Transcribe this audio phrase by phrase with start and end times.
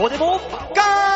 [0.00, 0.40] こでも
[0.74, 1.06] ガ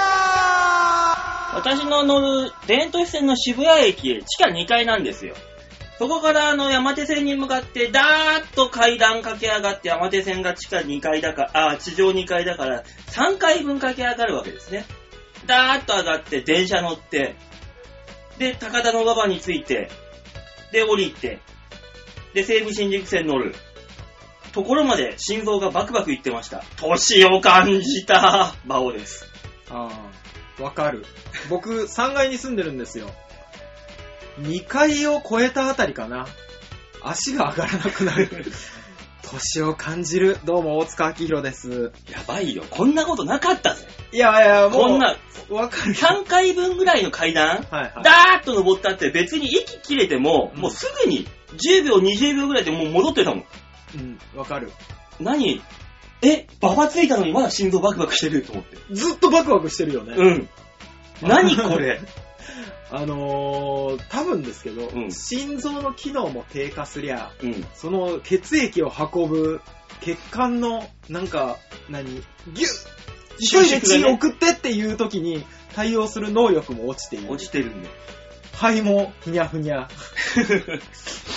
[1.55, 5.35] 私の乗る電都市線の渋谷駅、地下2階なんですよ。
[5.99, 14.87] そこからあの山手線に向かってダーッと階段駆け上がって山手線が地下2階だから、あ、地上2階だから3階分駆け上がるわけですね。
[15.47, 17.35] ダーッと上がって電車乗って、
[18.39, 19.91] で、高田の馬場に着いて、
[20.73, 21.41] で、降りて、
[22.33, 23.55] で、西武新宿線乗る。
[24.53, 26.63] ところまで心臓がバクバクいってました。
[26.77, 29.27] 年を感じた、馬王です。
[29.71, 29.89] あ
[30.59, 31.05] あ、わかる。
[31.49, 33.11] 僕、3階に住んでるんですよ。
[34.41, 36.27] 2階を超えたあたりかな。
[37.03, 38.29] 足が上がらなくなる。
[39.23, 40.39] 年を感じる。
[40.45, 41.93] どうも、大塚明宏です。
[42.11, 42.65] やばいよ。
[42.69, 43.87] こんなことなかったぜ。
[44.13, 45.17] いやいや、もう、こんな、
[45.49, 45.95] わかるよ。
[45.95, 47.93] 3回分ぐらいの階段、はいはい。
[48.03, 53.45] ダーッと登ったって別に息切れても、うんもうすぐに10秒、20秒ぐらいでもう戻ってたもん。
[53.95, 54.73] うん、わかる。
[55.19, 55.63] 何？
[56.23, 58.43] え、ババついたのにまだ心臓バクバクしてる？
[58.43, 58.77] と思って。
[58.93, 60.15] ずっとバクバクしてるよね。
[60.17, 60.49] うん。
[61.23, 62.01] 何これ？
[62.93, 67.65] あのー、多分ですけど、うん心臓の機能も低下すりゃ、うん。
[67.75, 69.61] その血液を運ぶ
[70.01, 71.57] 血管の、なんか、
[71.89, 72.07] 何？
[72.17, 72.91] ギュッ
[73.41, 75.45] 急いで血を送ってっていう時に
[75.75, 77.33] 対応する能力も落ちている。
[77.33, 77.89] 落ちてるんで。
[78.61, 79.89] 肺もふにゃふにゃ。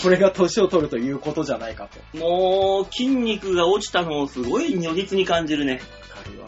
[0.03, 2.17] これが年を取るということじゃないかと。
[2.17, 5.81] もう、筋肉が落ちたのをすごい如実に感じるね。
[6.16, 6.47] わかるわ。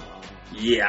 [0.53, 0.87] いや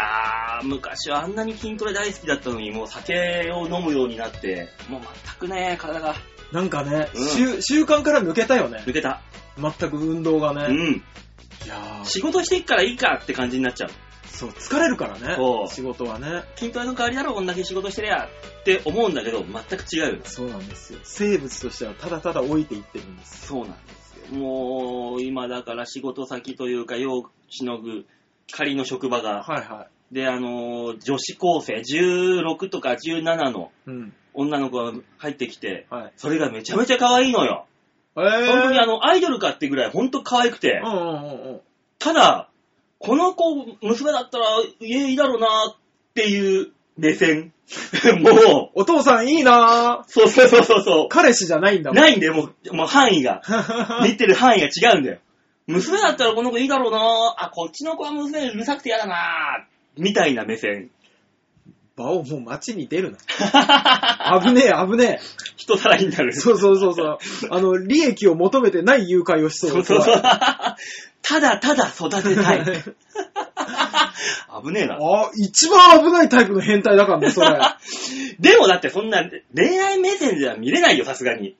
[0.60, 6.16] ー、昔はあんなに筋トレ大好きだったのに、もう酒を飲むようになって、もう全くね、体が
[6.52, 8.82] なんかね、うん習習慣から抜けたよね。
[8.86, 9.22] 抜けた。
[9.56, 10.66] 全く運動がね。
[10.68, 11.02] うん。
[11.64, 13.90] いやー仕事していっからいいかって感じになっちゃう。
[14.36, 15.68] そう、疲れるからねそう。
[15.68, 16.44] 仕事はね。
[16.56, 20.20] 筋トレの代わりだろ、こんだけ仕事してりゃって思うんだけど、全く違うよ。
[20.24, 21.00] そうなんですよ。
[21.02, 23.46] 生物としてはただただ老いていってるんです。
[23.46, 24.38] そうなんですよ。
[24.38, 28.06] もう、今だから仕事先というか、世をしのぐ
[28.52, 33.90] 仮の職場が、はいはで、あのー女子高生、16とか17のい。
[33.90, 34.14] うん。
[34.34, 36.12] 女の子が入ってきて、はい。
[36.16, 37.66] それがめちゃめちゃ可愛いのよ。
[38.16, 41.60] えー、本当にあの、アイドルかってぐらい本当可愛くてう、んうんうんうん。
[41.98, 42.50] ただ、
[42.98, 44.46] この子、娘だったら
[44.80, 45.76] 家いいだろうなっ
[46.14, 47.52] ていう目線。
[48.20, 50.10] もう、お父さんいいなぁ。
[50.10, 51.08] そうそうそうそうそう。
[51.08, 51.98] 彼氏じゃないんだもん。
[51.98, 53.42] ないんだよ、もう、もう範囲が。
[54.04, 55.18] 見てる範囲が違うんだよ。
[55.66, 56.98] 娘だったらこの子いいだろうな
[57.38, 59.66] あ、こっちの子は娘うるさくて嫌だな
[59.98, 60.90] みたいな目線。
[61.96, 63.18] 場をもう街に出るな。
[64.42, 65.20] 危ねえ、危ね
[65.56, 66.28] 人さらいになる。
[66.28, 66.32] え。
[66.32, 67.18] そうそうそうそう。
[67.50, 70.22] あの、利益を求めてない誘拐をしそうそうそうそう
[71.28, 72.64] ただただ育てたい。
[74.64, 74.94] 危ねえな。
[74.96, 77.58] あ、一番危ないタイプの変態だからね、それ。
[78.38, 79.24] でもだってそんな
[79.54, 81.56] 恋愛目線では見れないよ、さすがに。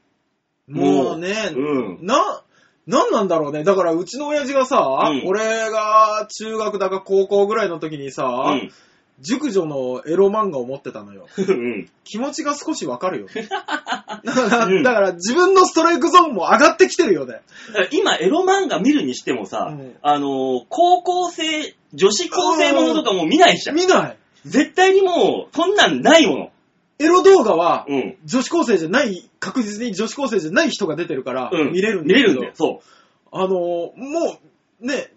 [0.69, 2.07] もうね、うん。
[2.07, 2.43] な、
[2.87, 3.65] なんなんだろうね。
[3.65, 4.79] だから、うちの親父がさ、
[5.11, 8.73] うん俺が中学だか高校ぐらいの時にさ、うん。
[9.21, 11.27] 熟女のエロ漫画を持ってたのよ。
[11.39, 11.89] うん。
[12.05, 13.27] 気持ちが少しわかるよ。
[13.33, 17.41] だから、うんだから自分のストライクゾーンも上がってきてるよね。
[17.69, 23.77] だから今、エロ漫画見るにしてもさ、うんあのー高校生、女子高生ものとかもう見ないじゃん。
[23.77, 24.17] 見ない。
[24.45, 26.51] 絶対にもう、そんなんないもの。
[26.99, 28.17] エロ動画は、うん。
[28.25, 31.73] 女子高生じゃない、確実に女子高生じゃない人が出てるから、うん。
[31.73, 32.53] 見れるんだけど見れるんだよ。
[32.55, 32.81] そ
[33.33, 34.39] あのーも
[34.81, 35.11] う、ね、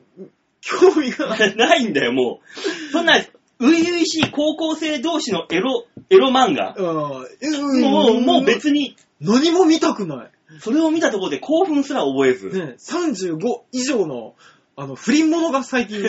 [0.62, 1.56] 興味が、う。
[1.56, 2.92] ないんだよ、もう。
[2.92, 3.22] そんな、
[3.60, 6.76] 初々しい高校生同士のエロ、エロ漫画？
[6.78, 10.32] うん、もう、もう別に、何も見たくない。
[10.62, 12.50] それを見たところで興奮すら覚えず。
[12.50, 13.40] ね、35
[13.74, 14.36] 以上の、
[14.78, 16.02] あの、不倫者が最近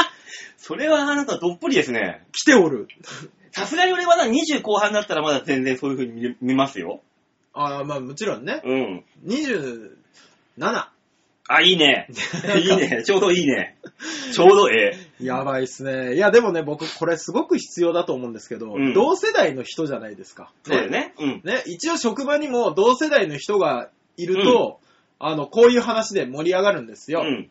[0.56, 2.26] それはあなたどっぷりですね。
[2.32, 2.88] 来ておる。
[3.52, 7.02] さすがに俺まだ20後半だったらまだ全然そういう風に見見ますよ。
[7.52, 8.60] ああ、まあもちろんね。
[8.64, 9.04] うん。
[9.26, 10.88] 27。
[11.48, 12.06] あ、いいね。
[12.62, 13.02] いいね。
[13.04, 13.76] ちょうどいいね。
[14.32, 15.24] ちょうどええ。
[15.24, 16.14] やばいっすね。
[16.14, 20.52] いや、でもね、僕、これすごく必要だと思うんですけど、うん同世代の人じゃないですか。
[20.62, 21.14] そうだよね。
[21.18, 21.40] うん。
[21.44, 23.88] ね、一応職場にも同世代の人が
[24.18, 24.78] いると、
[25.18, 27.22] あの、こういう話で盛り上がるんですよ。
[27.24, 27.50] うん。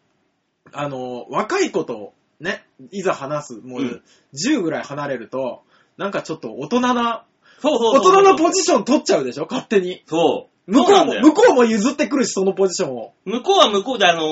[0.71, 4.03] あの、若い子と、ね、いざ話す、もうんう、
[4.35, 5.63] 10ぐらい離れると、
[5.97, 7.25] なんかちょっと大人な、
[7.59, 8.13] そうそうそう。
[8.13, 10.03] 大人のポジション取っちゃうでしょ勝手に。
[10.05, 10.56] そう。
[10.67, 13.13] 向こうも、そうなんだよ向こうも譲ってくるし、そのポジションを。
[13.25, 14.23] 向こうは向こうであのー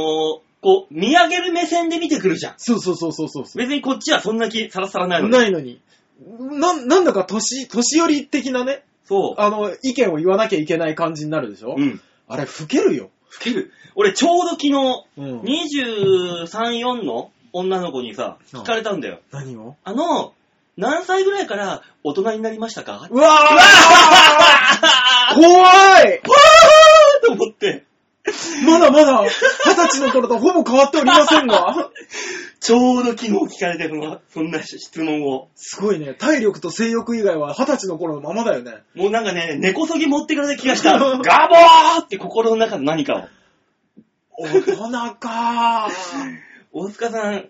[0.62, 2.54] こう、見上げる目線で見てくるじゃん。
[2.58, 3.44] そうそうそうそうそう。
[3.56, 5.34] 別にこっちはそんな気さらさらないのに。
[5.34, 5.80] ないのに。
[6.60, 9.42] な、なんだか年、年寄り的なね、そう。
[9.42, 12.02] あの、意見を言わなきゃいけない感じになるでしょ、うん。
[12.28, 13.12] あれ、老けるよ。
[13.32, 13.72] 老ける。
[13.94, 14.72] 俺ちょうど昨日、
[15.18, 15.40] うん。
[15.42, 19.20] 23、4の女の子にさ、うん聞かれたんだよ。
[19.32, 19.76] 何を？
[19.84, 20.34] あの、
[20.78, 23.08] 何歳ぐらいから大人になりましたか？
[23.10, 26.22] うわー 怖い
[27.26, 27.84] と思って。
[28.66, 29.30] まだまだ、二
[29.76, 31.92] 十歳の頃とほぼ変わっておりませんが。
[32.60, 35.50] ちょうど昨日聞かれてるのそんな質問を。
[35.56, 36.16] すごいね。
[36.16, 38.78] 体力と性欲以外は二十歳の頃のままだよね。
[38.96, 40.98] もうなんかね、根こそぎ持ってくれた気がした。
[41.00, 43.28] ガボーって心の中の何かを。
[44.38, 44.90] 大人
[45.20, 45.90] か
[46.74, 47.50] 大塚さん、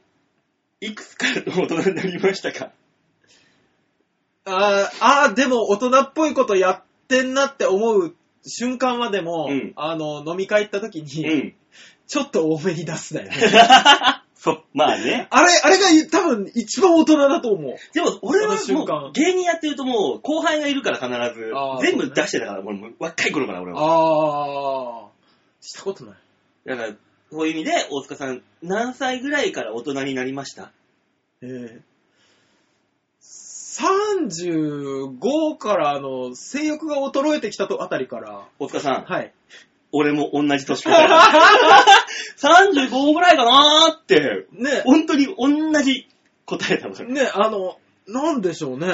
[0.82, 2.72] いくつから大人になりましたか？
[4.46, 8.16] あーあー、でも大人っぽいことやってんなって思う
[8.46, 11.54] 瞬間はでも、うんあの、飲み会行った時うに、ん。
[12.08, 13.36] ちょっと多めに出すだよね。
[14.36, 15.26] そう、まあね。
[15.32, 17.76] あれ、あれが多分一番大人だと思う。
[17.96, 21.10] でも俺はその瞬間もう芸人やってるともう後輩がいるから必
[21.40, 23.80] ずあー全部出してたから、俺もう若い頃から俺は。
[23.82, 25.10] ああ、
[25.62, 26.16] したことない。
[26.68, 26.90] だから、
[27.32, 30.72] そういう意味で大塚さん何歳ぐらいから大人になりました？
[31.42, 31.82] ええ
[33.78, 39.34] 35からあの性欲が衰えてきたとあたりから、大塚さん、はい。
[39.92, 41.24] 俺も同じ年から。
[42.38, 46.08] 35ぐらいかなーって、ね、本当に同じ
[46.46, 46.96] 答えたの。
[47.06, 47.78] ね、あの、
[48.08, 48.94] なんでしょうね。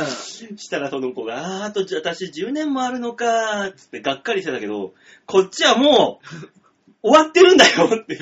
[0.58, 4.94] したらその子が、あーあとじゃあ私10年もあるのかーっつってがっかりしてたけど、
[5.26, 6.22] こっちはも
[7.04, 8.20] う 終わってるんだよって。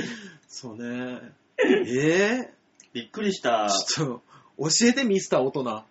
[0.47, 1.19] そうね。
[1.57, 2.53] ええ
[2.93, 3.69] びっくりした。
[3.69, 4.21] ちょっと、
[4.59, 5.83] 教えてミスター大人。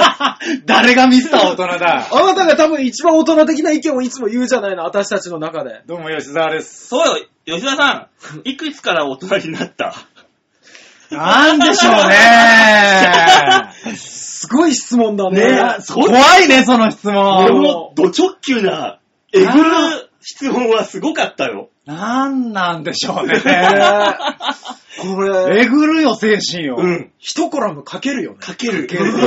[0.64, 2.08] 誰がミスター大人だ。
[2.10, 5.82] あなたが多分一番大人的な意見をいつも言うじゃないの、私たちの中で。
[5.86, 6.88] どうも吉沢です。
[6.88, 9.94] そうよ、吉田さん、 いくつから大人になった？
[11.10, 13.96] なんでしょうね。
[13.96, 15.40] すごい質問だね。
[15.40, 17.14] ね怖いね、その質俺
[17.50, 17.62] 問。
[17.62, 18.98] もド直球な、
[19.32, 21.70] えぐる質問はすごかったよ。
[21.86, 23.40] なんなんでしょうね。
[25.00, 26.76] これ、えぐるよ、精神を。
[26.76, 27.12] うん。
[27.18, 28.38] 一コラム書けるよね。
[28.40, 28.86] かける。
[28.86, 29.18] けるこ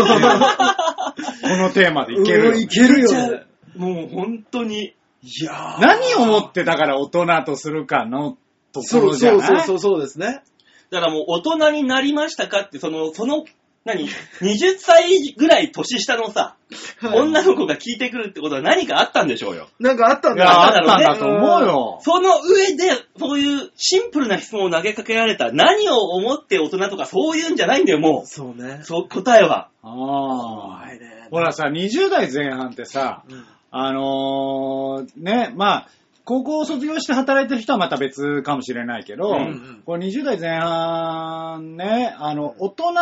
[1.50, 3.44] のテーマでいけるようんいけるよね。
[3.76, 4.94] もう本当に。
[5.24, 8.38] いやー何をもってだから大人とするかの
[8.72, 9.48] とこそうろじゃない？
[9.48, 10.42] そうそうそうそうですね。
[10.90, 13.46] だからもう大人になりましたかって、その、その、
[13.84, 16.56] 何 ?20 歳ぐらい年下のさ、
[17.02, 19.68] 女の子が聞いてくるってことは何かあったんでしょうよ。
[19.80, 20.64] なんかあったんいや、だ。
[20.66, 22.00] あったんだと思うよ。
[22.02, 25.52] その上で、そういうシンプルな質問を投げかけられた。
[25.52, 28.86] 何を思って大人とかそういうんじゃないんだよ、もそうねう。。
[28.86, 29.70] そう、答えは。
[29.82, 29.92] ああ。
[29.92, 31.28] 怖いね。
[31.32, 35.88] ほらさ、20代前半ってさ、うんあのーね、まあ、
[36.26, 42.94] 高校を卒業して働いてる人はまた別かもしれないけど、うんうんこれ20代前半ね、あの、大人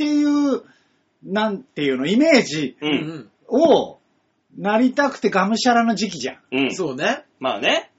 [0.00, 0.62] っていう、
[1.22, 2.76] なんていうの、イメージ
[3.48, 3.98] を
[4.56, 6.38] なりたくてがむしゃらの時期じゃん。
[6.52, 6.74] うん。
[6.74, 7.24] そうね。
[7.38, 7.90] まあね。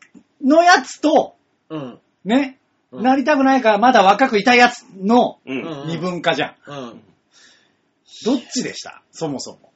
[0.44, 1.36] のやつと、
[1.70, 2.00] うん。
[2.26, 2.58] ね、
[2.92, 5.62] うんなりたくないからまだ若くいたやつのうん。
[5.62, 6.56] うん二分化じゃん。
[6.68, 7.02] うん。
[8.26, 9.02] どっちでした？
[9.12, 9.72] そもそも。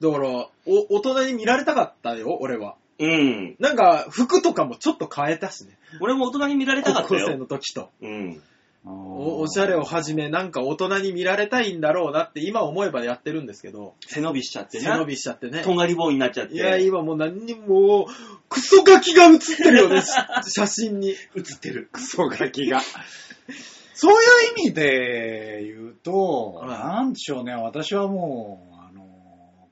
[0.00, 0.28] だから、
[0.66, 2.74] お、大人に見られたかったよ、俺は。
[2.98, 3.56] うん。
[3.60, 5.78] なんか、服とかもちょっと変えたしね。
[6.00, 7.38] 俺も大人に見られたか高校生ったよ。
[7.38, 7.90] の時と。
[8.02, 8.42] うん。
[8.86, 14.92] おおしゃれをはじめ、なんか大人に見られたいんだろうなって今思えばやってるんですけど、背伸びしちゃってな。
[14.92, 15.62] 背伸びしちゃってね。
[15.62, 16.54] とんがり棒になっちゃって。
[16.54, 18.06] いや、今もう何にも、
[18.50, 20.06] クソガキが写ってるよね、し
[20.52, 21.10] 写真に。
[21.10, 21.88] 映ってる。
[21.92, 22.82] クソガキが。
[23.94, 29.06] そういう意味で言うと、はいなんでしょうね、私はもう、あの、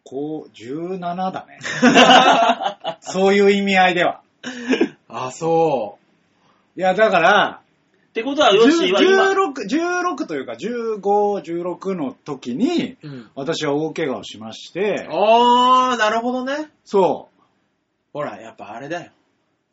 [0.05, 1.01] こう、17
[1.33, 1.59] だね。
[3.01, 4.23] そういう意味合いでは。
[5.09, 5.99] あ、そ
[6.77, 7.62] いや、だから、
[8.13, 13.09] ってことは、ヨッシーは今、16、16というか、15、16の時に、う。
[13.09, 13.31] うん。
[13.35, 16.71] 私は大怪我をしまして、あー、なるほどね。
[16.85, 17.31] そ
[18.13, 19.13] ほら、やっぱあれだよ。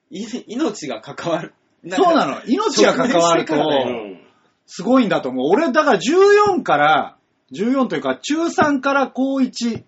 [0.09, 1.53] い命が関わる。
[1.83, 1.91] う。
[1.91, 2.41] そうなの。
[2.45, 3.55] 命が関わると。
[4.67, 5.47] すごいんだと思う。
[5.49, 7.17] 俺、だから14から、
[7.51, 9.83] 14というか、中3から高1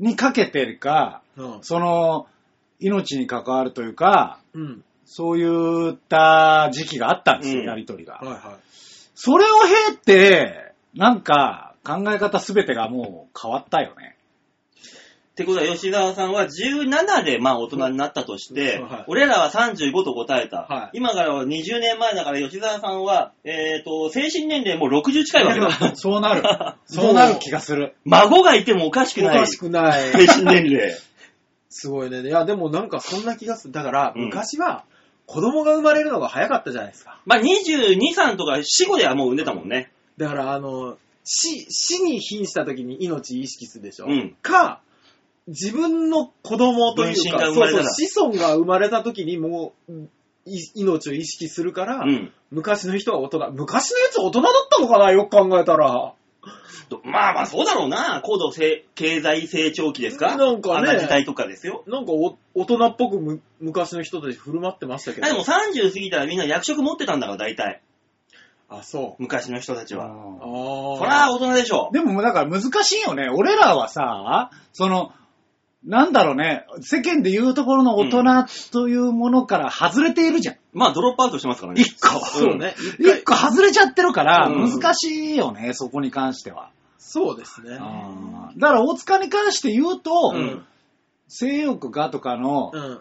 [0.00, 1.58] にかけてるか、うん。
[1.60, 2.26] その、
[2.80, 4.84] 命に関わるというか、うん。
[5.06, 8.14] そういった時期があったんですよ、うんやりとりが。
[8.14, 8.58] はいは
[9.14, 9.48] それを
[9.90, 14.16] 経て、なんか、考え方すべてがもう変わったよね。
[15.32, 20.62] ってことは、吉沢さんは17で、まあ、大人になったとして、はい俺らは35と答えた。
[20.62, 25.92] はい今からは20年前だから、吉沢さんは、えっ、と、精神年齢もう60近いわけだ。
[25.96, 26.42] そうなる。
[26.86, 27.94] そうなる気がする。
[28.04, 29.24] 孫がいてもおかしくい。
[29.24, 29.40] おない。
[29.40, 30.10] かしくない。
[30.12, 30.94] 精神年齢。
[31.68, 32.22] すごいね。
[32.22, 33.74] いや、でもなんかそんな気がする。
[33.74, 34.84] だから、うん昔は、
[35.26, 37.20] 子供が生まれるのが早かったじゃないですか。
[37.26, 39.90] まあ、22、3とか死後ではもう産んでたもんね。
[40.16, 44.06] だから、あの、死、死に瀕した時に命意識するでしょ。
[44.06, 44.80] うんか、
[45.48, 49.92] 自分の子供という分身か、が生まれたらそうそう、子孫が生まれた時にもう、
[50.46, 52.32] い命を意識するから、うん。
[52.50, 56.14] 昔の人は大人、昔のやつ大人だったのかなよく考えたら。
[56.88, 58.20] どまあまあそうだろうな。
[58.22, 60.36] 高度成経済成長期ですか？
[60.36, 61.82] なんかねあんな時代とかですよ。
[61.86, 65.26] なんかお大人っぽくむ昔の人たち振る舞ってましたけど。
[65.26, 67.82] あでも30過ぎたらみんな役職持ってたんだから、大体。
[68.68, 69.22] あ、そう。
[69.22, 70.06] 昔の人たちは。
[70.06, 70.98] あうんあ。
[70.98, 71.90] そりゃ大人でしょ。
[71.92, 73.28] でもだから難しいよね。
[73.32, 75.12] 俺らはさ、その、
[75.84, 78.22] なんだろうね、世間で言うところの大人
[78.72, 80.56] というものから外れているじゃん。
[80.72, 81.82] まあドロップアウトしてますからね。
[81.82, 82.08] 一個。
[82.24, 82.74] そうね。
[82.98, 86.70] 一一個外れちゃってるから、うん難しいよね、そこに関しては。
[86.98, 87.76] そうですね。
[87.80, 90.64] あーだから大塚に関して言うと、うん
[91.28, 93.00] 性欲がとかの、うん。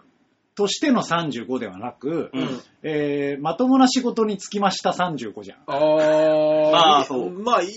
[0.55, 5.57] としての35ではなく、うんえーまともな仕事に就きました35じゃん。
[5.67, 6.71] あー。
[6.71, 7.71] まあそうまあ、いい。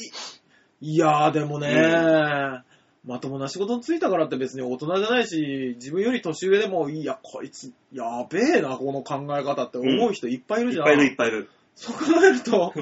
[0.81, 2.63] いやー、でもね、
[3.05, 10.87] まともな仕事に就いたからって別に大人じゃないし、自分より年上でも、いや、こいつ、やべえな、この考え方って思う人いっぱいいるじゃん。
[10.87, 11.51] いっぱいいるいっぱいいる。
[11.75, 12.75] そう考えると、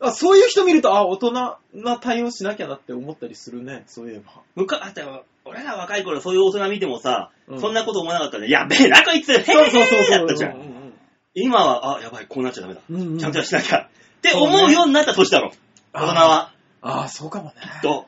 [0.00, 1.58] あそういう人見ると、あ、大人な
[2.00, 4.42] 対応しなきゃなって思ったりするね、そういえば。
[4.54, 4.92] むか、あ
[5.44, 8.48] 俺ら若い頃そういう大人見てもさ、うんそんなこと思わなかったね。
[8.48, 10.10] やべえな、こいつそうそうそうへそう。
[10.10, 10.92] だったじゃん。
[11.34, 12.80] 今は、あ、やばい、こうなっちゃダメだ。
[12.88, 13.88] うんうんちゃんとしなきゃ。
[14.18, 15.52] って思うようになった年だろ。
[15.92, 16.52] 大人は。
[16.80, 17.54] ああ、そうかもね。
[17.82, 18.06] と。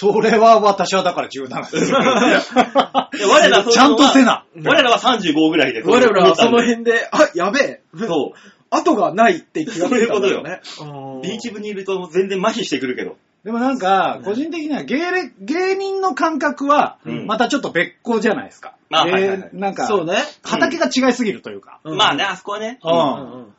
[0.00, 1.90] それは私はだから17です。
[1.90, 4.44] いや我らそういうのはちゃんとせな。
[4.64, 5.82] 我らは35ぐらいで。
[5.82, 6.84] 我らはその辺。
[6.84, 7.82] 辺で、あ、やべえ。
[8.06, 8.32] そ
[8.70, 10.60] 後がないって気がついたんだよね。
[10.80, 11.20] う。
[11.20, 13.16] ビーチ部にいると全然麻痺してくるけど。
[13.42, 18.74] でもなんか、個人的には芸歴芸人の感覚は、うんまたちょっと別個じゃないですか。
[18.92, 20.14] あはいはいはいでなんか、そうね。
[20.44, 21.80] 畑が違いすぎるというか。
[21.82, 22.78] うんまあね、あそこはね。
[22.84, 23.54] うんうんうん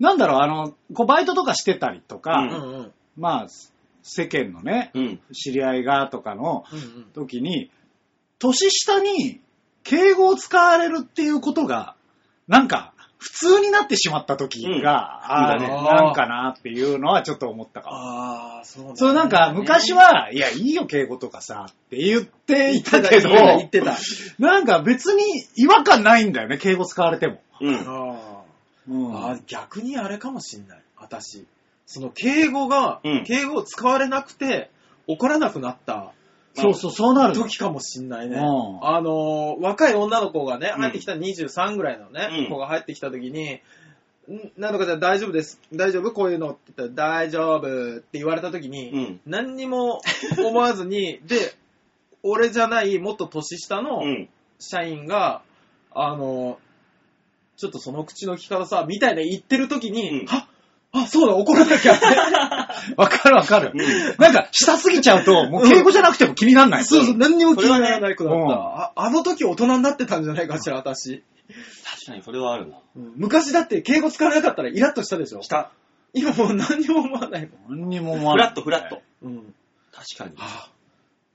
[0.00, 3.46] なんだろう、あの、こうバイトとかしてたりとか、ううんうんまあ、
[4.04, 5.20] 世間のね、うん。
[5.32, 6.64] 知り合いがとかの
[7.14, 7.70] 時に、
[8.38, 9.40] 年下に
[9.82, 11.96] 敬語を使われるっていうことが、
[12.46, 17.96] なんか、普通になってしまった時が、うんああ、なんかなっていうのはちょっと思ったかも。
[17.96, 23.96] ああ、そうねそうなんか、昔は、いや、いいよ、敬語とかさ、って言っていたけど、言ってた。
[24.38, 25.22] なんか別に
[25.56, 27.40] 違和感ないんだよね、敬語使われても。
[27.62, 27.74] うん。
[27.76, 28.42] あ
[28.86, 30.82] うんーあー、逆にあれかもしんない。
[30.98, 31.46] 私。
[31.86, 34.70] その敬語が、うん敬語を使われなくて
[35.06, 36.12] 怒らなくなった
[36.54, 37.42] そうそう、そうなるの。
[37.42, 38.36] 時かもしんないね。
[38.36, 38.42] うん
[38.86, 45.60] あのー、若い女の子がね、うん入ってきた23ぐらいのね、うん子が入ってきた時に、んなんとかじゃあ大丈夫です。
[45.72, 49.20] 大丈夫こういうのって言ったら大丈夫って言われた時に、うん。
[49.26, 50.00] 何にも
[50.38, 51.54] 思わずに、 で、
[52.22, 54.28] 俺じゃないもっと年下のうん。
[54.60, 55.42] 社員が、
[55.92, 56.58] あの、
[57.56, 60.46] ちょっとその口の利き方さ、みたいな言ってる時に、うんは
[60.96, 62.06] あ、そうだ、怒らなきゃって。
[62.96, 63.72] わかるわかる。
[63.74, 66.84] うんなんか、下すぎちゃうと、もう敬語じゃなくても気になんない。
[66.84, 68.92] そうそう、何にも気にならなくなった、うんあ。
[68.94, 71.22] あの時大人になってたんじゃないかしら、私。
[71.84, 72.78] 確かにそれはあるな。
[72.96, 75.42] うん昔だって敬語使わなかったらイラッとしたでしょ？
[75.42, 75.70] した。
[76.14, 77.80] 今もう何にも思わないもん。
[77.80, 78.46] 何にも思わない。
[78.46, 79.02] フラット、フラット。
[79.22, 79.54] うん。
[79.92, 80.32] 確かに。
[80.38, 80.70] ああ、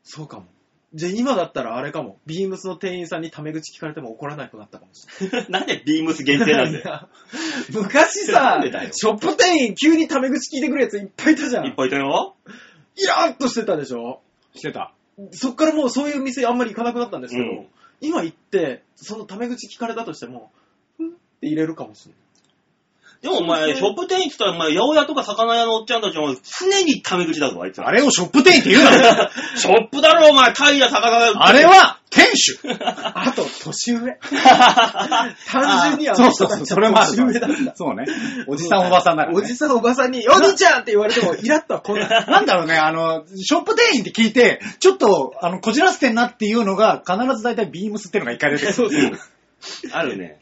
[0.03, 0.45] そうかも。
[0.93, 2.17] じゃあ今だったらあれかも。
[2.25, 5.45] ビームスの店員さんにタメ口聞かれても怒らなくなったかもしれない。
[5.51, 7.09] なんでビームス限定なんだよ。
[7.71, 11.67] 昔さなんでだよ、ショップ店員急にタメ口聞いてくるやついっぱいいたじゃん。
[11.67, 12.35] いっぱいいたよ。
[12.95, 14.21] イラッとしてたでしょ
[14.55, 14.93] してた。
[15.31, 17.67] そっからもうそういう店あんまり行かなくなったんですけど、うん
[18.01, 20.51] 今行って、そのタメ口聞かれたとしても、
[20.97, 22.21] ふんって入れるかもしれない。
[23.21, 27.89] でもお前、ショップ店員って言ったら、お前、八百屋とか魚屋のおっちゃんたちも常にタメ口だぞ、あいつら。
[27.89, 31.33] あれをショップ店員って言うな ショップだろ、お前、貝や魚屋。
[31.35, 34.17] あれは、店主 あと、年上。
[35.51, 37.75] 単純にあのそうそうそう、それもある年上だった。
[37.75, 38.05] そうね。
[38.47, 39.43] おじさんおばさんだから、ね。
[39.43, 42.25] おじさんおばさんに、お兄ちゃんって言われても、イラッとは来ない。
[42.25, 48.87] なんだろうね、あの、ショップ店員って聞いて、ちょっと、あの、こじらせてんなっていうのが、必ず大体ビームスっていうのが一回出てくる。
[48.87, 49.19] うん
[49.91, 50.39] あるね。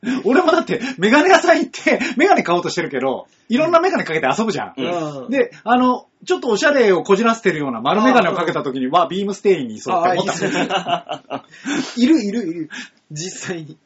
[0.24, 4.74] 俺もだって、メガネ屋さん行って、メガネ買おうとしてるけど、いろんなメガネかけて遊ぶじゃん。
[4.76, 10.26] うんうんで、あの、ちょっとおしゃれをこじらせてるような丸メガネをかけた時に、わ、ビームス店員にいそうって思っ
[10.68, 11.22] た。
[11.28, 11.44] あ
[11.96, 12.70] いるいるいる。
[13.10, 13.76] 実際に。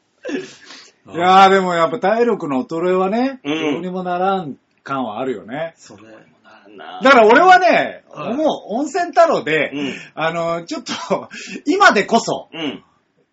[1.14, 5.74] いやーでもやっぱ体力の衰えはね、うんどうにもならん感はあるよね。
[5.76, 5.96] そ
[7.02, 11.28] だから俺はね、はいもう温泉太郎で、うんあの、ちょっと、
[11.66, 12.84] 今でこそ、うん。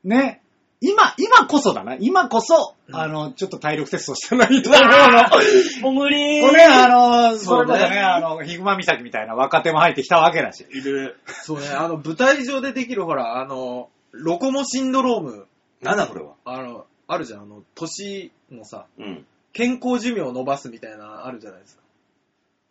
[0.04, 0.42] ね、
[0.82, 1.96] 今、今こそだな。
[2.00, 5.92] 今こそ、うんあの、ちょっと体力テストしたらいいと思うの。
[5.94, 10.66] もう無理これ、あの、そそうねれこそね、あの、ヒグマ岬みたいな若手も入ってきたわけだし。
[10.70, 11.20] いる。
[11.28, 15.48] そうね、あの、舞台上でできる、ほら、あの、ロコモシンドローム、
[15.82, 16.34] なんだこれは。
[16.46, 19.26] あの、あるじゃん、あの、年のさ、うん。
[19.52, 21.82] 健康寿命を伸ばすみたいな、あるじゃないですか。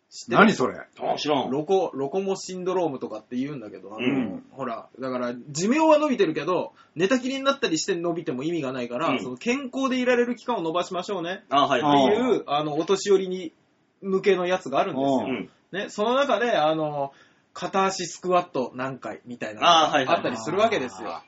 [0.09, 0.37] 知ってる？
[0.37, 0.79] 何それ？
[0.79, 1.51] あ、知らん。
[1.51, 12.15] ロコ、ロコモシンドロームとかって言うんだけど、あの、うんほら、だから、寿命は伸びてるけど、寝たきりになったりして伸びても意味がないから、うんその健康でいられる期間を伸ばしましょうね、あ、はいってはい。
[12.15, 13.53] いう、あの、お年寄りに
[14.01, 15.25] 向けのやつがあるんですよ。
[15.27, 15.49] うん。
[15.71, 17.13] ね、その中で、あの、
[17.53, 21.21] 片足スクワット何回みたいなのあーはいはいがあったりするわけですよ。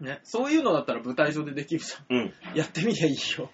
[0.00, 2.16] ね、そういうのだったら舞台上でできるじゃん。
[2.16, 2.32] うん。
[2.54, 3.50] やってみりゃいいよ。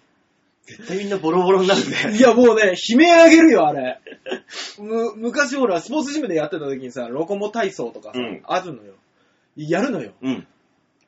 [0.66, 2.16] 絶対みんなボロボロになるね。
[2.16, 4.00] いや、もうね、悲鳴あげるよ、あれ。
[4.78, 8.94] む、昔ほら、スポーツジムでやってた時にさ、ロコモ体操とかさ、うんあるのよ。
[9.56, 10.12] やるのよ。
[10.22, 10.46] うん。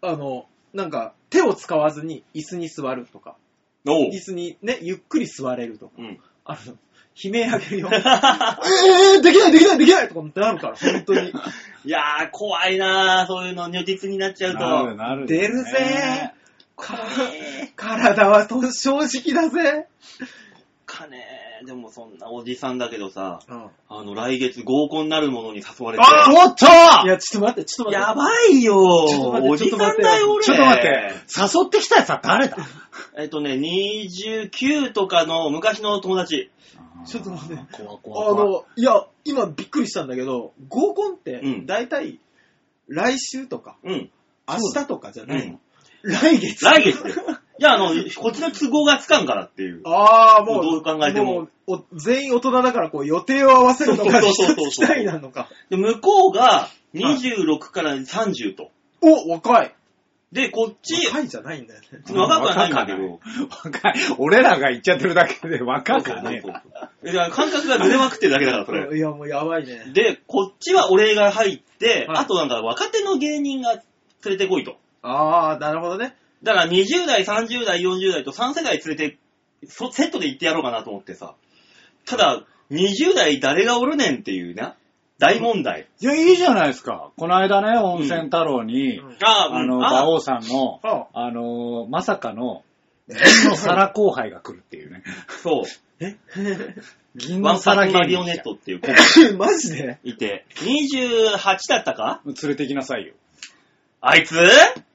[0.00, 3.36] あの、なんか、手を使わずに椅子に座るとか、
[3.86, 4.20] おう椅。
[4.20, 6.20] 子にね、ゆっくり座れるとか、うん。
[6.44, 6.76] あるの。
[7.20, 7.88] 悲鳴あげるよ。
[7.92, 11.32] えー、できない、できない、できないとかってなるから、本当に。
[11.84, 14.58] いやー、怖いなー、そういうの如実になっちゃうと。
[14.60, 16.37] なるなる、出るぜか
[17.76, 19.88] 体はと正直だぜ。
[20.86, 23.70] かねー、でもそんなおじさんだけどさ、うん。
[23.88, 26.04] あの、来月合コンなるものに誘われて。
[26.04, 28.08] あおっといや、ちょっと待って、ちょっと待って。
[28.08, 30.44] やばいよちょっと待っておじさんだよ、俺。
[30.44, 32.56] ちょっと待って、誘ってきたやつは誰だ？
[33.18, 36.50] えっとね、29とかの昔の友達。
[37.06, 37.62] ちょっと待って。
[37.72, 42.20] 怖あ怖怖の、いや、今びっくりしたんだけど、合コンってうん、だいたい
[42.88, 44.10] 来週とか、うん。
[44.48, 45.60] 明日とかじゃないの、うん
[46.02, 46.64] 来月。
[46.64, 47.10] 来月で。
[47.60, 49.80] いや、あの、こっちの都合がつかんからっていう。
[49.84, 55.48] ああ、もう、どう考えてもうお全員大人だから、こう、予定を合わせるのがそうそうそうそう期待なのか。
[55.68, 58.70] で、向こうが26から30と。
[59.02, 59.74] お、若い。
[60.30, 61.88] で、こっち、若いじゃないんだよね。
[62.14, 63.20] 若くはないんだけど。
[63.64, 63.94] 若い。
[64.18, 66.62] 俺らが言っちゃってるだけで若くはねえそうそう
[67.02, 68.98] そういや感覚がずれまくってるだけだから、それ。
[68.98, 69.90] いや、もうやばいね。
[69.94, 73.82] で、こっちは俺が入って、はいあとなんか若手の芸人が連
[74.26, 74.76] れてこいと。
[75.02, 76.16] ああ、なるほどね。
[76.42, 79.18] だから20代、30代、40代と3世代連れて、
[79.66, 81.34] そセットで行ってやろうかなと思ってさ。
[82.06, 84.76] ただ、20代誰がおるねんっていうな。
[85.18, 85.88] 大問題。
[86.00, 87.10] いや、いいじゃないですか。
[87.16, 92.62] この間ね、温泉太郎に、うんああの、あ馬王さんの、ああの、まさかの、
[93.08, 93.16] 銀
[93.50, 95.02] の皿後輩が来るっていうね。
[95.42, 95.64] そう。
[97.16, 98.94] 銀ワンパの皿マリオ人ネットっていう子が
[99.36, 99.98] マジで？
[100.04, 102.20] いて、28だったか？
[102.24, 103.14] 連れて行きなさいよ。
[104.00, 104.36] あいつ？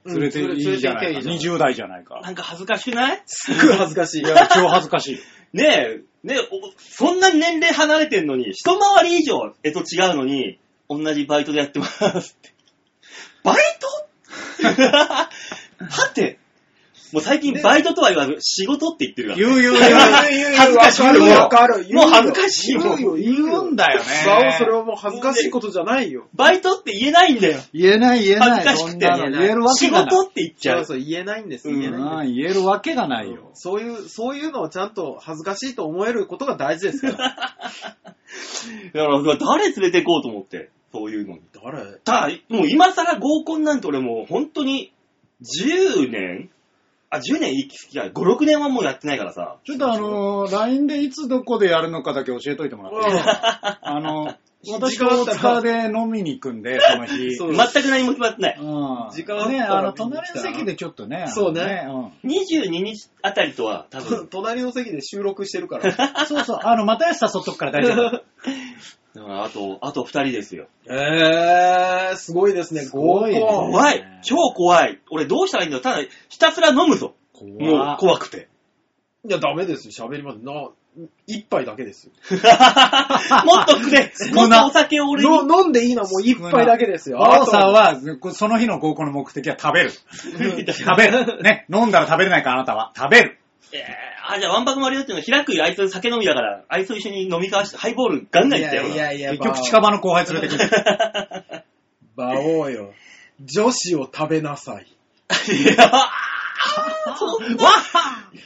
[0.06, 1.10] 連れていいじゃないか。
[1.10, 2.20] 連れて行けばいいじゃん20代じゃないか。
[2.22, 3.22] なんか恥ずかしくない？
[3.26, 4.22] すっごい恥ずかしい。
[4.22, 5.20] いや、超恥ずかしい。
[5.54, 10.58] ねえ、ねえ、おそんなに年齢離れてんのに、一回り以上、えと違うのに、
[10.90, 12.54] 同じバイトでやってますって。
[13.44, 13.88] バイト？
[14.68, 15.30] は
[16.14, 16.40] て、
[17.14, 19.40] もう最近バイトとは言わず、仕事って言ってるから。
[19.40, 19.94] 言う言う言う。
[20.58, 21.94] 恥ずかしいわかるわかる。
[21.94, 24.06] もう恥ずかしい言うよ、言う言うんだよね。
[24.58, 26.28] それはもう恥ずかしいことじゃないよ。
[26.34, 27.60] バイトって言えないんだよ。
[27.72, 28.50] 言えない言えない。
[28.50, 30.10] 恥ずかしくて言えるわけ仕がない。
[30.10, 30.78] 事って言っちゃう。
[30.78, 31.70] そうそう、言えないんです。
[31.70, 33.52] うん言えない言えるわけがないよ。
[33.54, 37.16] そういう、そういうのをちゃんと恥ずかしいと思えることが大事ですから。
[37.16, 41.42] だから、誰連れて行こうと思って、そういうのに。
[41.64, 44.92] 誰ただ、もう今更合コンなんて俺もう本当に、
[45.44, 46.50] 10年
[47.14, 49.58] あ、10年いきや、5、6年はもうやってないからさ。
[49.64, 54.34] ちょっとあのー、LINE でいつどこでやるのかだけ教えといてもらってあの、
[54.72, 57.36] 私と大塚で飲みに行くんで、その日。
[57.38, 58.58] そう全く何も決まってない。
[58.58, 59.12] うん。
[59.12, 61.26] 時間あったらね、あの、隣の席でちょっとね。
[61.28, 64.28] そうねあの22日あたりとは多分。
[64.32, 65.90] 隣の席で収録してるから。
[65.90, 66.26] うん。
[66.26, 68.24] そうそう、あの、またやし誘っとくから大丈夫。
[69.16, 70.68] だからあと、あと2人ですよ。
[70.88, 73.72] えー、すごいですね、すごいね合コン。
[73.72, 77.14] 怖い超怖い俺どうしたらいいんだろうただ、ひたすら飲むぞ。
[77.42, 78.50] もう怖くて。
[79.26, 80.40] いや、ダメですよ、喋ります。
[80.40, 80.70] な、
[81.28, 82.12] 一杯だけですよ。
[83.46, 85.30] もっとくれもっとお酒を俺に。
[85.30, 87.20] の飲んでいいのはもう一杯だけですよ。
[87.20, 89.92] バオさんは、は、その日の合コンの目的は食べる。
[89.92, 91.42] 食べる。
[91.44, 92.92] ね、飲んだら食べれないからあなたは。
[92.96, 93.40] 食べる。
[93.74, 98.88] えーあ、じゃあ、ワンパクマリオっていうのは開くよあいつ酒飲みだから、あいつと一緒に飲み交わして、ハイボールガンガンいったよ。
[98.88, 101.64] いやいやいや、結局近場の後輩連れてくる。
[102.16, 102.94] 馬王よ。
[103.42, 104.86] 女子を食べなさい。
[105.52, 105.92] いや
[107.18, 107.70] そんな、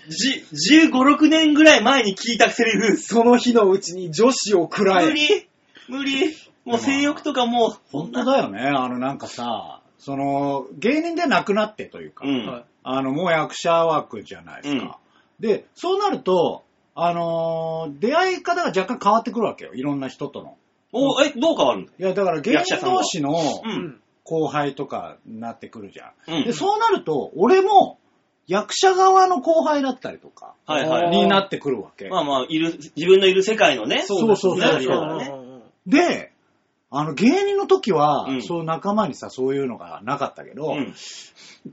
[0.08, 0.46] じ、
[0.88, 2.98] 15、6年ぐらい前に聞いたセリフ。
[2.98, 5.06] その日のうちに女子を食らえ。
[5.06, 5.48] 無理、
[5.90, 6.36] 無理？
[6.66, 8.62] もう性欲とかもう、本当だよね。
[8.62, 12.48] あの、なんかさ、その、芸人でなくなってというか、うん。
[12.48, 14.98] はいあの、もう役者枠じゃないですか。
[15.40, 16.64] で、そうなると、
[16.96, 19.74] あのー出会い方が若干変わってくるわけよ。
[19.74, 20.58] いろんな人との。
[20.92, 23.36] お、え、どう変わるんだいや、だから芸人同士の。
[24.24, 26.38] 後輩とかになってくるじゃん。
[26.40, 27.98] うんで、そうなると、俺も
[28.48, 31.10] 役者側の後輩だったりとか、はいはい。
[31.12, 32.10] になってくるわけ。
[32.10, 34.04] まあまあ、いる、自分のいる世界のね。
[34.06, 35.32] そうそうそうなるからね。
[35.86, 36.34] で、
[36.90, 40.94] あの、芸人の時は、うんそう仲間にさ、そういうのがなかったけど、うん。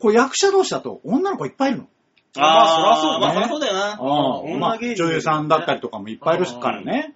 [0.00, 1.88] こう役者同士だと女の子いっぱいいるの。
[2.36, 3.80] ああ、そらそうまあ、そりゃそうだよな。
[3.92, 7.14] ああ女まあ、女優さんだったりとかもいっぱいいるからね。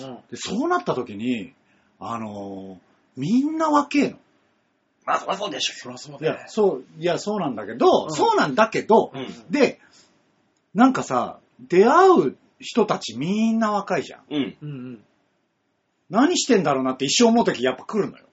[0.00, 1.52] うんうんでそうなった時に、
[1.98, 4.18] あのーみんな若えの。
[5.06, 5.74] まあ、そりゃそうでしょ。
[5.74, 9.50] そらそういだよや、そう、いや、そうなんだけど、うんそうなんだけど、うん。
[9.50, 9.80] で、
[10.74, 14.22] なんかさ、出会う人たちみんな若いじゃん。
[14.30, 14.56] うん。
[14.62, 15.04] うんうん。
[16.10, 18.24] 何してんだろうなって一生思うときやっぱ来るのよ。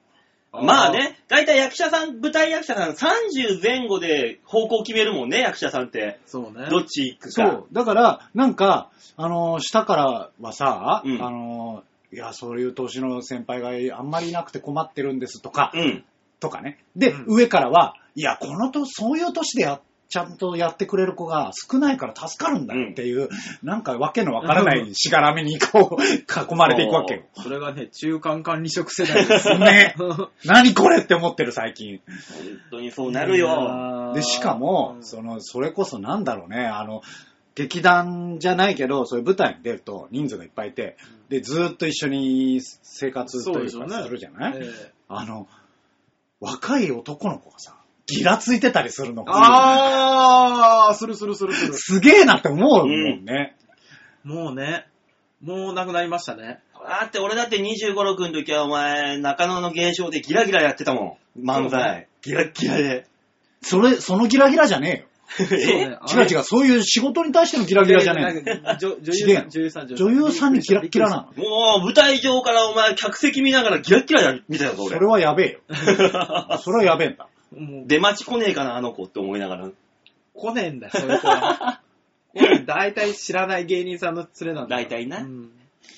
[0.52, 0.92] まあ。
[0.92, 6.20] ね、だいたい役者さん、舞台役者さん30前後で方向決めるもんね、役者さんって。
[6.26, 6.68] そうね。
[6.70, 7.30] どっち行くか。
[7.30, 7.66] そう。
[7.72, 16.04] だから、なんか、あのー、下からはさ、うんあのー、いや、そういう年の先輩があんまりいなくて困ってるんですとか、うん。
[16.40, 16.78] とかね。
[16.96, 19.80] で、うん上からは、いや、このと、そういう年でや、
[20.12, 23.30] ちゃんとやってくれる子が少ないから助かるんだよっていう、
[23.62, 27.22] なんかわけのわからないしがらみにこう、 囲まれていくわけよ。
[27.32, 29.48] それがね、中間管理職世代です。
[29.58, 29.94] ね。
[30.44, 32.02] 何これって思ってる最近。
[32.06, 32.16] 本
[32.72, 34.12] 当にそうなるよ。
[34.14, 37.00] で、しかも、その、それこそなんだろうね、あの、
[37.54, 40.98] 劇団じゃないけど、そういう舞台に出ると人数がいっぱいいて、
[41.30, 45.48] で、ずーっと一緒に生活というかするじゃない、ええあの、
[46.38, 51.74] 若い男の子がさ、ギラついてたりするのが、あー、するするするする。
[51.74, 53.56] すげえなって思うもんね。
[54.24, 54.86] もうね、
[55.40, 56.60] もうなくなりましたね。
[56.74, 61.40] だって俺だって25、6の時はお前、中野の現象でギラギラやってたもん。
[61.40, 62.08] 漫才。
[62.22, 63.06] ギラッギラで。
[63.62, 66.00] それ、そのギラギラじゃねそうねえよ。
[66.06, 68.58] 違う違う、そういう仕事に対してのギラギラじゃねえよ。
[68.66, 68.76] え。
[68.78, 71.42] 女優さん、女優さん、女優さんにキラッキラなの。
[71.42, 75.06] もう舞台上からお前客席見ながらギラッギラや見たよ、俺それ。
[75.06, 75.60] はやべえよ。
[76.62, 77.28] それはやべえんだ。
[77.56, 79.70] もう、出待ち来ねえかな、あの子って思いながら。
[80.34, 81.80] 来ねえんだよ、そういう子は。
[82.66, 84.82] 大体知らない芸人さんの連れなんだよ。
[84.82, 85.50] 大体なうん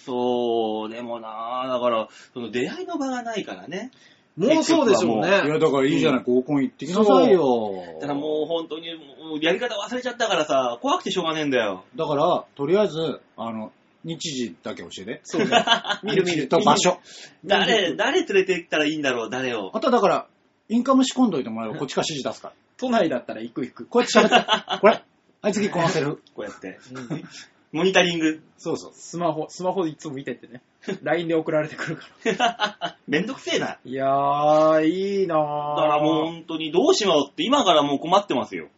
[0.04, 3.90] そう、でもなだから、その出会いの場がないからね。
[4.36, 5.28] もうそうでしょういね。
[5.30, 7.98] や、だからいいじゃない、合コン行ってきなさいよ。
[8.00, 11.84] だからもう本当に、もうやり方忘れちゃったからさ、怖くてしょうがねえんだよ。
[11.94, 13.70] だから、とりあえず、あの、
[14.02, 15.20] 日時だけ教えて。
[15.22, 15.50] そうね。
[16.02, 16.48] 見る見る。
[16.48, 16.98] と場所。
[17.44, 19.70] 誰、誰連れて行ったらいいんだろう、誰を。
[19.72, 20.26] あとはだから、
[20.68, 22.54] インカム仕込んどいてもらえばこっちから指示出すから。
[22.76, 23.86] 都内だったら行く行く。
[23.86, 24.80] こうやって喋って。
[24.80, 25.02] これ。
[25.42, 26.22] はい、次このセルフ。
[26.34, 26.78] こうやって。
[26.92, 27.24] うん
[27.72, 28.40] モニタリング。
[28.56, 28.92] そうそう。
[28.94, 30.62] スマホ、スマホでいつも見てってね。
[31.02, 32.06] LINE で送られてくるか
[32.38, 32.96] ら。
[33.08, 33.78] めんどくせえな。
[33.84, 35.76] いやー、いいなー。
[35.76, 38.68] だからもう本当にどうしようって今からもう困ってますよ。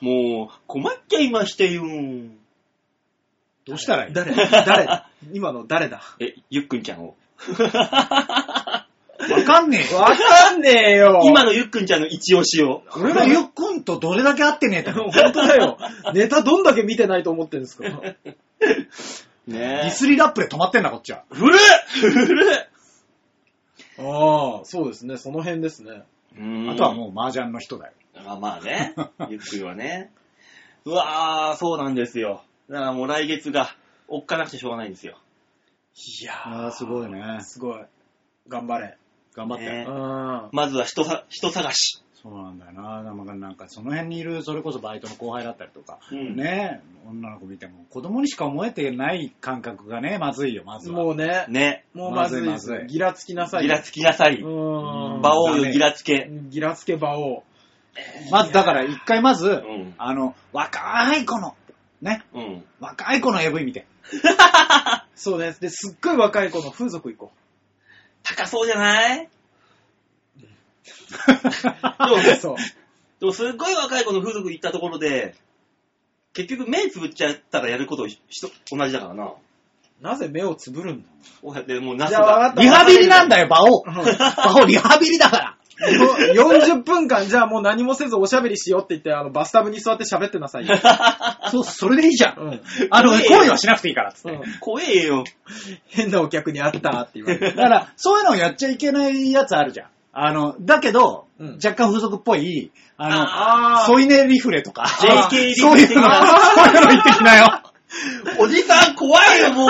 [0.00, 1.84] もう困っちゃいましたよ。
[3.64, 4.12] どうしたらいい？
[4.12, 4.34] 誰？
[4.34, 4.84] 誰？
[4.84, 6.02] だ 今の誰だ？
[6.18, 7.14] え、ゆっくんちゃんを。
[9.30, 9.98] わかんねえよ。
[9.98, 12.82] わかんねえよ今のゆっくんちゃんの一押しを。
[12.96, 14.92] 俺がゆっくんとどれだけ合ってねえと。
[15.10, 15.78] 本当だよ。
[16.14, 18.16] ネタどんだけ見てないと思ってんですか ね
[19.48, 19.90] デえィ。
[19.90, 21.24] スリラップで止まってんだ、こっちは。
[21.30, 21.58] 古っ
[22.00, 22.68] 古っ
[23.98, 25.16] ああ、そうですね。
[25.16, 26.02] その辺ですね。
[26.70, 27.92] あとはもう麻雀の人だよ。
[28.24, 28.94] まあまあね。
[29.28, 30.10] ゆっくりはね。
[30.84, 32.42] うわー、そうなんですよ。
[32.68, 33.76] だからもう来月が、
[34.08, 35.18] おっかなくてしょうがないんですよ。
[35.94, 37.38] いやああ、すごいね。
[37.42, 37.84] すごい。
[38.48, 38.96] 頑張れ。
[39.34, 39.64] 頑張って。
[39.64, 40.48] ねうん。
[40.52, 42.02] まずは人さ、人探し。
[42.22, 43.02] そうなんだよな。
[43.02, 51.02] なんか、なんかその辺にいる、それこそバイトの後輩だったりとか、うんね女の子見ても、子供にしか思えてない感覚がね、まずいよ、まずは。
[51.02, 51.46] もうね。
[51.48, 51.84] ね。
[51.94, 53.62] もうまずいまずいまずいギラつきなさい。
[53.64, 54.36] ギラつきなさい。
[54.36, 55.18] うーん。
[55.18, 56.30] 馬王よ、ギラつけ。
[56.48, 57.42] ギラつけ馬王。
[58.30, 59.94] まず、だから一回まず、うん。
[59.98, 61.56] あの、若い子の、
[62.00, 62.64] ね、うん。
[62.78, 63.84] 若い子の AV 見て。
[65.16, 65.56] そうね。
[65.60, 67.32] で、すっごい若い子の風俗行こ
[68.22, 69.28] 高そうじゃない？
[69.28, 69.28] う。
[70.40, 70.46] で
[72.10, 72.56] もねそう？
[73.20, 75.34] でもすっごい若い子の風俗行ったところで、
[76.32, 79.32] 結局目つぶっちゃったらやること一緒同じだからな。
[80.00, 81.08] なぜ目をつぶるんだ？
[81.42, 82.48] おやでもうナスじゃあ分かが。
[82.48, 83.82] ったリハビリなんだよ、馬王。
[83.86, 84.02] 馬
[84.62, 85.56] 王、 リハビリだから。
[86.34, 90.76] よ40分間、じゃあもう何もせずおしゃべりしようって言って、あの、バスタブに座って喋ってなさいよ。
[91.50, 92.38] そう、それでいいじゃん。
[92.38, 92.60] うん。
[92.90, 94.30] あの、恋はしなくていいから、つって。
[94.30, 95.24] うん怖えよ。
[95.88, 97.52] 変なお客に会ったって言われて。
[97.56, 99.88] だから、そういうのをやっちゃいけないやつあるじゃん。
[100.14, 107.62] あの、だけど、うん若干風俗っぽい、あの、あー添い寝リフレとか、JK リフレそういうの、そういうの言ってきなよ。
[108.38, 109.68] おじさん怖いよ、もう。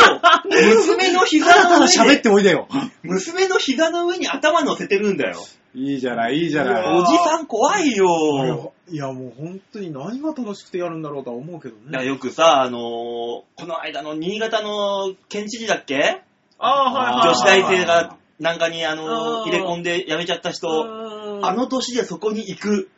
[0.48, 2.68] 娘の膝ただただの上喋っておいでよ。
[3.02, 5.44] 娘の膝の上に頭乗せてるんだよ。
[5.74, 6.98] いいじゃない、いいじゃない。
[6.98, 8.72] おじさん怖いよ。
[8.90, 12.08] いや、もう本当に何が楽しくてやるんだろうとは思うけどだからね。
[12.08, 16.22] よくさ、あのーこの間の新潟の県知事だっけ？
[16.58, 17.28] ああ、はいはい。
[17.28, 22.90] 女子大生がなんかに、あのー入れ込んで辞めちゃった人、うんあの年でそこに行く、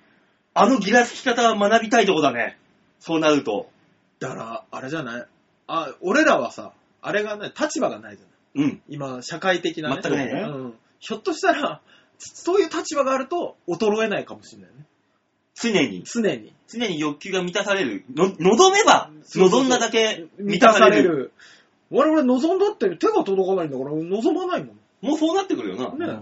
[0.52, 2.58] あのギラつき方は学びたいとこだね。
[2.98, 3.68] そうなると。
[4.18, 5.26] だから、あれじゃない？
[5.68, 8.26] あ、俺らはさ、あれがね、立場がないじゃ
[8.58, 8.82] ないうん。
[8.88, 10.00] 今、社会的なね。
[10.02, 10.74] 全くないねうん。
[10.98, 11.80] ひょっとしたら、
[12.18, 14.86] そういう立場があると、衰えないかもしれないね。
[15.54, 16.52] 常に、常に。
[16.68, 18.04] 常に欲求が満たされる。
[18.14, 21.32] の望めば、そうそうそう望んだだけ満たされる。
[21.90, 24.76] 我々望んだって手が届かないんだから、望まないもん。
[25.00, 26.06] もうそうなってくるよな。
[26.06, 26.12] ね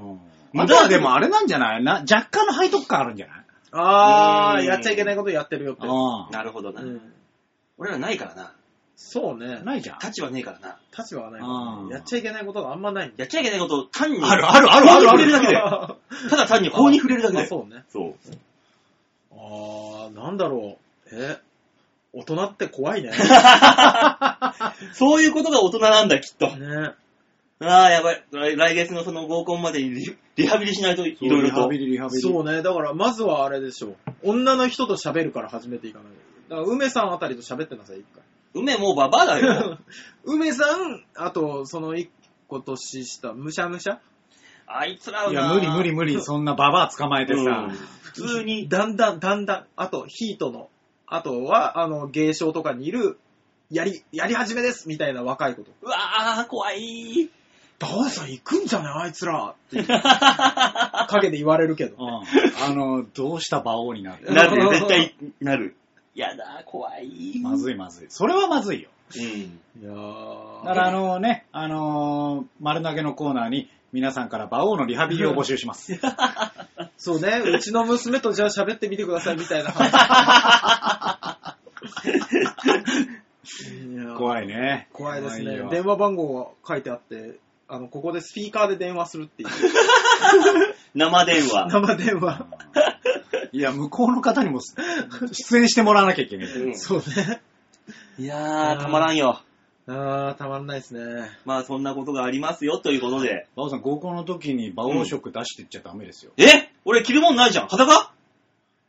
[0.54, 1.82] うんあとはでもあれなんじゃない？
[1.82, 3.44] な、若干の背徳感あるんじゃない？
[3.70, 5.82] あー、うんやっちゃいけないことやってるよって。
[5.86, 6.82] あなるほどな。
[6.82, 7.00] うん。
[7.78, 8.52] 俺らないからな。
[9.04, 9.60] そうね。
[9.64, 9.98] ないじゃん。
[9.98, 10.78] 立場ねえからな。
[10.96, 15.56] 立場はないかうんらやっちゃいけないことがあんまないんだやっちゃいけないことを単に、あるあるあるあるあ法に触れるだけで。
[15.56, 15.96] あ
[16.30, 17.46] ただ単に法に触れるだけで。
[17.46, 17.84] そうね。
[17.90, 18.14] そう。
[19.32, 20.78] あー、なんだろ
[21.10, 21.14] う。
[21.14, 21.38] え、
[22.12, 23.12] 大人って怖いね。
[24.94, 26.48] そういうことが大人なんだ、きっと。
[26.56, 26.92] ね。
[27.60, 28.24] ああ、やばい。
[28.32, 31.78] 来来月のその合コンまでにリリハビリしないといろいろとリハビ。
[31.78, 32.20] リ、リハビリ。
[32.20, 32.62] そうね。
[32.62, 33.96] だから、まずはあれでしょう。
[34.22, 36.12] 女の人と喋るから始めていかない。
[36.48, 38.22] だから、梅さんあたりと喋ってなさい、一回。
[38.54, 39.78] 梅もうババアだよ。
[40.24, 42.10] 梅さん、あと、その一
[42.48, 43.98] 個年下、むしゃむしゃ？
[44.66, 45.40] あいつらはいな。
[45.42, 46.20] や、無理無理無理。
[46.22, 47.70] そんなババア捕まえてさうん。
[48.02, 48.68] 普通に。
[48.68, 50.68] だんだん、だんだん、あと、ヒートの、
[51.06, 53.18] あとは、あの、芸商とかにいる、
[53.70, 55.70] やり、やり始めですみたいな若い子と。
[55.82, 55.96] うわ
[56.40, 57.30] あ、怖い。
[57.78, 59.04] バオさん行くんじゃない？
[59.04, 59.82] あいつらって、
[61.08, 61.96] 陰で言われるけど。
[61.98, 62.64] うん。
[62.64, 64.24] あの、どうした馬王になる？
[64.32, 65.74] なるよ、絶対なる。
[66.14, 67.40] やだ、怖い。
[67.42, 68.06] まずいまずい。
[68.10, 68.90] それはまずいよ。
[69.16, 69.22] うん。
[69.22, 69.50] い
[69.82, 75.98] やーだからあのね、あのー丸投げのコーナーに皆さんから馬王のリハビリを募集します。
[76.98, 79.88] そうね、うちの娘とじゃあ喋ってみてくださいみたいな話。
[84.12, 84.88] い 怖いね。
[84.92, 85.56] 怖いですね。
[85.56, 89.48] よ電話番号が書いてあって、あの、ここでスピーカーで電話するっていう。
[90.94, 91.68] 生電話。
[91.72, 92.46] 生電話。
[93.52, 94.60] いや、向こうの方にも
[95.30, 96.46] 出演してもらわなきゃいけない。
[96.46, 97.40] うんそうね。
[98.18, 99.40] いやー、たまらんよ。
[99.86, 101.30] あー、たまんないですね。
[101.44, 103.48] まあ、そんなことがありますよ、ということで。
[103.56, 106.32] 馬王さん、合コンの時に馬王色出してっちゃダメですよ。
[106.36, 106.70] え？
[106.84, 107.68] 俺着るもんないじゃん。
[107.68, 108.12] 裸？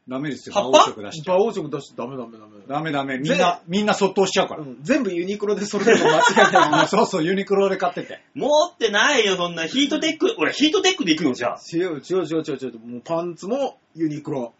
[0.07, 1.01] ダメですよ、馬葉っぱ？
[1.01, 1.33] 王色出しちゃ。
[1.35, 2.51] 馬王色出してダメダメダメ。
[2.67, 3.17] ダメダメ。
[3.19, 4.61] みんな、みんなそっと押しちゃうから。
[4.61, 6.83] うん全部ユニクロでそれでも間違いない。
[6.83, 8.21] あ そうそう、ユニクロで買ってて。
[8.35, 9.65] 持ってないよ、そんな。
[9.65, 10.35] ヒートテック。
[10.37, 11.59] 俺、ヒートテックで行くのじゃあ。
[11.73, 12.79] 違う違う違う違う違う。
[12.85, 14.53] もうパンツもユニクロ。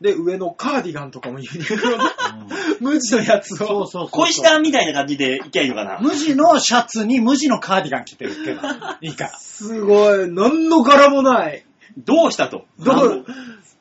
[0.00, 2.04] で、上のカーディガンとかもユニクロの
[2.80, 3.56] 無地のやつを。
[3.56, 4.08] そうそうそう。
[4.10, 5.98] 小石段みたいな感じで行きゃいいのかな。
[6.00, 8.60] 無地のシャツに無地のカーディガン着てるけど、
[9.00, 9.38] いいから。
[9.38, 10.28] すごい。
[10.30, 11.64] 何の柄もない。
[11.96, 12.64] どうしたと？
[12.78, 13.26] どう？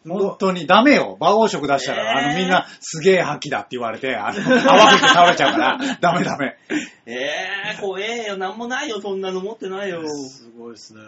[0.08, 1.17] 本当にダメよ。
[1.20, 4.39] 馬王色出したら、えーあのみんなすげえ覇気だって言われて、あの、
[4.72, 6.58] 泡吹いて倒れちゃうから、ダメダメ。
[7.06, 8.38] えー、怖えよ。
[8.38, 10.08] なんもないよ、そんなの持ってないよ。
[10.08, 11.02] すごいですね。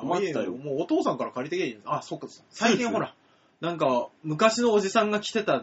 [0.00, 2.26] 困ったよもうお父さんから借りてけいいあ、そっか。
[2.50, 3.14] 最近ほら、
[3.60, 5.62] なんか、昔のおじさんが着てた、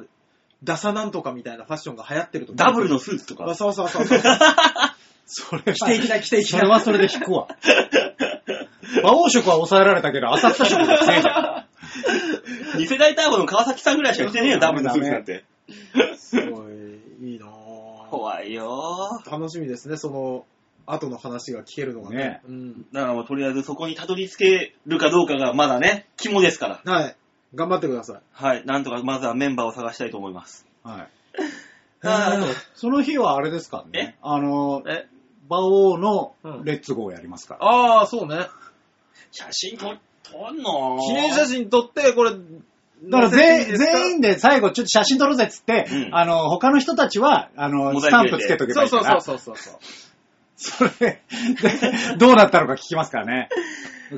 [0.63, 3.55] ダサなんとかみたいなファッションが流行ってるとダブルのスーツとあ、か。
[3.55, 4.19] そうそうそうそう。
[5.27, 6.59] それは、着ていきな、着ていきな。
[6.59, 7.47] それはそれで引くわ。
[9.01, 11.64] 馬王色は抑えられたけど、浅草色が強いじゃん。
[12.77, 15.45] 二世代ターボの川崎さんぐらいしか着てねえよ、ダブルのスーツなんて。
[16.17, 20.45] すごい、いいなぁ怖いよ楽しみですね、その、
[20.85, 22.17] 後の話が聞けるのがね。
[22.17, 22.85] ねうん。
[22.91, 26.93] だからもうとりあえずそこにたどり着けるかどうかがまだね、肝ですから。
[26.93, 27.15] はい。
[27.55, 28.21] 頑張ってください。
[28.31, 28.65] はい。
[28.65, 30.67] なんとかまずはメンバーを探したいと思います。
[30.83, 31.07] はい。
[32.07, 34.17] あーその日はあれですからね。
[34.21, 35.07] あの、え？
[35.49, 37.65] 馬王のうんレッツゴーやりますから。
[37.65, 38.47] ああ、そうね。
[39.31, 39.95] 写真撮
[40.35, 49.21] 撮んの記念写真撮って、これ、だから全員、全員で最後ちょっと写真撮ろうぜっつって、うんあの、他の人たちは、あの、スタンプつけとけばそいういから。
[49.21, 49.79] そうそうそうそう。
[50.57, 51.21] それで、
[52.17, 53.49] どうだったのか聞きますからね。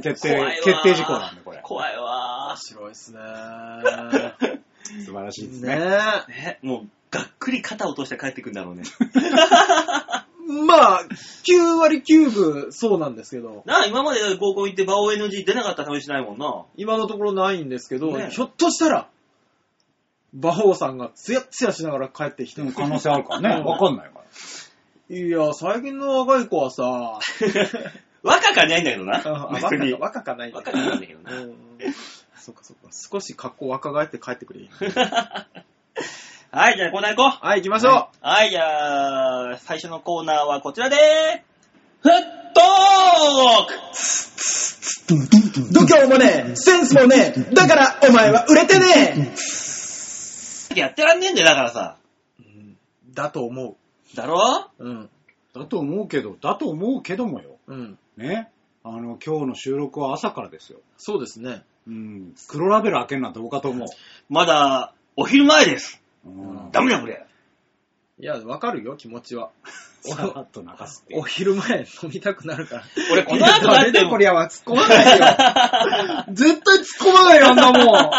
[0.03, 1.59] 決定決定事項なんで、これ。
[1.63, 3.19] 怖いわ面白いですね。
[5.05, 5.85] 素晴らしいですねね。
[6.27, 8.83] ね、もう、がっくり肩落として帰ってくんだろうね。
[10.47, 11.01] まあ、
[11.43, 16.65] 9割9分そうなんですけど、なあ、今まで合コン行ってバオ NG 出なかった試しないもんな。
[16.77, 19.09] 今のところないんですけど、ねひょっとしたら、
[20.33, 23.63] 馬王さんがツヤッツヤしながら帰ってきてでも可能性あるからね。
[23.63, 25.17] わかんないから。
[25.17, 26.83] いや、最近の若い子はさ、
[28.23, 29.21] 若かないんだけどな。
[29.23, 29.93] あ別に。
[29.93, 31.41] 若か若かないんだ若かないんだけどな。
[31.41, 31.55] うん
[32.37, 32.89] そっかそっか。
[32.91, 34.69] 少し格好若返って帰ってくれ。
[36.49, 37.93] はい、じゃあコーナー行こはい、行きましょう。
[37.93, 37.97] う。
[38.21, 40.99] はい、じゃあ、最初のコーナーはこちらでー
[42.01, 42.11] フッ
[42.53, 43.73] トーク
[45.73, 49.33] 度胸もねえ、センスもねえ、だからお前は売れてね
[50.75, 51.97] やってらんねえんだよ、だからさ。
[52.39, 52.43] え、
[53.13, 53.75] だと思
[54.15, 54.69] だろ？
[54.79, 54.85] う。
[54.85, 55.09] うん。
[55.53, 57.57] だと思うけど、だと思うけどもよ。
[57.67, 57.97] うん。
[58.15, 58.49] ね。
[58.83, 60.79] あの、今日の収録は朝からですよ。
[60.97, 61.63] そうですね。
[61.87, 62.33] うん。
[62.47, 63.87] 黒ラベル開けるなんてどうかと思う。
[64.29, 66.01] まだ、お昼前です。
[66.25, 66.71] うん。
[66.71, 67.25] ダメだ、これ。
[68.19, 69.51] いや、わかるよ、気持ちは。
[70.01, 72.83] さらっと流すっていうお昼前飲みたくなるから。
[73.11, 75.25] 俺、この後だって、こりゃは突っ込まないよ。
[76.33, 78.11] 絶対突っ込まないよ、あんなも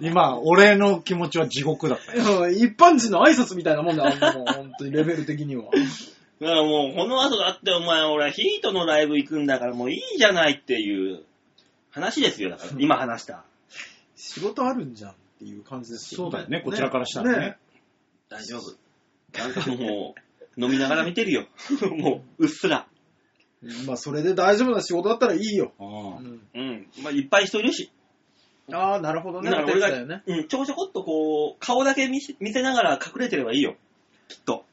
[0.00, 2.46] 今、俺の気持ちは地獄だったよ。
[2.46, 2.54] ん。
[2.54, 4.46] 一般人の挨拶みたいなもんだよ、あんなもん。
[4.46, 5.64] 本当にレベル的には。
[5.64, 11.24] だからもう、この後だってお前、俺、ヒートのライブ行くんだからもういいじゃないっていう
[11.90, 12.70] 話ですよ、だから。
[12.78, 13.44] 今話した。
[14.16, 17.56] 仕事あるんじゃんっていう感じですけどそうだよね、こちらからしたらね。
[18.28, 18.76] 大丈夫。
[19.38, 20.14] なんかも
[20.56, 21.48] う、飲みながら見てるよ。
[21.96, 22.86] もう、うっすら。
[23.86, 25.72] まあ、それで大丈夫な仕事だったらいいよ。
[25.78, 26.40] ううんん。
[26.54, 26.86] うん。
[27.02, 27.90] まあ、いっぱい人いるし。
[28.72, 29.50] ああ、なるほどね。
[29.50, 30.22] だから俺が、ね。
[30.26, 33.76] うん、ちょこちょこっとこう、顔だけ見せ見せながら隠れてればいいよ。
[34.28, 34.64] きっと。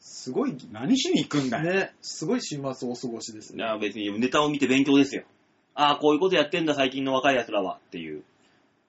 [0.00, 1.64] すごい、何しに行くんだよ。
[1.64, 3.64] ね、すごい週末お過ごしですね。
[3.64, 5.24] いや、別にネタを見て勉強ですよ。
[5.74, 7.78] ああ、こういうことやってんだ、最近の若い奴らは。
[7.86, 8.22] っていう。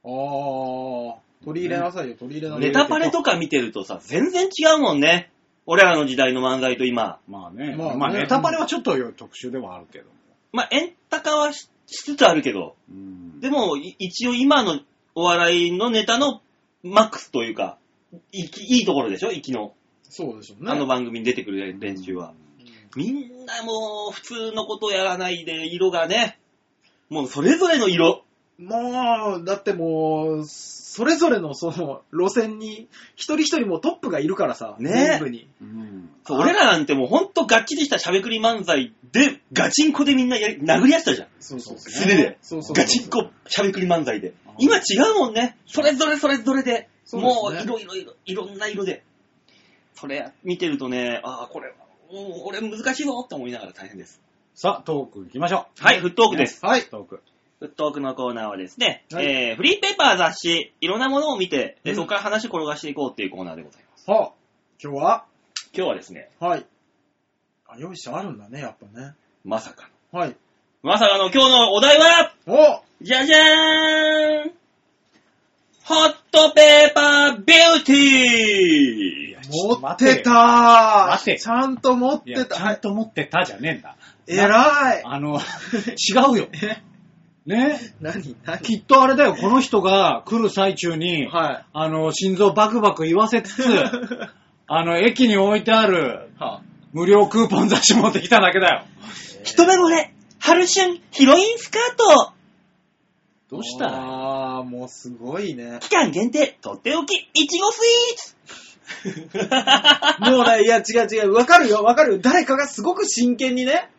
[0.05, 2.67] ああ、取り入れなさいよ、取り入れなさいよ。
[2.67, 5.31] ネタパレとか見てるとさ、全然違うもんね。
[5.65, 7.19] 俺らの時代の漫才と今。
[7.27, 7.75] まあね。
[7.75, 10.05] まあねまあネタバレはちょっと特殊ではあるけど。
[10.53, 14.79] まあ、エンタ化はししつつあるけど、うんでも、い一応今の
[15.15, 16.41] お笑いのネタの
[16.83, 17.77] マックスというか、
[18.31, 19.31] いきいいところでしょ？
[19.31, 19.73] 息の。
[20.03, 20.71] そうでしょうね。
[20.71, 22.33] あの番組に出てくる練習は。
[22.95, 26.39] みんなもう普通のことやらないで、色がね、
[27.09, 28.24] もうそれぞれの色。
[28.57, 35.49] もう、だってもう、それぞれのその路線に、一人一人もうトップがいるからさ、ね全部に。
[35.61, 41.27] うんそう俺らなんてもうほんとガッチリしたしゃべくり漫才で、ガチンコでみんなやり殴り合ってたじゃん。
[41.39, 41.91] そうそうそう。
[41.91, 42.37] 素手で。
[42.41, 44.33] そうそうそうガチンコしゃべくり漫才で。
[44.57, 45.57] 今違うもんね。
[45.67, 46.89] それぞれそれぞれで。
[47.03, 47.21] そう
[47.53, 49.03] ですねもういろいろいろ、いろんな色で。
[49.93, 51.73] それ見てるとね、ああ、これ、
[52.11, 54.21] もう俺難しいぞって思いながら大変です。
[54.55, 55.83] さあ、トーク行きましょう。
[55.83, 56.65] はい、フットークです。
[56.65, 56.83] はい。
[56.83, 57.21] トーク。
[57.59, 64.11] フットークのコーナーはですね、はいえー、フリーペーパー雑誌、いろんなものを見て、でうんそこから話を転がしていこうっていうコーナーでございます。
[64.11, 64.31] はあ、
[64.83, 65.25] 今日は？
[65.73, 66.65] 今日はですね、はい。
[67.67, 69.13] あ、よいしょ、あるんだね、やっぱね。
[69.45, 70.19] まさかの。
[70.19, 70.35] はい。
[70.83, 74.51] まさかの今日のお題は、おじゃじゃーん
[75.83, 82.55] ホットペーパービューティー持ってた待てちゃんと持っいや、てた。
[82.55, 82.73] はい。
[82.73, 83.95] ちゃんと持ってたじゃねえんだ。
[84.27, 85.03] えらい。
[85.05, 85.39] あの、
[85.95, 86.47] 違うよ。
[87.47, 87.79] えね。
[88.01, 88.59] 何何？
[88.59, 91.65] きっとあれだよ、この人が来る最中に、はい。
[91.73, 93.63] あの、心臓バクバク言わせつつ、
[94.67, 96.61] あの、駅に置いてあるは
[96.93, 98.85] 無料クーポン雑誌持ってきただけだよ。
[99.43, 102.31] 一目惚れ春春ヒロインスカート
[103.51, 103.85] どうした？
[103.85, 105.77] らああ、もうすごいね。
[105.81, 108.35] 期間限定とっておきいちごスイーツ
[110.31, 112.19] もうね、いや、違う違う、わかるよ、わかるよ。
[112.19, 113.89] 誰かがすごく真剣にね、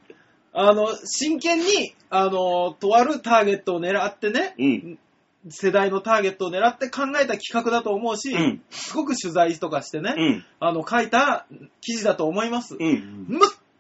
[0.53, 4.99] あの、真剣に、あの、とあるターゲットを狙ってね、うん。
[5.49, 8.63] 世代のターゲットを狙って考えた企画だと思うし、うん。
[8.71, 10.45] すごく取材とかしてね、うん。
[10.61, 11.47] あの、書いた
[11.81, 12.77] 記事だと思います。
[12.79, 13.27] うん。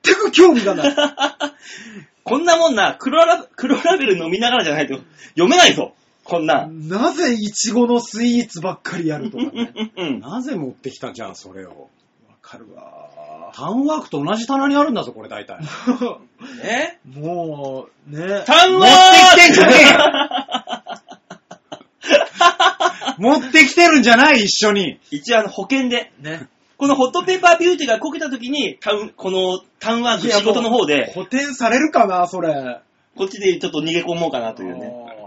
[0.05, 0.97] 全く興味がない。
[2.25, 4.99] こんなもんな、黒ラ黒ラベル飲みながらじゃないと
[5.31, 5.95] 読めないぞ。
[6.25, 6.89] こんなん。
[6.89, 9.73] なぜイチゴのスイーツばっかりやるとかね。
[9.97, 10.21] うん。
[10.21, 11.89] なぜ持ってきたじゃあ、それを。
[12.29, 13.09] わかるわ
[13.57, 15.61] タウンワークと同じ棚にあるんだぞ、これ大体。
[16.63, 18.45] え もう、ね。
[18.45, 19.89] タンワ持ってきてんじゃねえよ
[23.41, 25.01] 持ってきてるんじゃない一緒に。
[25.11, 26.49] 一応あの保険で、ね。
[26.77, 32.81] このホットペーパービューティーがこけた時に、タウン、このタウンワーク仕事の方で、補填されるかな、それ。
[33.17, 34.93] こっちでちょっと逃げ込もうかなというね。
[35.09, 35.25] あ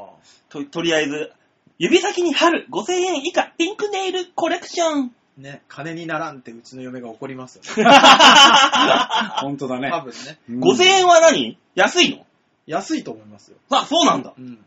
[0.52, 1.32] と、とりあえず、
[1.80, 5.12] 指先に春5000円以下ピンクネイルコレクション。
[5.40, 7.90] ーね、金にならんってうちの嫁が怒りますよね。
[9.42, 9.90] 本当だね。
[9.92, 10.40] 多分ね。
[10.50, 11.58] うん5000円は何？
[11.76, 12.26] 安いの？
[12.68, 13.58] 安いと思いますよ。
[13.72, 14.34] あ、そうなんだ。
[14.38, 14.64] うん。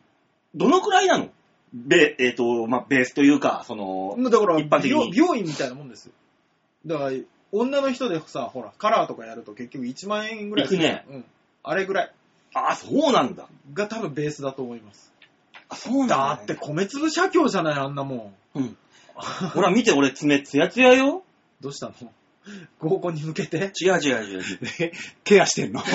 [0.55, 1.29] どのくらいなの？
[1.73, 6.13] ベ、えっ、と、まあ、ベースというか、その、だから一般的に美容、美容院みたいなもんですよ。
[6.85, 7.13] だから、
[7.51, 11.25] 女の人でさ、ほら、カラーとかやると結局1万円ぐらいするいくねうん。
[11.63, 12.13] あれぐらい
[12.55, 13.49] あ、そうなんだ。
[13.73, 15.13] が多分ベースだと思います。
[15.69, 18.59] あ、そうなんだ、だって米粒写経じゃない、あんなもん。
[18.59, 18.77] うん。
[19.55, 21.23] ほら、見て、俺、爪ツヤツヤよ。
[21.61, 21.95] どうしたの？
[22.81, 23.71] 合コンに向けて？
[23.81, 24.43] 違う違う違う。
[24.79, 25.79] でケアしてんの？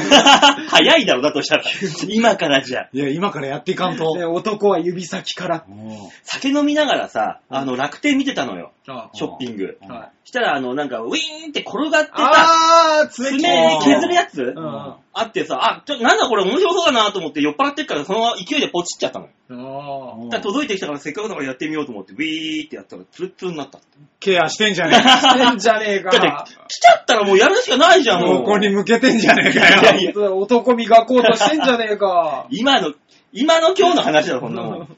[0.69, 1.63] 早いだろ、だとしたら。
[2.07, 2.87] 今からじゃ。
[2.93, 4.13] いや、今からやっていかんと。
[4.17, 5.65] で、男は指先から。
[5.67, 5.87] うん
[6.23, 8.71] 酒飲みながらさ、あの、楽天見てたのよ。
[8.87, 9.77] あショッピング。
[9.81, 13.39] うんはいしたら、あの、なんか、ウィーンって転がってさ、爪
[13.81, 14.41] 削るやつ？
[14.41, 14.59] うん。
[14.59, 19.31] あってさ、あ、ちょ、なんだこれ面白そうだなと思って酔っ払ってっから、そのまま勢いでポチっちゃったのよ。
[19.49, 23.87] あうんだから届いてきたからせっかくだからやってみようと思って、ウィーってやったらツルッツルになったって。
[24.19, 24.99] ケアしてんじゃねー。
[25.01, 26.09] してんじゃねえか。
[26.09, 28.43] だって、来ちゃったらもうやるしかないじえゃん、もう。
[28.43, 30.21] ここに向けてんじゃねえかいやいよ。
[30.21, 32.47] や男磨こうとしてんじゃねえか。
[32.51, 32.91] 今の、
[33.31, 34.97] 今の今日の話だろ、こんなもん。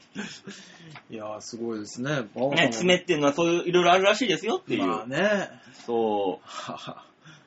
[1.10, 2.22] いやー、すごいですね。
[2.54, 4.86] ね、爪っていうのはそういう、いろいろあるらしいですよっていう。
[4.86, 5.48] まあね。
[5.84, 7.04] そはは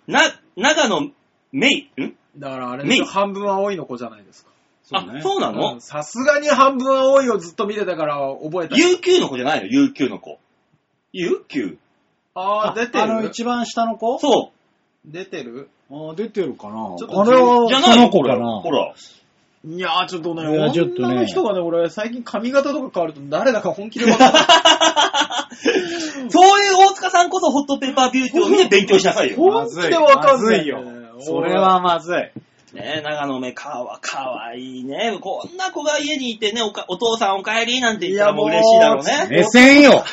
[0.08, 0.12] う。
[0.12, 0.20] な、
[0.58, 1.10] 長野
[1.54, 2.16] メイ、ん？
[2.38, 3.08] だからあれでしょメイ？
[3.10, 4.52] 半分青いの子じゃないですか。
[4.92, 5.76] あ、そうなうの？
[5.78, 8.76] んさすがに半分青いをずっと見てたから覚えた。
[8.76, 10.40] ?UQ の子じゃないの ?UQ の子。
[11.14, 11.78] UQ?
[12.36, 14.20] あー、出てあの、る一番下の子？
[14.20, 14.52] そ
[15.06, 15.70] 出てる？
[15.90, 17.68] あー出てるかなちょっとあれは、う。
[17.70, 17.98] じゃない。
[17.98, 18.94] の子かなほら。
[19.66, 24.44] いやー、ちょっとね、いやちょっとね女の人がね、俺、最近髪型とか変わると誰だか本気で分かんない。
[26.30, 29.38] そういう大塚さんこそホットペッパービューティーを見て勉強しなさいよ。
[29.38, 30.84] 本気で分かんない、まずいよ
[31.20, 32.16] それはまずい。
[32.76, 35.18] ねえ、長野目かわ、かわいいね。
[35.22, 39.28] こんな子が家にいてね、おかお父さんお帰りなんて言ったらもう嬉しいだろうね。
[39.30, 40.04] 目線よ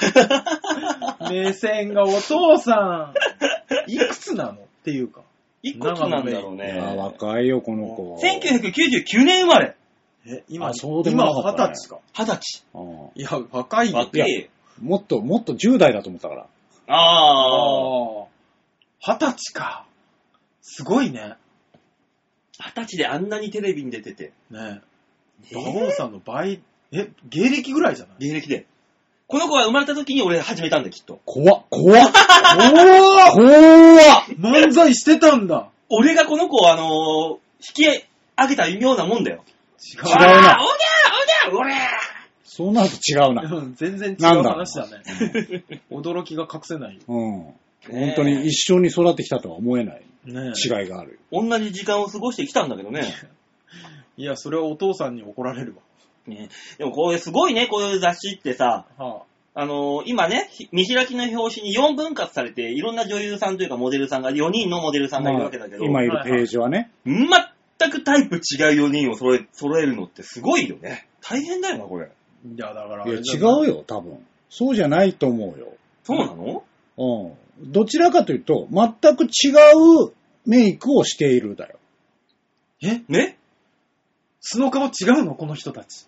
[1.31, 3.15] 目線がお父さん、
[3.91, 4.53] いくつなの？
[4.53, 5.23] っていうか。
[5.63, 6.97] いくつなんだろういや、ね。
[6.97, 8.17] 若いよ、この子。
[8.17, 9.77] 1999年生まれ。
[10.27, 12.01] え、今、あそうでも今なかったね二十歳か。
[12.13, 12.65] 二十歳。
[12.75, 13.99] うんいや、若いよ。
[13.99, 14.47] 若いよ。
[14.81, 16.47] もっと、もっと10代だと思ったから。
[16.89, 18.23] ああ。
[18.23, 18.27] ああ。
[19.01, 19.87] 二十歳か。
[20.63, 21.35] すごいね。
[22.59, 24.33] 二十歳であんなにテレビに出てて。
[24.51, 24.81] ね
[25.53, 26.61] 馬王さんの倍、
[26.93, 28.29] え、芸歴ぐらいじゃない？
[28.29, 28.67] 芸歴で。
[29.31, 31.21] この子が生まれた時に俺始めたんだ、きっと。
[31.25, 32.71] 怖っ、怖っ、お
[33.33, 33.55] 怖っ
[34.37, 39.45] 漫才してたんだ俺がこの子をあのー引き上げたようなもんだよ。
[39.79, 40.57] 違違うなおぎゃ
[41.53, 41.77] おぎゃおりゃ
[42.43, 43.43] そうなると違うな。
[43.43, 45.03] うん全然違う話だね。
[45.93, 47.03] 驚きが隠せないよ。
[47.07, 47.43] うん。
[47.89, 51.21] 本当に一緒に育ってきたとは思えないね違いがある。
[51.31, 53.15] 同じ時間を過ごしてきたんだけどね。
[54.17, 55.75] いや、それはお父さんに怒られる
[56.27, 56.49] ね
[56.79, 59.07] でもこういうすごいね、こういう雑誌ってさ、わ。
[59.07, 66.91] はあのー今ね、ひ見開きの表紙に4分割されて、いろんな女優さんというかモデルさんが、4人のモデルさんがいるわけだけど、今いるページはね。
[67.05, 68.39] 全くタイプ違
[68.79, 71.09] う4人を揃え揃えるのってすごいよね。
[71.21, 72.11] 大変だよな、これ。
[72.47, 74.25] いや、だからあいや、違うよ、多分。
[74.49, 75.73] そうじゃないと思うよ。
[76.05, 76.63] そうなの？
[76.99, 77.73] うん。
[77.73, 79.29] どちらかというと、全く違
[80.07, 80.13] う
[80.47, 81.79] メイクをしているだよ。
[82.83, 83.03] え？
[83.09, 83.37] ね？
[84.41, 84.89] 素の顔違
[85.21, 85.35] うの？
[85.35, 86.07] この人たち。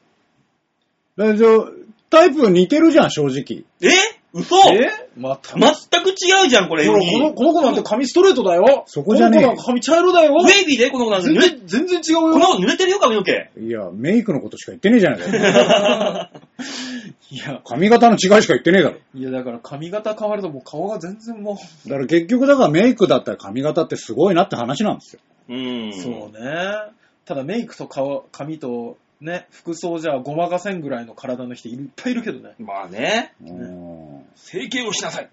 [1.16, 1.70] だけど
[2.10, 3.64] タイプ似てるじゃん、正直。
[3.80, 3.90] え？
[4.34, 5.08] 嘘え？
[5.16, 5.58] また？
[5.58, 7.34] 全く違うじゃん、これ、4ほらこの人。
[7.34, 8.84] この子なんて髪ストレートだよ。
[8.86, 10.34] そこじゃねえこの子なんか髪茶色だよ。
[10.34, 12.20] ウェイビーでこの子なんて全然、全然違うよ。
[12.32, 13.50] この子濡れてるよ、髪の毛。
[13.58, 16.30] いや、メイクのことしか言ってねえじゃないか。
[17.30, 18.96] いや、髪型の違いしか言ってねえだろ。
[19.14, 25.20] いやだから髪型変わるともう顔が全然もだから結局だからメイクだったら髪型ってすごいなって話なんですよ。
[25.48, 25.88] うん。
[25.88, 25.92] う。
[25.94, 26.92] そうね。
[27.32, 32.54] ただメイクと顔、髪とね、服装じゃごまかせんぐらいの体の人いっぱいいるけどね。
[32.58, 35.30] まあね、うん整形をしなさい。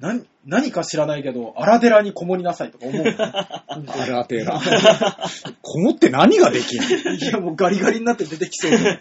[0.00, 3.16] 何、何か知らないけど、荒寺にこもりなさいとか思う、ね。
[3.18, 4.60] あらてら。
[5.62, 7.14] こもって何ができんの？
[7.14, 9.00] いや、もうガリガリになって出てきそうで。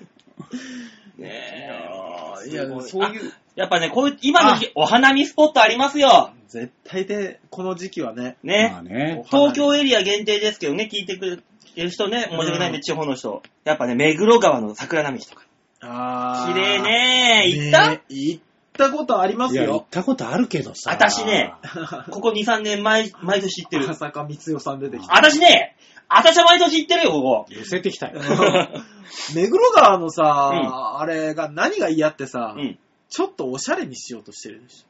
[1.17, 2.49] ねえ。
[2.49, 6.31] いやそういうあやっぱね、こういう、今の時期お花見スポットありますよ。
[6.47, 8.37] 絶対で、この時期はね。
[8.43, 8.69] ね。
[8.71, 9.23] まあね。
[9.29, 11.37] 東京エリア限定ですけどね、聞いてくれ
[11.77, 13.41] てる人ね、申し訳ないんで、地方の人。
[13.63, 15.43] やっぱね、目黒川の桜並木とか。
[15.79, 18.41] あー綺麗ね行った、ね行っ
[18.73, 19.85] たことありまいや、行っ。
[19.89, 20.91] たことあるけどさ。
[20.91, 21.53] 私ね、
[22.09, 23.85] ここ2、3年毎、毎年行ってる。
[23.85, 25.13] 赤坂光代さん出てきた。
[25.13, 25.75] 私ね、
[26.09, 27.45] 私は毎年行ってるよ、ここ。
[27.49, 28.21] 寄せてきたよ。
[29.35, 32.79] 目黒川のさ、うんあれが何が嫌ってさ、うん。
[33.09, 34.87] ちょっとおしゃれにしようとしてるでしょ。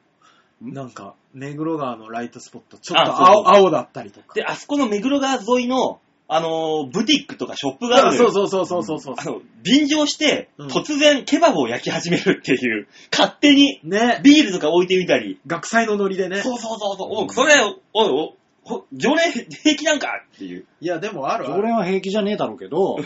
[0.60, 4.34] なんか、目黒川のライトスポット、ちょっとあそうそう青青だったりとか。
[4.34, 6.00] で、あそこの目黒川沿いの、
[6.30, 8.30] あのーブティックとかショップがあるのよ。
[8.30, 9.14] そうそうそうそうそうそう。
[9.16, 15.40] あの、便乗して、うん突然ケバブを焼き始めるっていう、勝手にね、ビールとか置いてみたり。
[15.46, 16.42] 学祭のノリでね。
[16.42, 17.54] そうそうそうそう、おそれ、
[17.94, 20.66] おいおほ常連平気なんかっていう。
[20.82, 21.54] いや、でもあるある。
[21.54, 23.04] 常連は平気じゃねえだろうけどうん、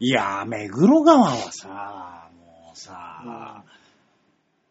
[0.00, 3.62] いやー、目黒川はさ、もうさ、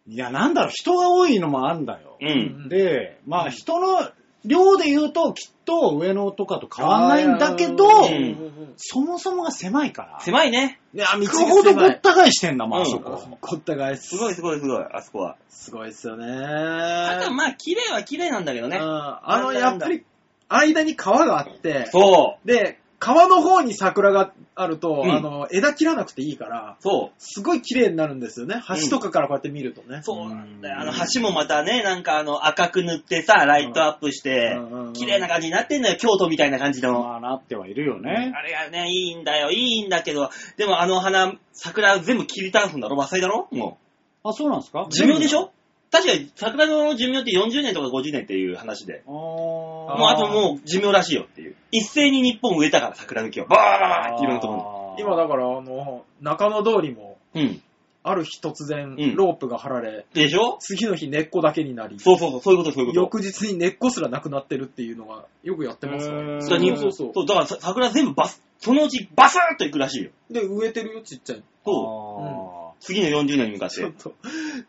[0.05, 2.17] いや、なんだろう、人が多いのもあんだよ。
[2.19, 2.67] うん。
[2.67, 4.11] で、まあ人の
[4.45, 8.17] 量で言うときっと上野とかと変わんないんだけど、うんう
[8.49, 10.19] んそもそもが狭いから。
[10.19, 10.79] 狭いね。
[10.95, 11.85] いや、道行がくほどご。
[11.85, 13.37] った返してんだもん、うんあそこ。
[13.39, 15.37] こったがいすごいすごいすごい、あそこは。
[15.47, 16.25] すごいっすよね。
[16.25, 18.77] あとまあ、綺麗は綺麗なんだけどね。
[18.77, 20.03] うんあの、やっぱり、
[20.49, 27.11] 間に川があって、そで、川の方に桜があると、うんあの、枝切らなくていいからう、、そう。
[27.17, 28.61] すごい綺麗になるんですよね。
[28.81, 29.99] 橋とかからこうやって見るとね。
[30.03, 30.79] そうなんだよ。
[30.79, 36.93] あの橋もまたね、なんかあの赤く塗ってさ、ライトアップしてうんうんうん、綺麗な感じになってんのよ、京都みたいな感じの。
[37.03, 38.31] まあなってはいるよね。
[38.35, 42.95] あれがね、いいんだよ、いいんだけど、でもあの花、桜全部切り倒すんだろ？
[42.95, 43.47] 伐採だろ？
[43.51, 43.77] も
[44.23, 44.85] あ、そうなんですか？
[44.87, 44.91] う。
[44.91, 45.51] 寿命でしょ？
[45.93, 49.03] 確かに桜の寿命って40年とか50年っていう話で。
[49.05, 51.55] もうあともう寿命らしいよっていう。
[51.71, 53.45] 一斉に日本植えたから桜の木を。
[53.45, 57.41] バーっていろんなところ今だから、あの、中野通りも、に。
[57.43, 57.61] うん。
[58.05, 60.57] ある日突然うん、ロープが張られ、でしょ？
[60.59, 62.99] 次の日根っこだけになり、そうそうそう、そういうことそういうこと。
[62.99, 66.33] 翌日に根っこすらなくなってるっていうのが、よくやってますよね。
[66.33, 67.25] へーそうそうそうそう。
[67.25, 70.11] だからさ桜全部バス、そのうちバスーッといくらしいよ。
[70.29, 71.43] で、植えてるよ、ちっちゃい。
[71.63, 72.42] そ
[72.73, 73.75] あ次の40年に向かって。
[73.75, 74.13] ちょっと、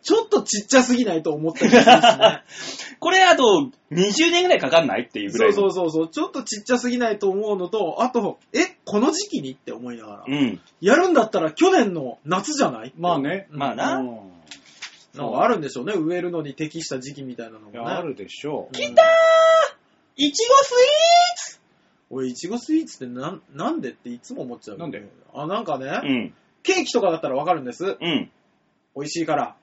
[0.02, 2.42] ちょっとちっちゃすぎないと思ったりするしね。
[3.00, 5.72] これあと20年ぐらいかかんないっていうぐらそいうの。
[5.72, 6.08] そうそうそう。
[6.10, 10.24] ちょっとちっちゃすぎないと思うのと、あと、え、この時期にって思いながら。
[10.26, 10.60] うん。
[10.80, 12.92] やるんだったら去年の夏じゃない？
[12.96, 13.18] まあ。
[13.18, 13.46] ね。
[13.50, 13.96] まあな。
[13.96, 14.34] うん
[15.14, 15.94] なんかあるんでしょうね。
[15.96, 17.72] 植えるのに適した時期みたいなのもね。
[17.74, 18.74] いやあるでしょう。
[18.74, 18.92] 来
[20.16, 21.58] いちごスイ
[22.10, 24.78] 俺、いちごスイーツってなん、なんでっていつも思っちゃう。
[24.78, 25.04] なんで？
[25.32, 26.34] あ、なんかね、ーツうん。
[26.64, 27.84] ケーキとかだったらわかるんです。
[27.84, 28.30] うん。
[28.96, 29.54] 美味しいから。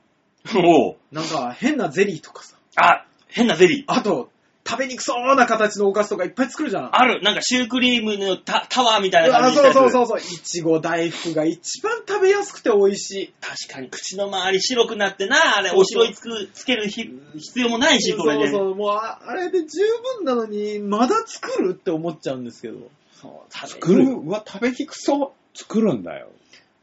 [0.56, 2.56] おうなんか変なゼリーとかさ。
[2.76, 3.84] あ、変なゼリー。
[3.88, 4.30] あと、
[4.68, 6.96] 食べにくそうな形のおかずとかいっぱい作るじゃん。
[6.96, 7.22] ある。
[7.24, 10.34] なんかシュークリームのタタワーみたいな感あじにしたやつそうそうそうそう。
[10.36, 13.34] いちご大福が一番食べやすくて美味しい。
[13.42, 18.52] 確かに口の周り白くなってな、あれ、お白いつくつけるひ必要もないし、これで。
[18.52, 19.82] そうそう、もうああれで十
[20.18, 22.78] 分なのに、まだ作るって思っちゃうんですけど。
[23.20, 24.06] そう作る？
[24.06, 25.32] うわ、食べにくそう。
[25.58, 26.30] 作るんだよ。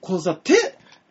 [0.00, 0.54] このさ、手、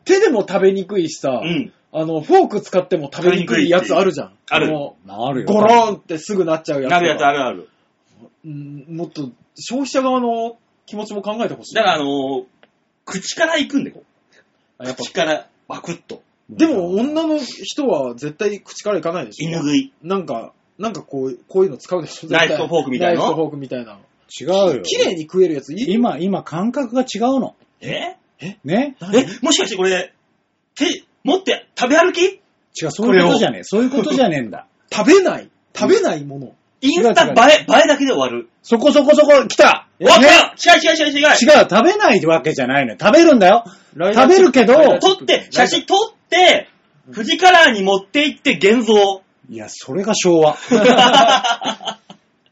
[0.06, 1.74] 手でも食べにくいしさ、うん。
[1.92, 4.34] あの、フォーク使っても食べにくいやつあるじゃん。
[4.50, 5.48] あるもあるよ。
[5.50, 6.92] うゴロンってすぐなっちゃうやつ。
[6.92, 7.70] なるやつあるある。
[8.46, 11.76] うんもっと、消費者側の気持ちも考えてほしい。
[11.76, 12.46] だからあのー
[13.06, 14.04] 口から行くんで、こ
[14.80, 14.86] う。
[14.86, 16.22] やっぱ口からバクッと。
[16.50, 19.50] でも女の人は絶対口からいかないでしょ。
[19.50, 19.94] 犬食い。
[20.04, 22.30] なんか、なんかこう、こういうの使うでしょ。
[22.30, 23.98] ナイフとフォークみたいなナイフとフォークみたいな。
[24.40, 24.82] 違うよ。
[24.84, 27.56] 綺麗に食えるやついい今、今感覚が違うの。
[27.80, 28.18] え？
[28.64, 28.96] ね？
[29.00, 29.18] 何？
[29.20, 30.14] え、もしかしてこれ、
[30.76, 32.42] 手、持って食べ歩き？
[32.80, 33.64] 違う、そういうことじゃねえ。
[33.64, 34.68] そういうことじゃねえんだ。
[34.94, 35.50] 食べない。
[35.76, 36.54] 食べないもの。
[36.80, 38.50] インスタ映え、映えだけで終わる。
[38.62, 41.28] そこそこそこ、来たえわった違う違う違う違う。
[41.28, 41.36] 違う、
[41.68, 42.98] 食べないわけじゃないのよ。
[43.02, 43.64] 食べるんだよ。
[44.14, 46.70] 食べるけど撮って、写真撮って、
[47.14, 49.24] 富士カラーに持って行って現像。
[49.50, 50.58] いや、それが昭和。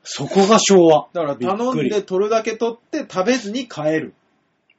[0.04, 1.08] そこが昭和。
[1.14, 4.14] だから頼んで取るだけ取って食べずに帰る。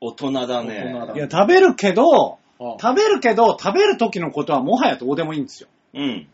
[0.01, 1.13] 大人だ大人ねだ。
[1.15, 5.69] りいや、食べるけど、あ食べるけど、食べる時のことはもはやどうでもいいんですよ。
[5.95, 6.29] うん。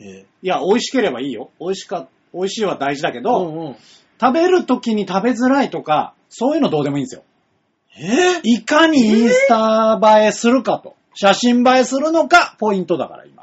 [0.00, 1.50] えいや、美味しければいいよ。
[1.60, 3.76] 美味しか、美味しいは大事だけえど、うんうん。
[4.20, 7.22] 食べる時に食べづらいとか、そういうのどうでもいいんですよ。
[7.98, 10.96] えいかにインスタ映えするかと。
[11.14, 13.42] 写真映えするのか、ポイントだから、今。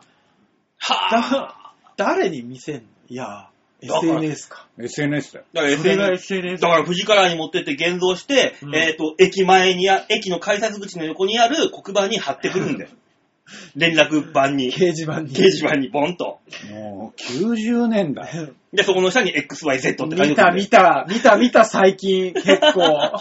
[0.78, 1.22] はぁ。
[1.24, 2.82] だ、誰に見せんの？
[3.10, 3.50] いや、
[3.88, 4.68] だから SNS か。
[4.80, 5.46] SNS だよ。
[5.54, 6.36] だからそれが SNS。
[6.36, 12.90] SNS だから富士カラーに持ってって現像して、うんえっ、と、駅前にあ、駅の改札口の横にある黒板に貼ってくるんだよ。
[13.76, 15.36] 連絡板に、掲掲示板に。
[15.36, 16.40] 示板にボンと。
[16.72, 18.30] もう、90年代。
[18.72, 23.12] で、そこの下に XYZ って書いて見た見た、見た見た最近、結構。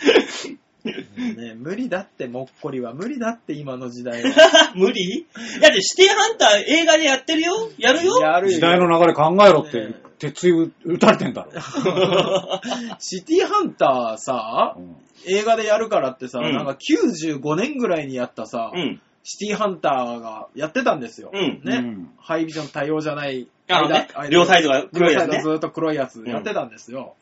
[0.84, 4.30] ね、無理だって、もっこりは無理だって、今の時代は。
[4.74, 5.26] 無理？
[5.60, 7.70] だってシティハンター映画でやってるよ？
[7.78, 8.20] やるよ？
[8.20, 11.52] やるよ時代の流れ考えろってね、鉄打打たれてんだろ。
[12.98, 19.02] シティハンターさ、うん映画でやるからってさ、うんなんか95年ぐらいにやったさ、うん。
[19.22, 21.30] シティハンターがやってたんですよ。
[21.34, 23.46] うんね、うんハイビジョン多様じゃない。
[23.68, 25.50] あのね両サイドが黒いやつね両サイド。
[25.52, 27.16] ずっと黒いやつやってたんですよ。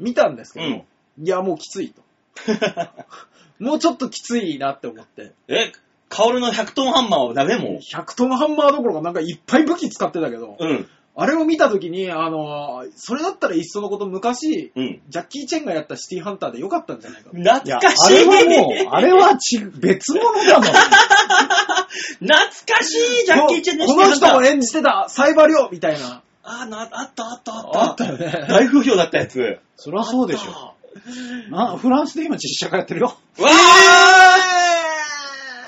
[0.00, 0.82] 見たんですけど、うん
[1.16, 2.02] いや、もうきついと。
[3.58, 5.32] もうちょっときついなって思って。
[5.48, 5.72] え、
[6.08, 10.64] カオルの100トンハンマーをダメも100トンハンマーどころかなんかいっぱい武器使ってたけど、う。
[10.64, 10.88] うん。
[11.16, 15.00] あれを見たときに、あのーそれだったらいっそのこと昔、うん。
[15.08, 17.40] ジャッキー・チェンがやったシティハンターでよかったんじゃないかな。
[17.40, 20.66] いや、懐かしいあれはもう、 あれはち別物だもん。
[22.18, 24.50] 懐かしいジャッキー・チェンのこの人もね。
[24.50, 26.22] 演じてた、サイバリョみたいな。
[26.42, 27.82] あ、な、あったあったあった。
[27.82, 28.46] あったよね。
[28.48, 29.60] 大風評だったやつ。
[29.76, 30.73] そりゃそうでしょ。
[31.50, 33.16] なフランスで今実写化やってるよ。
[33.38, 33.54] わー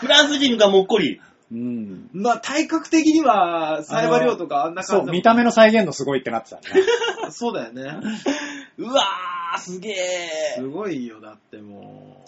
[0.01, 1.21] フランス人がもっこり。
[1.53, 2.11] うん。
[2.13, 6.63] まあ、体格的には、サイバリョとかあんなそう、感じ見た目の再現度すごいってなってたね。
[7.31, 7.83] そうだよね。
[8.79, 9.95] うわー、すげ
[10.57, 10.71] すー。
[10.71, 12.25] ごいよ、だっても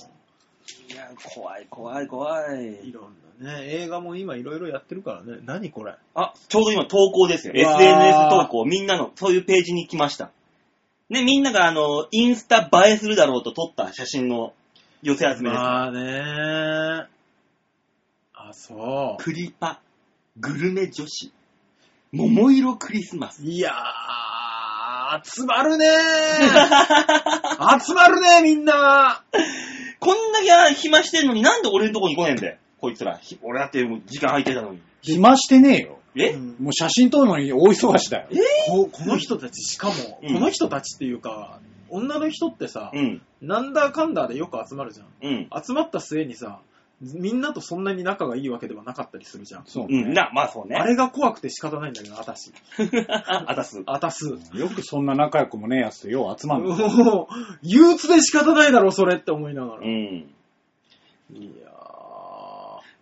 [0.91, 2.93] いや、怖い怖い怖う、いい。
[2.93, 5.39] ろんなね、映画も今いろいろやってるからね。
[5.45, 5.95] 何これ？
[6.15, 7.55] あ、ちょうど今投稿ですよ。
[7.57, 8.65] うわー SNS 投稿。
[8.65, 10.31] みんなの、そういうページに来ました。
[11.11, 14.53] ね、みんながあの、インスタ映えするだろうと撮った写真の
[15.03, 15.63] 寄せ集めです。
[15.63, 17.07] まあね
[18.35, 19.81] あ、そクリパ、
[20.37, 21.33] グルメ女子、
[22.13, 23.43] 桃色クリスマス。
[23.43, 23.47] う。
[23.47, 29.23] いやー、集まるねー 集まるねみんな
[30.01, 32.57] こんだけ暇してんのになんで俺のとこに来ねえんだよ。
[32.81, 33.17] こいつら。
[33.17, 34.81] ひ俺だってもう時間空いてたのに。
[35.03, 35.99] 暇してねえよ。
[36.19, 38.29] え、うんもう写真撮るのに大忙しだよ。
[38.67, 41.61] ここの人たち、しかも、うんこの人たちっていうか、
[41.91, 43.23] 女の人ってさ、うん。
[43.41, 45.07] なんだかんだでよく集まるじゃん。
[45.23, 45.49] うん。
[45.65, 46.61] 集まった末にさ、
[47.01, 49.65] みんなとそんなに仲がいいわけではなかったりするじゃん。
[49.67, 50.09] そううん。
[50.09, 50.13] ね。
[50.15, 50.77] な、まあそうね。
[50.77, 52.53] あれが怖くて仕方ないんだけど、あたし。
[53.09, 53.83] あたす。
[53.87, 54.27] あたす。
[54.53, 56.75] よくそんな仲良くもねえやつとよう集まんの。
[56.77, 59.81] もう、憂鬱で仕方ないだろ、それって思いながら。
[59.83, 60.35] うん。
[61.35, 61.71] いや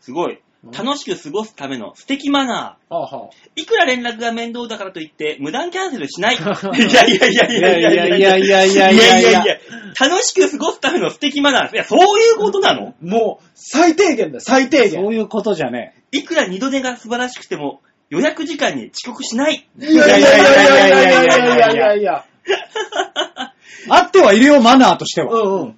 [0.00, 0.40] すごい。
[0.72, 3.60] 楽しく過ごすための素敵マナはあはー。
[3.62, 6.36] いくら連絡が面倒だからといって、無断キャンセルしない。
[6.38, 9.56] いやいやいやいいややいいややいやいやいやいやいやいや。
[10.00, 11.74] 楽しく過ごすための素敵マナー。
[11.74, 12.88] いや、そういうことなの？
[12.88, 15.02] あもう、最低限だよ、最低限。
[15.02, 19.66] そういうことじゃねいくら二度寝が素晴らしくても、予約時間に遅刻しない。
[19.78, 22.24] いやいやいやいやいやいやいやいやいやいや。
[23.88, 25.32] あってはいるよ、マナーとしては。
[25.32, 25.62] うんうん。
[25.62, 25.74] うん。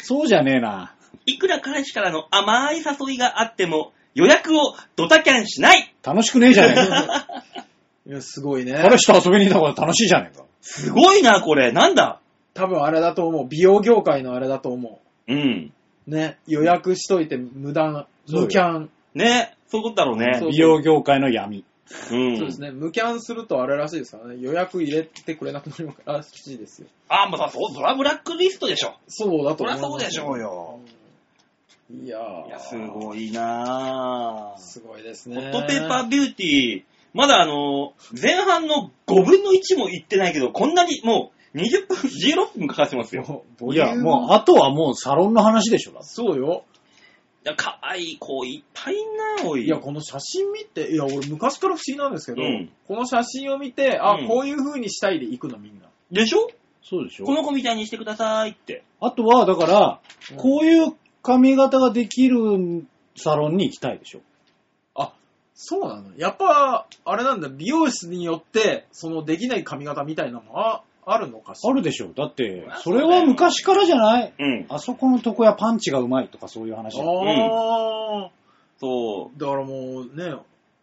[0.00, 0.92] そうじゃねえな。
[1.26, 5.92] いくら彼氏からの甘い誘いがあっても、予約をドタキャンしない。
[6.02, 7.44] 楽しくねえじゃねえか。
[8.08, 8.72] いや、すごいね。
[8.80, 10.44] 彼氏と遊びに行った方が楽しいじゃねえか。
[10.62, 11.72] すごいな、これ。
[11.72, 12.20] なんだ？
[12.54, 13.46] 多分あれだと思う。
[13.48, 15.72] 美容業界のあれだと思うん。
[16.08, 16.10] う。
[16.10, 16.38] ね。
[16.46, 18.90] 予約しといて無断、そうよ無キャン。
[19.14, 19.54] ね。
[19.68, 20.46] そういうことだろうねそ。
[20.46, 21.64] う美容業界の闇。
[22.10, 22.36] うん。
[22.38, 22.70] そうですね。
[22.70, 24.36] 無キャンするとあれらしいですからね。
[24.40, 26.88] 予約入れてくれなくなるらしいですよ。
[27.08, 28.94] あ、まあ、そう、それはブラックリストでしょ。
[29.08, 29.76] そうだと思う。
[29.76, 30.80] そりゃそうでしょうよ。
[31.90, 34.60] いやーいや、すごいなぁ。
[34.60, 35.46] すごいですホね。
[35.48, 36.82] ットペーパービューティー、
[37.14, 43.44] まだあの、前半の5分の1もいってないけど、こんなにもう20分、16分かかってますよ。
[43.72, 46.64] いや、もう、あとはもうサロンの話でしょ、だってそうよ。
[47.44, 49.64] いや、可愛い子いっぱいいんな、おい。
[49.64, 55.86] いや、この写真見て、いや、俺昔から不思議なんですけど、うんこの写真を見て、あ、うんこういう風にしたいで行くのみんな。
[56.10, 56.48] でしょ？
[56.82, 58.82] そうでしょこの子みたいにしてくださいって。
[59.00, 60.00] あとは、だから
[60.32, 60.92] うん、こういう
[61.26, 62.84] 髪型ができる
[63.16, 64.20] サロンに行きたいでしょ。
[64.94, 65.12] あ、
[65.54, 66.16] そうなの？
[66.16, 71.70] やっぱ、あれなんだ、美容室によって、そのできない髪型みたいなのああるのかしら？
[71.70, 72.08] あるでしょ。
[72.16, 74.32] だってまあ、それは昔からじゃない？
[74.38, 74.66] うん。
[74.68, 77.00] あそこのとこやパンチがうまいとかそういう話。
[77.00, 78.30] あ
[78.78, 80.36] そー、だからもうね、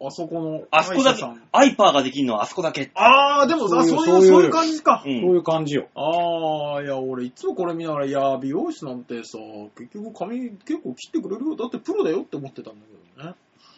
[0.06, 2.90] あそこのあそこだけアイパーができるのはあそこだけ。
[2.94, 5.02] あー、でもさ、そそうういうそういう感じか。
[5.04, 5.08] う。
[5.08, 5.88] そうんいう感じよ。
[5.94, 9.38] あー、いや、俺いつもこれ見ながら、いや、美容師なんてさ、
[9.76, 11.56] 結局髪結構切ってくれるよ。
[11.56, 12.80] だってプロだよって思ってたんだ
[13.16, 13.34] けどね。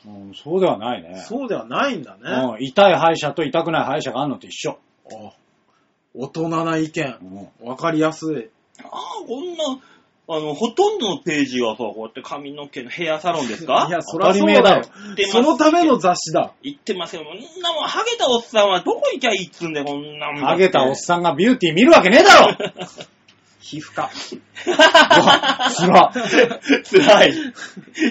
[0.06, 1.24] うん、そうではないね。
[1.26, 2.20] そうではないんだね。
[2.58, 4.78] うん、痛い歯医者と痛くない歯医者があるのと一緒。
[5.10, 5.32] あ
[6.14, 7.50] 大人な意見。
[7.60, 8.50] うんわかりやすい。
[8.82, 9.78] ああ、こんな、
[10.28, 13.86] あの、ほとんどのページがさ、こうやって髪の毛のヘアサロンですか？
[13.88, 14.82] いや、そ当たりゃそうだよ
[15.30, 16.52] そのための雑誌だ。
[16.62, 17.22] 言ってますよ。
[17.24, 20.42] こんなもん、ハゲたおっさんはどこ行きゃいいっつうんだよ、こんなもん。
[20.42, 22.56] ハゲたおっさんがビューティー見るわけねえだろ
[23.60, 24.10] 皮膚科。
[24.66, 26.12] うわつら。
[26.12, 27.32] 辛い。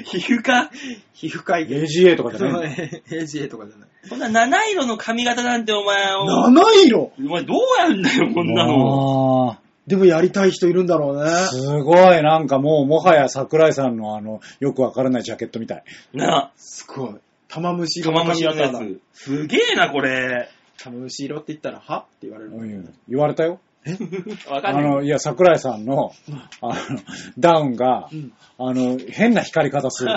[0.04, 0.70] 皮膚科
[1.14, 3.90] 皮膚科医 AGA とかじゃない AGA とかじゃない。
[4.08, 7.12] そんな七色の髪型なんてお前、お七色？
[7.18, 9.58] お前どうやるんだよ、こんなの。
[9.86, 11.30] あでもやりたい人いるんだろうね。
[11.30, 15.84] ーすごい、なんかもう、もはや桜井さんのあの、よくわからないジャケットみたい。
[16.14, 17.16] なすごい。
[17.48, 19.02] 玉虫あ、色の玉虫のやつ。
[19.14, 20.50] すげえな、これ。
[20.78, 22.00] 玉虫色って言ったら、は？
[22.00, 22.52] って言われる。
[22.52, 23.60] うん言われたよ。
[24.50, 24.84] わかんない。
[24.86, 26.12] あの、いや、桜井さんの、
[26.62, 26.74] あの、
[27.38, 28.34] ダウンがう、ん。
[28.58, 30.12] あの、変な光り方する。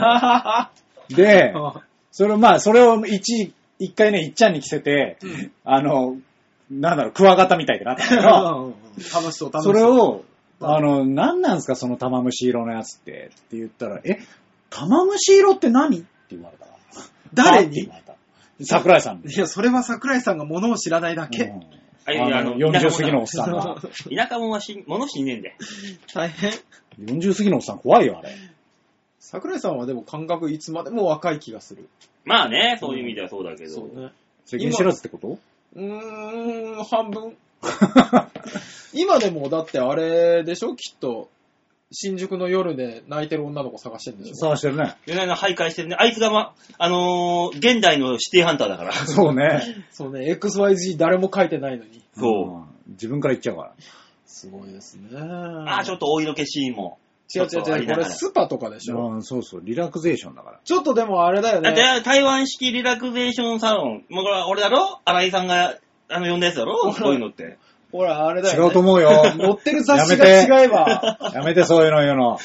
[1.14, 1.52] で、
[2.10, 6.16] それ、まあ、それを一、一回ね、いっちゃんに着せて、うんあの、
[6.70, 8.04] なんだろう、クワガタみたいになった
[9.14, 9.72] 楽しそう、楽しそう。
[9.72, 10.24] それを、
[10.60, 14.18] あの、何なんすか、その玉虫色のやつって、って言ったら、え、
[14.70, 15.98] 玉虫色って何？
[15.98, 16.66] って言われた。
[17.34, 17.68] 誰に？
[17.68, 18.14] って言われた
[18.64, 19.32] 桜井さんに。
[19.32, 21.44] いや、それは桜井さんがものを知らないだけ。
[21.44, 21.60] うん
[22.08, 23.76] あいやあの40過ぎのおっさんが。
[24.10, 25.54] 田舎者はし物知んねえんで。
[26.14, 26.52] 大変。
[26.98, 28.30] 40過ぎのおっさん怖いよ、あれ。
[29.18, 31.86] 桜井さんはでも感覚いつまでも若い気がする。
[32.24, 33.70] まあね、そういう意味ではそうだけど。
[33.70, 34.10] そうね。
[34.46, 35.38] 世間知らずってこと？
[35.74, 37.36] うーん、半分。
[38.94, 40.74] 今でもだってあれでしょ？
[40.76, 41.28] きっと。
[41.90, 44.34] 新宿の夜で泣いてる女の子探してるんでしょ？
[44.34, 44.96] 探してるね。
[45.06, 45.96] 夜な夜な徘徊してるね。
[45.98, 48.92] あいつがま、あのー現代のシティハンターだから。
[48.92, 49.62] そうね。
[49.90, 52.02] そうね、XYZ 誰も書いてないのに。
[52.14, 52.48] そう。
[52.56, 53.72] うん自分から言っちゃうから。
[54.24, 55.08] すごいですね。
[55.14, 56.96] あー、ちょっとお色気シーンも。
[57.34, 60.60] 違う違う違う、これスパとかでしょ、うん、そうそう、リラクゼーションだから。
[60.64, 61.98] ちょっとでもあれだよだっね。
[61.98, 64.04] て、台湾式リラクゼーションサロン。
[64.08, 65.00] もうこれ俺だろ？
[65.04, 65.76] 新井さんが、
[66.08, 66.92] あの、呼んだやつだろ？
[66.92, 67.58] こういうのって。
[67.90, 68.66] ほら、あれだよ、ね。
[68.66, 69.10] 違うと思うよ。
[69.38, 71.18] 載ってる雑誌が違えば。
[71.34, 72.32] やめて、そういうの言うの。
[72.34, 72.38] あの、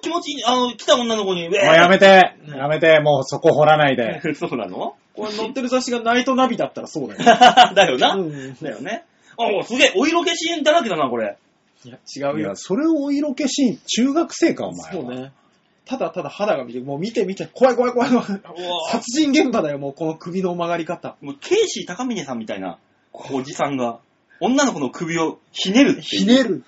[0.00, 4.20] 気持ちいい、あの、来た女の子に、もうやめてねやめて、もうそこ掘らないで。
[4.20, 4.34] て。
[4.34, 4.96] そうなの？
[5.14, 7.20] これ載ってる雑誌がナイトナビだったらそうだよ。
[7.74, 8.14] だよな。
[8.14, 9.04] うんだよね。
[9.38, 11.36] あ、もうすげえ、お色気シーンだらけだな、これ。
[11.84, 12.56] いや、違うよいや、。
[12.56, 14.92] それをお色気シーン、中学生か、お前は。
[14.92, 15.32] そうね。
[15.84, 18.26] ただただ肌が見て、もう見て見て、怖い怖い怖い怖い。
[18.90, 21.16] 殺人現場だよ、もうこの首の曲がり方。
[21.20, 22.78] もう、ケイシー高峰さんみたいな、
[23.12, 24.00] おじさんが、
[24.40, 26.64] 女の子の首をひねるひねる。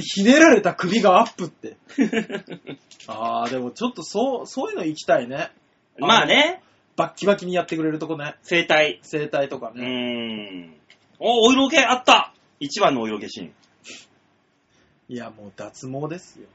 [0.00, 1.76] ひねられた首がアップって。
[3.06, 5.50] あー、でもちょっとそう、そういうの行きたいね。
[5.98, 6.62] まあね、
[6.96, 8.36] バッキバキにやってくれるとこね。
[8.42, 8.98] 生態。
[9.02, 10.66] 整体とかうーね。
[10.68, 10.74] ん。
[11.18, 13.52] お、お色気あった一番のお色気シーン。
[15.08, 16.46] いや、もう脱毛ですよ。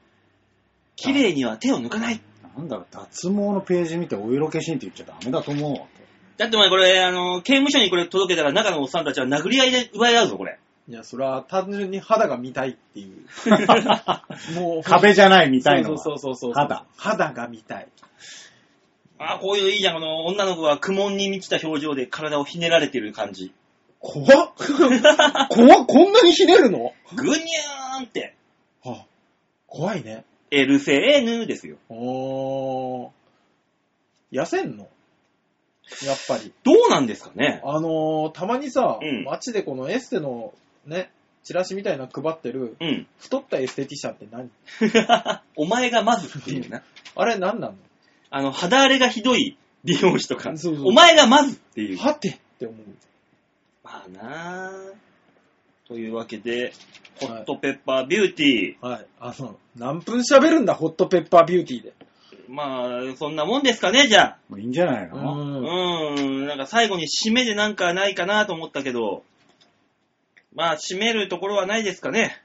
[0.95, 2.21] 綺麗には手を抜かない。
[2.57, 5.85] なんだろう、脱毛のページ見てお色気シーンって言っちゃダメだと思うわ。
[6.37, 10.59] だってお前これ、あの、刑務所にこれ届けたら中のおっさんたちは殴り合いで奪い合うぞ、これ。
[10.89, 13.25] いや、それは単純に肌が見たいっていう。
[14.59, 15.97] もう、壁じゃないみたいのは。
[15.97, 16.53] そうそうそうそう。
[16.53, 16.85] 肌。
[16.95, 17.87] 肌が見たい。
[19.19, 19.93] ああ、こういうのいいじゃん。
[19.95, 23.51] この女の子が苦悶に満ちた表情で体をひねられてる感じ。
[23.99, 24.51] 怖っ
[25.49, 26.93] 怖っこんなにひねるの？
[27.15, 28.35] ぐにゅーんって。
[28.83, 29.05] はあ
[29.65, 30.23] 怖いね。
[30.51, 31.77] エルセーヌですよ。
[31.89, 33.09] おー。
[34.31, 34.87] 痩せんの？
[36.05, 36.51] やっぱり。
[36.63, 37.61] どうなんですかね？
[37.63, 40.53] あのー、たまにさ、うん街でこのエステの
[40.85, 41.11] ね、
[41.43, 43.07] チラシみたいなの配ってる、うん。
[43.19, 44.49] 太ったエステティシャンって何？
[45.55, 46.83] お前がまずっていうな。
[47.15, 47.75] あれ何なの？
[48.29, 51.97] あの、肌荒れがひどい美容師とか、そうそうお前がまずっていう。
[51.97, 52.85] はてって思う。
[53.83, 54.71] まあなあ
[55.87, 56.73] というわけで、
[57.21, 58.85] ホはいットペッパービューティー。
[58.85, 59.05] はい。
[59.21, 61.93] あの、何分喋るんだ、ホットペッパービューティーで。
[62.47, 64.37] まあ、そんなもんですかね、じゃあ。
[64.49, 69.23] もういいんじゃないの、うーん、なんか最後に締めでなんかないかなと思ったけど、
[70.55, 72.41] まあ、締めるところはないですかね。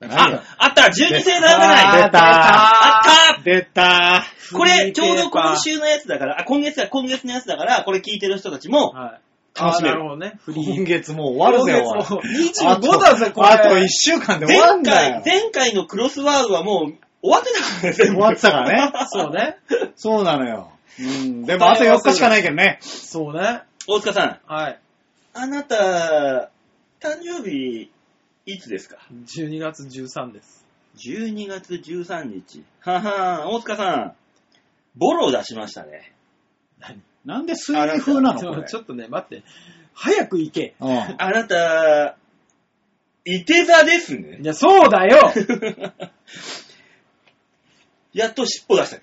[0.00, 9.20] 何あ、あった !12 星座占い出たあった出たこれ、ちょうど今週のやつだから、あ、今月だ、今月のやつだから、これ聞いてる人たちも、はい。
[9.58, 10.38] 楽しめるあーなるほどね。
[10.44, 10.74] フリー。
[10.74, 13.48] 今月もう終わるぜ、今月もおいう25だぜ、これ。
[13.48, 15.22] あと1週間で終わ前んだ回よ、。
[15.24, 18.92] 前回のクロスワードはもう終わってたからね、全部終わってたからね。
[19.10, 19.56] そうね。
[19.96, 20.72] そうなのよ。
[20.98, 21.44] うん。
[21.44, 22.78] でもあと4日しかないけどね。
[22.80, 23.62] そうね。
[23.88, 24.78] 大塚さん、はい。
[25.34, 26.50] あなた、
[27.00, 27.90] 誕生日、
[28.46, 30.64] いつですか？12月13です。
[30.98, 32.64] 12月13日。
[32.80, 34.14] はは大塚さん、
[34.94, 36.12] ボロを出しましたね。
[36.80, 37.02] 何？
[37.24, 38.62] なんで推理風なのこれ？
[38.62, 39.42] ちょちょっとね、待って。
[39.94, 40.74] 早く行け。
[40.80, 40.98] うん。
[41.18, 42.16] あなた、
[43.24, 44.44] いて座ですねい。
[44.44, 45.32] や、そうだよ
[48.16, 49.02] やっと尻尾出したか。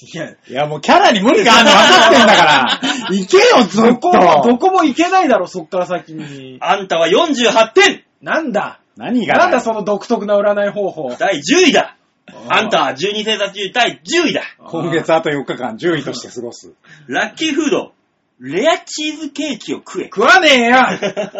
[0.00, 2.80] いや、いや、もうキャラに無理があるの分かってんだから。
[3.14, 4.58] 行けよ、ずっどこも、どと。
[4.58, 6.56] こも行けないだろ、そっから先に。
[6.60, 8.80] あんたは48点なんだ？
[8.96, 11.14] 何がなんだその独特な占い方法？
[11.18, 11.96] 第10位だ
[12.26, 16.72] ああんたは12星座中第10位だ今月あと4日間10位として過ごす。
[17.06, 17.92] ラッキーフード、
[18.40, 20.04] レアチーズケーキを食え。
[20.04, 20.76] 食わねえよ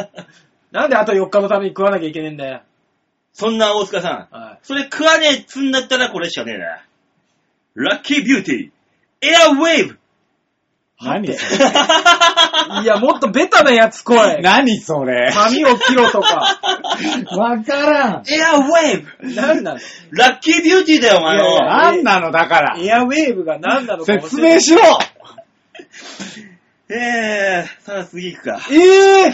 [0.73, 2.63] なんであと4日のために食わなきゃいけねえんだよ。
[3.33, 6.83] そんな大塚さん、はそれ食わねえっつんだったらこれしかねえな。
[7.75, 8.71] ラッキービューティー、
[9.27, 9.99] エアウェーブ
[11.03, 11.65] 何それ
[12.81, 12.85] い。
[12.85, 14.41] いや、もっとベタなやつ来い。
[14.43, 16.61] 何それ髪を切ろとか。
[17.37, 18.23] わからん。
[18.29, 19.81] エアウェーブなんなの？
[20.13, 21.67] ラッキービューティーだよ、お前いやいやの。
[21.69, 22.77] 何なのだから。
[22.81, 24.81] エアウェーブが何なのか教えて説明しろ
[26.91, 28.61] えー、さあ次行くか。
[28.71, 29.33] ええ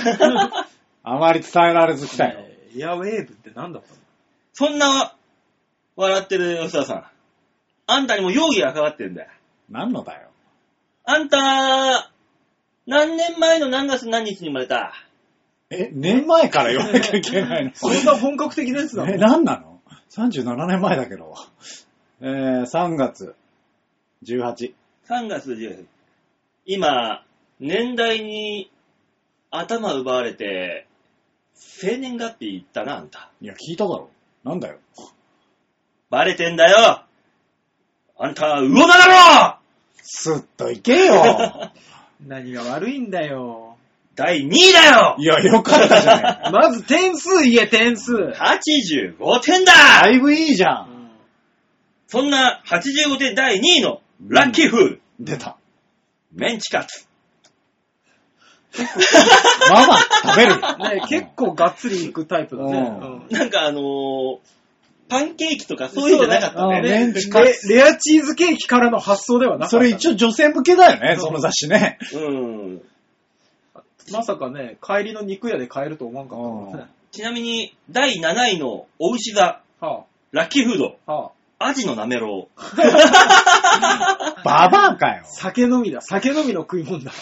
[1.03, 2.41] あまり伝えられず来たよ。
[2.79, 3.97] エアウェーブって何だったの？
[4.53, 5.15] そんな、
[5.97, 7.05] 笑ってる吉田さん。
[7.93, 9.31] あんたにも容疑がかかってるんだよ。
[9.69, 10.29] 何のだよ。
[11.05, 12.11] あんた、
[12.87, 14.93] 何年前の何月何日に生まれた？
[15.71, 17.71] え、年前から言わなきゃいけないの？
[17.77, 19.81] そんな本格的なやつなのえ、何なの
[20.11, 21.35] ?37 年前だけど。
[22.21, 23.35] えー、3月
[24.25, 24.75] 18。
[25.09, 25.87] ?3 月10
[26.67, 27.25] 今、
[27.61, 28.71] 年代に
[29.51, 30.87] 頭奪われて、
[31.55, 33.31] 生年月日言ったな、あんた。
[33.41, 34.11] いや、聞いただろ。
[34.45, 34.79] なんだよ。
[36.11, 37.05] バレてんだよ
[38.23, 39.57] あんた、魚座だろ
[40.03, 41.73] すっといけよ。
[42.21, 43.79] 何が悪いんだよ。
[44.15, 46.51] 第2位だよいや、よかったじゃねえか。
[46.53, 48.13] まず点数言え、点数。
[48.13, 50.83] !85 点だだいぶいいじゃ。
[50.83, 51.11] うんん
[52.09, 55.57] そんな85点第2位のラッキーフード、出た。
[56.31, 57.07] メンチカツ。
[59.73, 60.61] ママ、食べる。
[60.61, 62.73] ね、結構がっつりいくタイプだね。
[62.73, 64.39] うんうんなんかあのー、
[65.11, 66.63] パンケーキとかそういうんじゃなかったね。
[66.63, 69.71] そうねねメンチカツレレアチーズケーキからの発想ではなかった。
[69.71, 71.99] それ一応女性向けだよね、その雑誌ね。
[72.15, 72.83] うん。
[74.13, 76.87] まさかね、帰りの肉屋で買えると思わんかったもんね。
[77.11, 82.57] ちなみに、第7位のお牛座、はラッキーフード、あ、はアジのなめろう。
[84.45, 85.27] ババアかよあ、。
[85.27, 86.01] 酒飲みだ。
[86.01, 87.13] 酒飲みの食い物だ。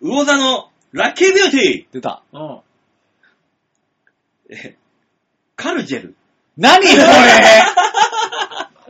[0.00, 2.22] 魚座のラッキービューテ出た。
[2.32, 2.40] うん。
[2.40, 2.60] ィー。
[4.50, 4.76] え
[5.56, 6.14] カルジェル。
[6.56, 7.02] 何それ。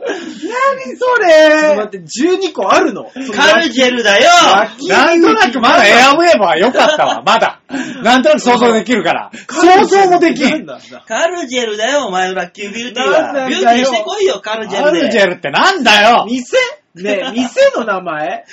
[0.07, 1.75] 何それ。
[1.77, 3.09] 待って、12個あるの。
[3.33, 4.29] カルジェルだよ。
[4.87, 5.87] なんとなくまだ。
[5.87, 7.61] エアウェーブは良かったわ、まだ。
[8.03, 9.31] なんとなく想像できるから。
[9.49, 10.65] 想像もできん。
[11.05, 16.25] カルジェルだよ、お前のラッキービューティーだよビューティーしてこいよ、カルジェアルジェルってなんだよ。
[16.27, 16.57] 店？
[16.95, 18.45] ね 店の名前？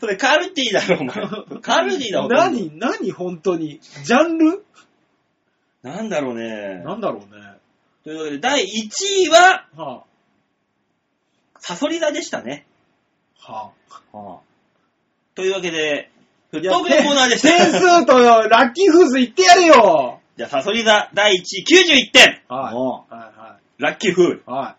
[0.00, 1.60] それカルティだろ、お前。
[1.60, 3.80] カルディだ、ほとんど何何本当に。
[4.04, 4.64] ジャンル？
[5.88, 6.82] なんだろうね。
[6.84, 7.58] なんだろうね。
[8.04, 10.04] というわけで、第1位は、は
[11.58, 12.66] サソリ座でしたね。
[13.44, 14.40] あ、はは
[15.34, 16.10] というわけで、
[16.50, 17.80] フットークのコーナーでし点た。
[17.80, 18.18] 数と
[18.48, 22.42] ラッキーフーズ言ってやれよじゃあ、サソリ座第1位91点。
[22.48, 22.74] あはい。
[22.74, 24.36] もはラッキーフール。
[24.38, 24.42] い。
[24.46, 24.76] は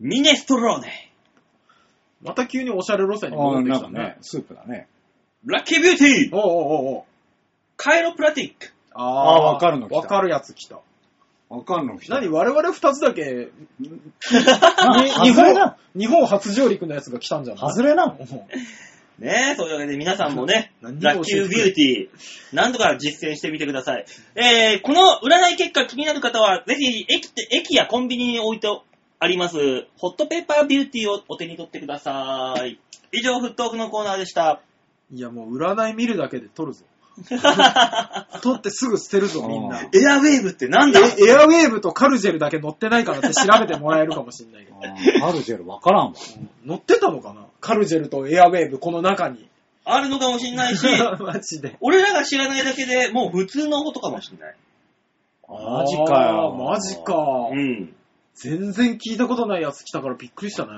[0.00, 0.88] ミネストローネ。
[0.88, 0.90] い。
[2.22, 4.88] また急におしゃれ路線に戻ってきたねスープだね。
[5.46, 6.36] ラッキービューティー。
[6.36, 7.04] おうおうおうおう
[7.76, 8.73] カイロプラティック。
[8.94, 10.80] ああーわかるの来たわかるやつ来た。
[11.50, 12.12] わかんの人。
[12.14, 13.48] 何我々二つだけ、
[13.80, 17.70] 日外れな本、日本初上陸のやつが来たんじゃない？
[17.70, 18.16] 外れなの
[19.18, 24.04] ねえ、そういうわけで皆さんもね、何ラッキービューティー、なんとか実践してみてください。
[24.34, 28.66] えー、この占い結果気になる方は、ぜひ駅って駅やコンビニに置いて
[29.20, 32.80] あります、ホットペーパービューティーをお手に取ってください。
[33.12, 34.60] 以上、フットオフのコーナーでした。
[35.12, 36.84] いやもう占い見るだけで撮るぞ。
[38.42, 39.78] 撮ってすぐ捨てるぞみんな。
[39.78, 41.00] あエアウェーブってなんだ？
[41.00, 45.20] えエアウェーブとカルジェルだけ乗ってないからって調べてもらえるかもしれないけど。
[45.20, 46.12] カルジェルわからんわ。
[46.64, 47.46] 乗ってたのかな？
[47.60, 49.48] カルジェルとエアウェーブこの中に。
[49.84, 50.86] あるのかもしんないし、
[51.20, 51.76] マジで。
[51.80, 54.56] 俺らが知らないだけでもう普通のことかもしんない。
[55.48, 56.08] マジかよ。
[56.08, 57.14] あーマジか。
[57.52, 57.94] うん。
[58.34, 60.70] 全然聞いたことないやつ来たからびっくりしたね。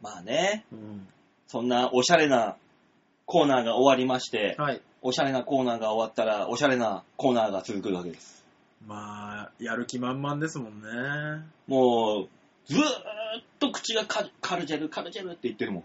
[0.00, 1.06] まあね、うん、
[1.46, 2.56] そんなおしゃれな
[3.26, 4.80] コーナーが終わりまして、はい。
[5.06, 8.42] おしゃれなコーナーが終わったら、おしゃれなコーナーが続くわけです。
[8.86, 11.44] まあ、やる気満々ですもんね。
[11.66, 12.84] もう、ずーっ
[13.60, 15.84] と口がカカルジェル、カルジェルって言ってるもん。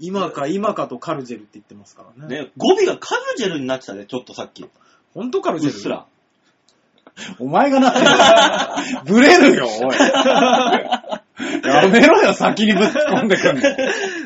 [0.00, 2.42] 今か今かとカルジェルって言ってますからね。
[2.46, 4.64] ね、語尾がカルジェルになってたね、ちょっとさっき。
[4.64, 4.70] う
[5.14, 5.76] ほんとカルジェル？
[5.76, 6.06] っすら。
[7.38, 8.06] お前がなってる。
[9.14, 9.94] ブレるよ、おい。
[11.64, 13.62] やめろよ、先にぶっ込んでくんの。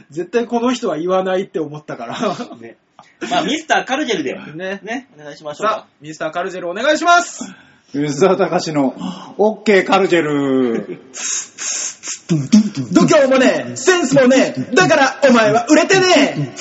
[0.08, 2.18] 絶対この人は言わないって思ったから。
[2.56, 2.78] ね。
[3.30, 4.80] まあ、ミスターカルジェルで、ね。
[4.82, 7.52] ね、お願いしましょうさあか。、ミスターカルジェルお願いします
[7.92, 8.94] 吉沢隆の、
[9.38, 11.00] オッケーカルジェル。
[12.92, 16.54] 度胸もねえ、センスもねえ、だからお前は売れてね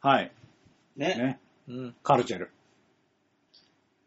[0.00, 0.30] はい。
[0.96, 1.06] ね。
[1.06, 1.40] ね。
[1.68, 2.50] え、うん、カルジェル。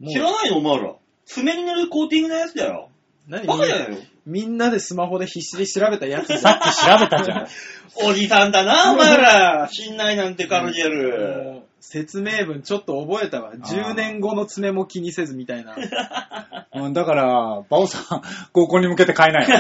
[0.08, 0.96] 知らないのお前ら。
[1.26, 2.90] 爪に塗るコーティングのやつだよ。
[3.28, 3.98] 何バカじゃないよ。
[4.26, 7.48] みんなでスマホで必死で調べたやつさっき調べたじゃん。
[8.08, 9.68] おじさんだな、お前ら。
[9.72, 11.44] 知んないなんてカルジェル。
[11.44, 13.54] もう説明文ちょっっと覚えたわ。
[13.54, 15.76] 10年後の爪も気にせずみたいな。
[16.74, 18.22] うんだから、バオさん、
[18.54, 19.58] 合コンに向けて買えないよ。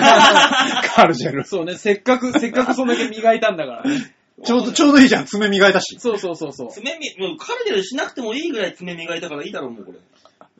[0.95, 1.43] カルジェル。
[1.43, 4.15] そうね、せっかく、せっかくそんだけ磨いたんだからね。
[4.45, 5.25] ちょうど、ちょうどいいじゃん。
[5.25, 5.99] 爪磨いたし。
[5.99, 6.71] そうそうそうそう。
[6.71, 9.97] 爪み、もうカルジェルしなくてもいいぐらい爪磨いたからいいだろう、もうこれ。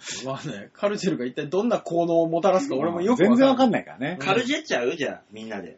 [0.26, 4.18] まあね、カルジェルが一体どんな効能をもたらすか俺もよくん全然わかんないからね。
[4.20, 5.78] カルジェっちゃうじゃあ、みんなで。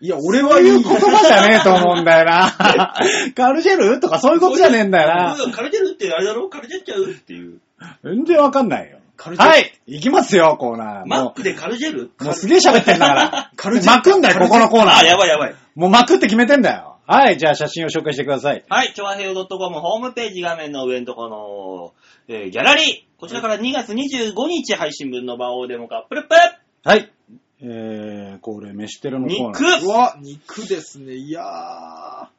[0.00, 2.52] いや、俺そうはいいいう言葉じゃねえと思うんだよな。
[3.36, 5.36] カルジェルとかそういうことじゃねえんだよな。
[5.52, 6.48] カルジェルってあれだろ？
[6.48, 7.60] カルジェっちゃうっていう。
[8.02, 8.98] 全然わかんないよ。
[9.16, 10.98] カルジェルはい行きますよ、コーナー。
[11.02, 12.10] もマックでカルジェル？
[12.20, 13.50] う、もうすげえ喋ってんだから。
[13.56, 15.18] カルジェル巻くんだよ、ここのコーナあ、やー。
[15.18, 15.54] ばいやばい。
[15.76, 16.90] もう巻くって決めてんだよ。
[17.06, 18.64] はい、じゃあ写真を紹介してください。
[18.68, 21.92] はい、ちょわへよ .com ホームページ画面の上のところの、
[22.26, 23.20] えーギャラリー。
[23.20, 26.34] こちらから2月25日配信分の場をデモカップルップ
[26.82, 27.12] はい。
[27.60, 29.76] えー、これ、飯テロのコーナー。
[29.80, 31.14] 肉うわ、肉ですね。
[31.14, 32.30] いや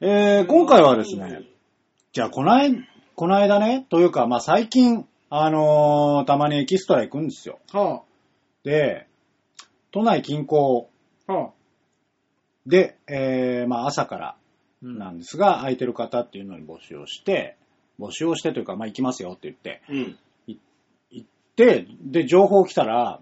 [0.00, 1.42] えー、今回はですね、
[2.12, 2.82] じゃあ、この間、
[3.14, 7.58] この間ね、というか、まあ最近、あのーたまにエキストラ行くんですよ。
[7.68, 7.78] ー。
[7.78, 8.02] は
[8.64, 9.06] で、
[9.92, 10.86] 都内近郊
[11.26, 11.50] あ、はあ。
[12.66, 14.36] で、えー、まあ朝から
[14.82, 17.56] うんなんですが、空いてる方っていうのに募集をして、
[18.00, 20.18] 募集をしてというか、まあ行きますよって言って、うん。
[21.10, 21.26] 行っ
[21.56, 23.20] て、で、情報来たら、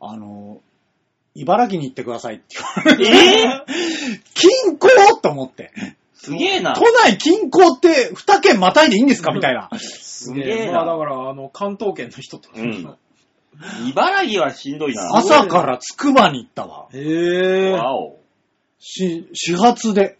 [0.00, 0.66] あのー
[1.38, 2.44] 茨城に行ってくださいって
[2.84, 3.66] 言われて、え
[4.32, 5.70] 近郊と思って。
[6.14, 6.80] すげえな都。
[7.04, 9.32] 内近郊って2県またいでいいんですか？
[9.34, 9.68] みたいな。
[9.78, 12.58] すすげえなまあだから、あの、関東圏の人とか。
[12.58, 12.96] うん
[13.90, 15.10] 茨城はしんどいな。
[15.14, 16.88] 朝からつくばに行ったわ。
[16.94, 17.72] へえ。
[17.72, 18.18] わお。
[18.78, 20.16] し、始発で。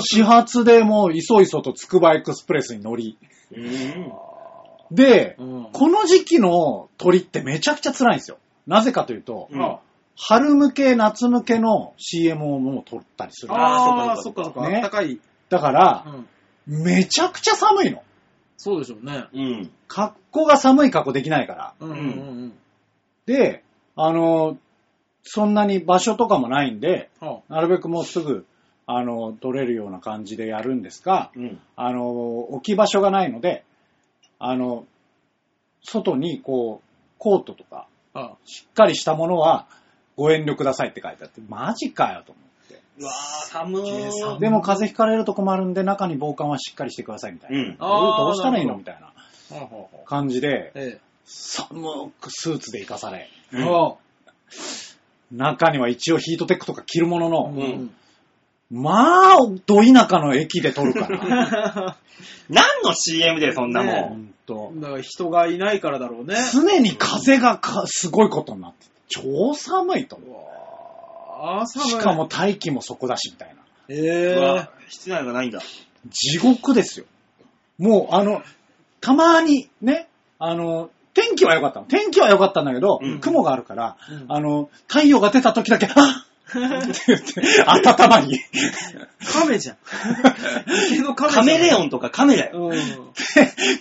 [0.00, 3.18] 始発でもう、いそいそとつくばエクスプレスに乗り。
[3.54, 4.12] うん。
[4.90, 5.68] で、うん。
[5.72, 8.38] この時期の鳥ってめちゃくちゃ辛いんですよ。
[8.66, 9.80] なぜかというと、うんあ
[10.22, 13.54] 春向け、夏向けの CM をもう撮ったりする。
[13.54, 14.68] あー、そっかそっかそっかそっか。
[14.68, 15.18] ねあったかい。
[15.48, 16.04] だから
[16.68, 16.84] う、ん。
[16.84, 18.02] めちゃくちゃ寒いの。
[18.58, 19.24] そうでしょうね。
[19.32, 19.70] うん。
[19.88, 21.74] 格好が寒い格好できないから。
[21.80, 22.00] うんうんう
[22.48, 22.52] ん
[23.24, 23.62] で、
[23.96, 24.58] あの、
[25.22, 27.28] そんなに場所とかもないんで、うん。
[27.28, 28.44] はなるべくもうすぐ、
[28.92, 31.60] あの、撮れるような感じでやるんですが、うん。
[31.76, 32.10] あの、
[32.40, 33.64] 置き場所がないので、
[34.40, 34.84] あの、
[35.84, 36.88] 外にこう、
[37.18, 38.20] コートとか、あ。
[38.20, 39.68] あしっかりしたものは
[40.16, 42.82] ご遠慮くださいって書いてあって、マジかよと思って。
[42.98, 44.38] うわー、寒計算ー。
[44.40, 47.58] でも風邪ひかれると困るんで、中に防寒はしっかりしてくださいみたいな。
[47.58, 47.76] うん。
[47.78, 48.76] どうしたらいいの？
[48.76, 49.12] みたいな
[50.04, 53.94] 感じで、え寒くスーツで行かされ、うんあ
[55.30, 57.90] 中には一応ヒートテックとか着るものの、ん
[58.70, 61.96] まあ、ど田舎の駅で撮るから。
[62.48, 66.36] 何の CM でそんなもねほんとだから人がいないからだろうね。
[66.52, 71.66] 常に風がかすごいことになってて超寒いと思う。
[71.66, 71.90] 寒い。
[71.90, 73.62] しかも、大気もそこだしみたいな。
[73.88, 74.38] えう。
[74.38, 75.60] うわえ室内がないんだ。
[76.08, 77.06] 地獄ですよ。
[77.78, 78.42] もう、あの、
[79.00, 80.08] たまにね、
[80.38, 81.86] あの、天気は良かったの。
[81.86, 85.94] 天気は良かったんだけど、うん雲があるから、うんあの、太陽が出た時だけ、あっ
[86.54, 88.40] 温まり。
[89.32, 89.76] 亀じゃん。
[90.90, 91.44] 池の亀じゃん。
[91.44, 92.68] カメレオンとかカメラよ。
[92.68, 92.78] うん。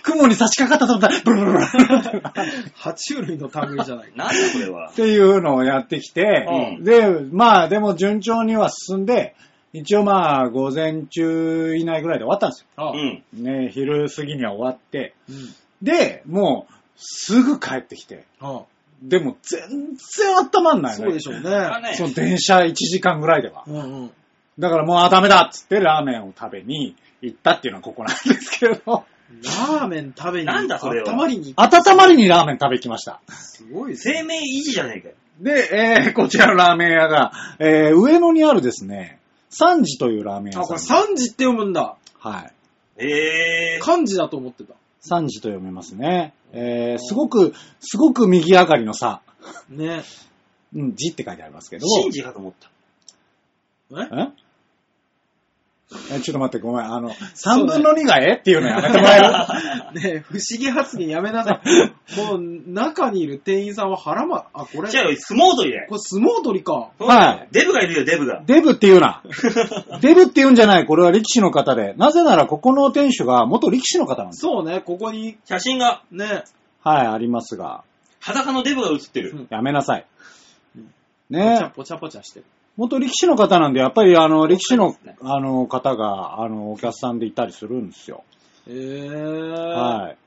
[0.03, 2.21] 雲に差し掛かったと思ったら、ブルブルブルっ
[2.75, 4.11] 爬虫類の類じゃない。
[4.15, 4.91] なんだこれは。
[4.95, 6.45] ていうのをやってきて、
[6.77, 9.35] うんで、まあでも順調には進んで、
[9.73, 13.23] 一応まあ午前中以内ぐらいで終わったんですあうん。
[13.43, 13.61] よ。
[13.61, 15.53] ね、昼過ぎには終わって、うん。
[15.81, 18.63] で、もうすぐ帰ってきて、あ
[19.01, 20.97] でも全然温まんないね。
[20.97, 21.95] そうでしょうね。
[21.95, 23.63] その電車1時間ぐらいでは。
[23.65, 24.11] うんうん。
[24.59, 29.05] だからもうあダメだっつってラーメンを食べに行ったっていうのはここなんですけど、
[29.43, 33.21] ラーメン食べに、なんだそれは温まりに、温まりにラーメン食べに来ました。
[33.29, 35.15] すごいね生命維持じゃねえかよ。
[35.39, 39.19] で、えー、こちらのラーメン屋が、えー、上野にあるですね、
[39.49, 41.13] 三時というラーメンあ、これ屋さん。
[41.13, 41.95] 3時って読むんだ。
[42.19, 42.53] はい。
[42.97, 43.83] ええー。
[43.83, 44.73] 漢字だと思ってた。
[44.99, 46.33] 三時と読めますね。
[46.51, 49.21] えー、すごく、すごく右上がりのさ、
[49.69, 50.03] ね。
[50.73, 51.87] うん、字って書いてありますけど。
[51.87, 52.69] シンジかと思った。
[53.91, 54.27] え？
[54.27, 54.48] え？
[56.11, 56.85] えちょっと待って、ごめん。
[56.85, 59.19] あの、三分の二がえっていうのやめてもらえ
[59.93, 60.01] る？
[60.01, 62.15] ねえ不思議発言やめなさい。
[62.19, 65.87] もう、中にいる店員さんは腹ま、あ、これ、じゃあ、相撲取りだよ。
[65.89, 66.91] これ相撲取りか。
[66.99, 68.43] はいデブがいるよ、デブが。
[68.45, 69.23] デブって言うな。
[70.01, 70.85] デブって言うんじゃない。
[70.85, 71.95] これは力士の方で。
[71.97, 74.41] なぜなら、ここの店主が元力士の方なんです。
[74.41, 76.43] そうね、ここに、写真が、ね、
[76.83, 77.83] はい、ありますが。
[78.19, 79.47] 裸のデブが写ってる。
[79.49, 80.05] やめなさい。
[80.75, 82.45] ぽちゃねぽちゃぽちゃしてる。
[82.79, 88.23] 元力士の方なんで、やっぱり、あの、力士のあの、方が、あの、お客さんでいたりするんですよ。
[88.67, 89.51] えー。
[89.51, 90.17] はい。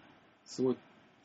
[0.44, 0.76] すごい。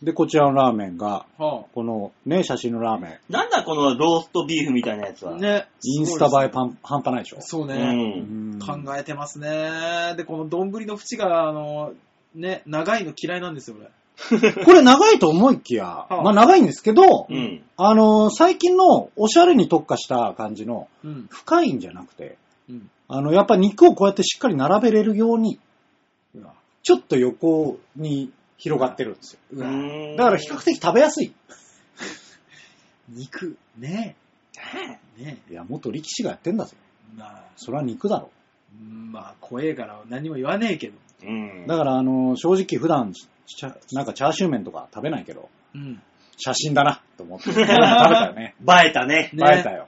[0.01, 3.33] で、こちらのラーメンが、はこのね、写真のラーメン。
[3.33, 5.31] なんだこのローストビーフみたいなやつあ。
[5.31, 5.37] は。
[5.37, 5.67] ね。
[5.83, 7.37] インスタ映ええパン、半端ないでしょ。
[7.39, 7.41] う。
[7.41, 7.75] そうね。
[7.75, 10.13] うんん考えてますね。
[10.15, 11.91] で、この丼の縁が、あの、
[12.35, 13.89] ね、長いの嫌いなんですよ、俺。
[14.65, 17.63] これ長いと思いきや、 あまあ長いんですけど、うん。
[17.77, 21.27] あの、最近のおしゃれに特化した感じの、うん。
[21.29, 22.37] 深いんじゃなくて、
[22.69, 22.89] うん。
[23.07, 25.59] あの、やっぱ肉をこうやってしっかり並べれるように、
[26.35, 26.53] うわ。
[26.81, 29.39] ちょっと横に広がってるんですよ。
[29.53, 29.67] うわ。
[30.17, 31.33] だから比較的食べやすい。
[33.09, 33.55] 肉。
[33.77, 34.17] ね
[35.19, 35.23] え。
[35.23, 36.75] ねいや、元力士がやってんだぞ。
[36.75, 37.19] え。
[37.19, 38.31] まあ、それは肉だろ。
[38.79, 40.97] うんまあ、怖えから何も言わねえけど。
[41.23, 41.67] うん。
[41.67, 43.13] だから、あの、正直普段、
[43.93, 46.01] なんかチャーシュー麺とか食べないけど、うん。
[46.37, 47.45] 写真だな、と思って。
[47.45, 48.55] 食べたよね。
[48.59, 49.31] 映えたね。
[49.33, 49.87] ね映えたよ。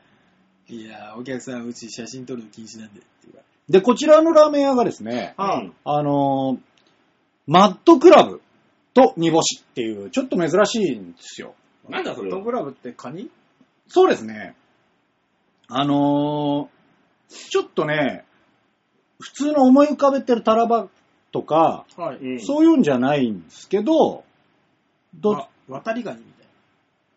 [0.68, 3.02] いやー、お客さん、うち写真撮るの禁止なんで。
[3.70, 5.74] で、こちらのラーメン屋がですね、うん。
[5.84, 6.60] あのー
[7.52, 8.42] マッドクラブ
[8.94, 11.56] と煮干しっていう、ちょっと珍しいんですよ。
[11.88, 12.42] なんだそれは。
[12.42, 13.32] グラブってカニ？
[13.88, 14.56] そうですね。
[15.68, 18.26] あのーちょっとね、
[19.20, 20.88] 普通の思い浮かべてるタラバ
[21.32, 22.18] とか、はい。
[22.18, 24.24] うんそういうんじゃないんですけど、
[25.16, 26.48] どあ、渡りガニみたい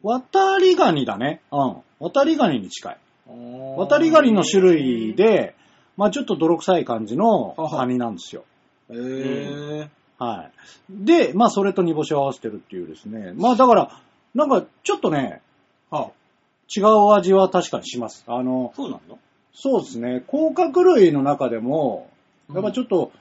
[0.03, 1.41] 渡りガニだね。
[1.51, 1.77] うん。
[2.01, 2.99] 渡りガニに近い。
[3.27, 3.35] な。
[3.77, 5.55] 渡りガニの種類で、
[5.97, 8.45] まあちょっと泥臭い感じのカニなんですよ。
[8.91, 9.89] へー。
[10.19, 10.51] は
[10.91, 11.05] い。
[11.05, 13.33] で、まあそれと煮干しを合わせてるっていうですね。
[13.37, 14.01] まあだから、
[14.35, 15.43] なんかちょっとね、
[15.91, 16.11] は
[16.75, 18.25] 違う味は確かにします。
[18.27, 19.19] あの、そうなの
[19.55, 20.23] そうですね。
[20.27, 22.09] 甲殻類の中でも、
[22.53, 23.13] やっぱちょっと、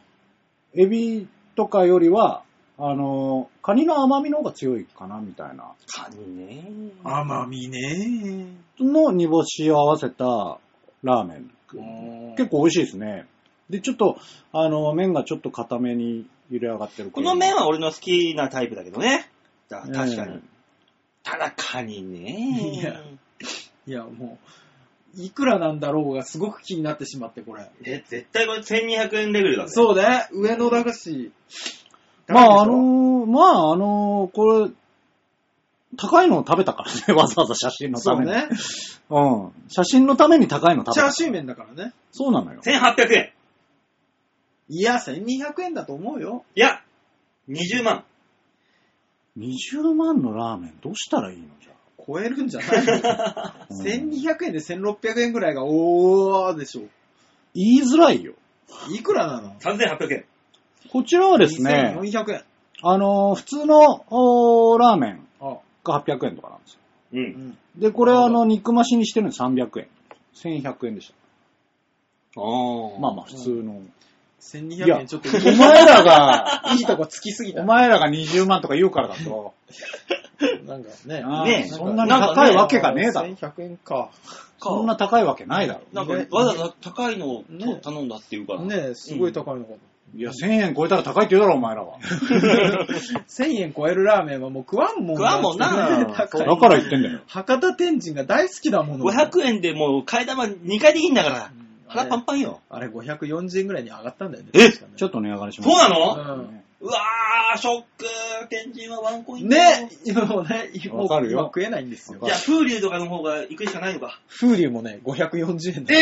[0.76, 2.43] エビとかよりは、
[2.78, 5.74] あの、カニの甘みの方が強いかな、みたいな。
[5.88, 6.63] カニね。
[7.03, 8.47] 甘みね
[8.80, 10.57] の煮干しを合わせた
[11.03, 11.51] ラーメン。
[11.74, 12.36] ー。
[12.38, 13.28] 結構美味しいですね。
[13.69, 14.17] で、ちょっと、
[14.51, 19.30] あの、麺がちょっと固めに茹で上がってるこの麺はは俺の好きなタイプだけどね。
[19.69, 20.36] だ確かに。
[20.38, 20.39] え
[21.24, 22.74] ただカニね。
[22.74, 22.99] いや
[23.88, 24.47] いや、もう、
[25.16, 27.70] いくらなんだろうがすごく気になってしまって、これ。
[27.82, 29.72] で絶対これ1200円レベルだぜ。
[29.74, 31.32] そうね、上野だし。
[32.28, 34.72] まあ、あの、まあ、あの、これ、
[35.97, 38.32] 高いのを食べたからね、 わざわざ写真のために。
[38.32, 38.49] そうね。
[39.09, 39.70] うん。
[39.70, 41.01] 写真のために高いの食べた。
[41.01, 41.93] チャーシュー麺だからね。
[42.12, 42.62] そうなのよ。
[42.62, 43.34] 1800円。
[44.70, 46.45] いや、1200円だと思うよ。
[46.55, 46.82] いや、
[47.49, 48.05] 20万。
[49.38, 51.72] 20万のラーメンどうしたらいいのじゃ
[52.07, 52.85] 超えるんじゃない？
[52.85, 56.81] のあ、うん1200円で1600円ぐらいが、おーでしょ。
[57.53, 58.33] 言いづらいよ。
[58.89, 60.25] いくらなの？3800円。
[60.91, 62.43] こちらはですね、2400円。
[62.83, 66.79] あの、普通のおーラーメンあが800円とかなんですよ。
[67.13, 67.17] う。
[67.17, 67.57] うんん。
[67.77, 69.87] で、これはあの、肉増しにしてるのに300円。
[70.63, 71.13] 1100円でし
[72.35, 72.41] あた。
[72.41, 72.99] あ。
[72.99, 73.81] まあまあ、普通の。
[74.41, 77.61] 1200円ちょっといいお前らが、 いいとこつきすぎた。
[77.61, 79.53] お前らが20万とか言うからだと、
[80.66, 81.24] なんかね。
[81.26, 83.30] ああねそんなに高いわけがねえだろ。
[83.30, 84.09] 1100円か。
[84.59, 85.82] そんな高いわけないだろ。
[85.93, 88.62] なんか、わざわざ高いのをね頼んだっていうから。
[88.62, 89.74] ねすごい高いのか
[90.14, 91.97] いや、1000円超えたら高いって言うだろ、お前らは。
[91.99, 92.05] な。
[93.28, 96.38] 1000円超えるラーメンはもう食わんもん食わんもんなだか
[96.68, 97.22] ら言ってんだよ。
[97.28, 99.05] 博多天神が大好きだもの。
[99.05, 101.51] 500円でもう替え玉2回でいいんだから。
[101.55, 102.62] うん腹パンパンよ。
[102.70, 104.51] あれ540円ぐらいに上がったんだよね。
[104.53, 104.72] え？
[104.72, 105.88] ちょっと値上がりしました。
[105.88, 106.36] そうなの？
[106.36, 108.05] うんうわー、ショック。
[108.49, 109.47] 天神はワンコイン。
[109.49, 112.27] ね今もね、もうわかるよ今食えないんですよわ。
[112.27, 114.19] じゃあ、風流とかの方が行くしかないのか。
[114.27, 115.93] 風流もね、540円だ。
[115.93, 116.01] え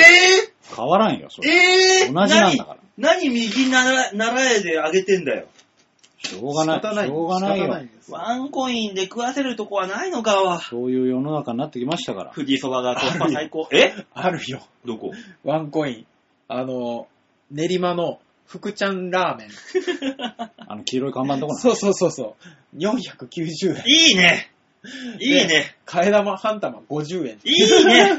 [0.76, 2.06] 変わらんよ、そー、れ。
[2.06, 2.78] えー、同じなんだから。
[2.98, 3.18] 何？
[3.20, 5.48] 何右なら、習えで上げてんだよ。
[6.18, 6.80] しょうがない。
[6.80, 7.08] 仕方ない。
[7.08, 7.84] しょうがないよ仕方ない。
[7.84, 10.60] んですワンコインで食わせるとこはないのかわ。
[10.60, 12.32] そういう世の中になってきましたから。
[12.34, 13.68] 富士そばがコスパ最高。
[13.74, 13.94] え？
[14.14, 14.62] あるよ。
[14.86, 15.12] どこ？
[15.44, 16.06] ワンコイン。
[16.48, 17.08] あの、
[17.52, 18.20] 練馬の
[18.50, 19.50] 福ちゃんラーメン。
[20.58, 22.36] あの、黄色い看板のとこなそうそうそうそ
[22.74, 22.78] う。
[22.78, 23.84] 490円。
[23.86, 24.52] いいね。
[25.20, 25.76] いいね。
[25.86, 27.40] 替え玉半玉50円。
[27.44, 28.10] いいね。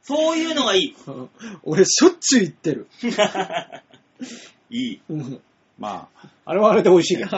[0.00, 0.96] そういうのがいい。
[1.64, 2.86] 俺しょっちゅう行ってる。
[4.70, 5.00] いい。
[5.10, 5.40] うん
[5.78, 7.30] まあ、あれはあれで美味しいけど。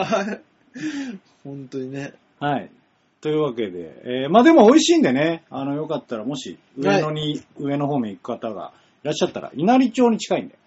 [1.43, 2.13] 本当にね。
[2.39, 2.71] はい。
[3.19, 8.71] というわけで、えーまあでも美味しいんでね、あの、よかったらもし、上野に、上の方面行く方が
[9.03, 10.57] いらっしゃったら、稲荷町に近いんで、う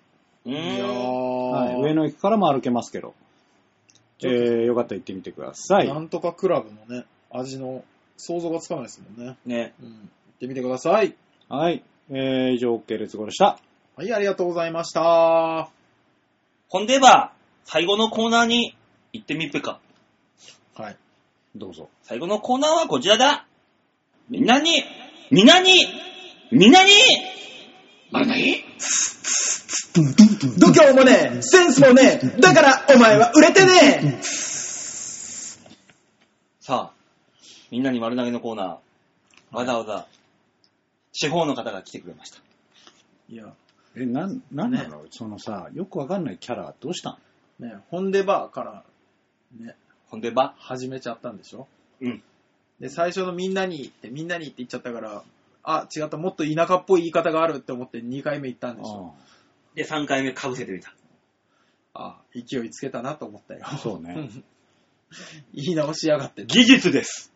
[0.45, 1.51] いやーん。
[1.51, 3.15] はい、上ー野駅からも歩けますけど、
[4.23, 5.89] えー、よかったら行ってみてください。
[5.89, 7.85] なんとかクラブのね、味の
[8.17, 9.37] 想像がつかないですもんね。
[9.47, 9.75] ね。
[9.81, 9.89] うん。
[9.89, 11.15] 行ってみてください。
[11.49, 11.83] はい。
[12.11, 13.59] えー、以上、系列語でした。
[13.97, 15.01] はい、ありがとうございました。
[15.03, 15.71] は
[16.69, 17.33] ほんでば、
[17.65, 18.77] 最後のコーナーに
[19.13, 19.81] 行ってみっぺか。
[20.91, 20.97] い。
[21.55, 21.89] どうぞ。
[22.03, 23.47] 最後のコーナーはこちらだ。
[24.29, 24.83] みんなに、
[25.31, 25.71] みんなに、
[26.51, 26.91] みんなに、
[28.11, 28.65] まるない？
[30.59, 34.21] 度胸もねえ、センスもねえ、だからお前は売れてね。
[36.61, 36.93] さあ、
[37.71, 40.07] みんなに丸投げのコーナー、わざわざ、
[41.13, 42.39] 地方の方が来てくれました。
[43.31, 43.53] えいや、
[43.97, 47.19] え、なん、なんだろう、そのさ、よくわかんないキャラ、どうしたん
[47.65, 48.85] ね、ホンデバーから、
[49.59, 49.77] ね、
[50.09, 51.69] ほんでば、始めちゃったんでしょ？
[52.01, 52.23] うん。
[52.81, 55.23] で、最初のみんなにって、みんなにって言っちゃったから、
[55.63, 59.15] あ、違った、もっと田舎っぽい言い方があるって思って2回目行ったんでしょ
[59.75, 60.95] で、3回目かぶせてみた。
[61.95, 63.61] あ勢いつけたなと思ったよ。
[63.65, 64.29] あそうね。
[65.55, 66.45] 言い直しやがって。
[66.45, 67.33] 技術です。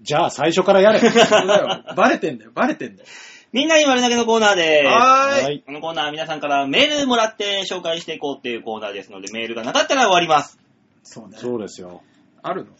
[0.00, 0.98] じゃあ、最初からやれ。
[1.00, 1.12] そう
[1.46, 1.94] だよ。
[1.94, 3.08] バレてんだよ、バレてんだよ。
[3.52, 4.86] みんなに丸投げのコーナーです。
[4.88, 5.44] はーい。
[5.44, 5.62] はい。
[5.66, 10.58] このコーナーは皆さんからメールもらって紹介していこうっていうコーナーですので、メールがなかったら終わります。
[11.02, 11.36] そうね。
[11.36, 12.02] そうですよ。
[12.42, 12.70] あるの？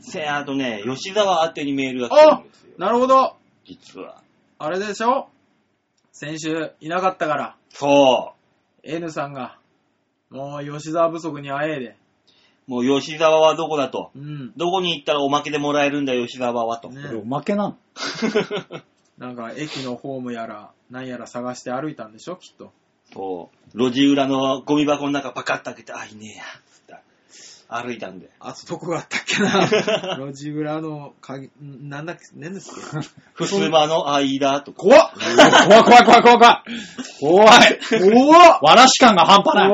[0.00, 2.72] せあとね、吉沢宛てにメールが来てるんですよ。
[2.76, 3.36] なるほど。
[3.64, 4.22] 実は。
[4.58, 5.30] あれでしょ？
[6.12, 8.34] 先週いなかったから、そ
[8.82, 9.58] N さんが、
[10.30, 11.96] もう吉沢不足にあえいで。
[12.68, 12.70] う。
[12.70, 14.10] もう吉沢はどこだと。
[14.14, 14.52] うん。
[14.56, 16.88] どこに行ったらおまけでもらえるんだ吉沢はと。
[16.90, 17.76] ねこれおまけなの？
[19.18, 22.72] なんか駅のホームやら、なんやら探して歩いたんでしょきっと。
[23.12, 23.78] そう。
[23.78, 26.44] 路地裏のゴミ箱の中パカッと開けて、あ、いねえや。
[27.72, 28.30] 歩いたんで。
[28.40, 29.66] あとどこがあったっけな
[30.18, 33.08] 路地裏の鍵、んなんだっけ、なんですっけ？
[33.34, 34.78] ふすまの間とか。
[34.78, 36.62] 怖っ怖い怖い怖い怖い怖い。
[37.20, 38.12] 怖い。
[38.12, 39.70] 怖っわらし感が半端ない。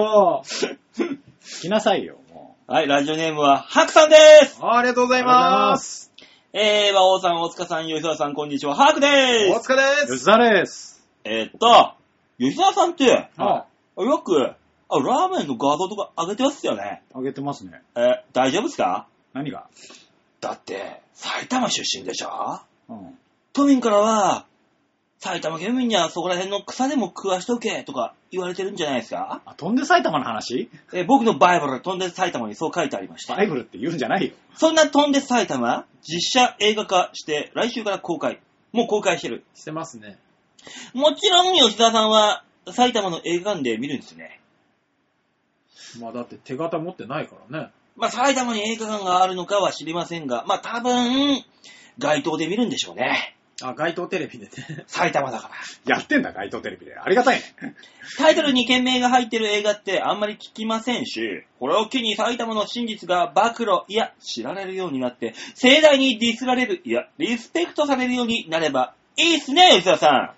[1.62, 6.12] 来なさいよ、もはい、ラジオネームは、ハクさんですありがとうございます。
[6.52, 10.12] えー、馬王さん、大塚さん、吉沢さん、こんにちは、ハクでおす疲れです。
[10.12, 10.16] う。
[10.16, 11.06] 吉沢です。
[11.24, 11.92] えーっと、
[12.38, 13.64] 吉沢さんって、あ
[13.98, 14.52] よく、
[14.88, 17.02] あ、ラーメンの画像とか上げてますよね。
[17.14, 17.82] あげてますね。
[17.96, 19.06] えー大丈夫ですか？
[19.32, 19.66] 何が？
[20.40, 22.60] だって、埼玉出身でしょ？
[22.88, 23.18] うん。
[23.52, 24.46] 都民からは、
[25.18, 29.40] 埼玉県民にはそこら辺の草でも食わしとけとか言われてるんじゃないですか？
[29.44, 30.70] あ、飛んで埼玉の話？
[30.92, 33.34] えー僕のバイブル、飛んで埼玉にそう書いてありました。
[33.34, 34.34] バイブルって言うんじゃないよ。
[34.54, 38.40] そんな飛んで埼玉、実写映画化して来週から公開。
[38.72, 39.42] もう公開してる。
[39.54, 40.18] してますね。
[40.92, 44.40] もちろん吉沢さんは埼玉の映画館で見るんですね。
[46.00, 47.70] まあだって手形持ってないからね。
[47.96, 51.42] まあ埼玉に映画館があるのかは知りませんが、まあ多分、
[51.98, 53.36] 街頭で見るんでしょうね。
[53.62, 54.84] あ、街頭テレビでね。
[54.86, 55.96] 埼玉だから。
[55.96, 56.94] やってんだ、街頭テレビで。
[56.98, 57.74] ありがたいね。
[58.18, 70.34] タイトルに件名が入ってる映画ってあんまり聞きませんし、これを機に埼玉の真実が暴露、いや、知られるようになって、盛大にディスられる、いや、リスペクトされるようになればいいっすね、吉田さ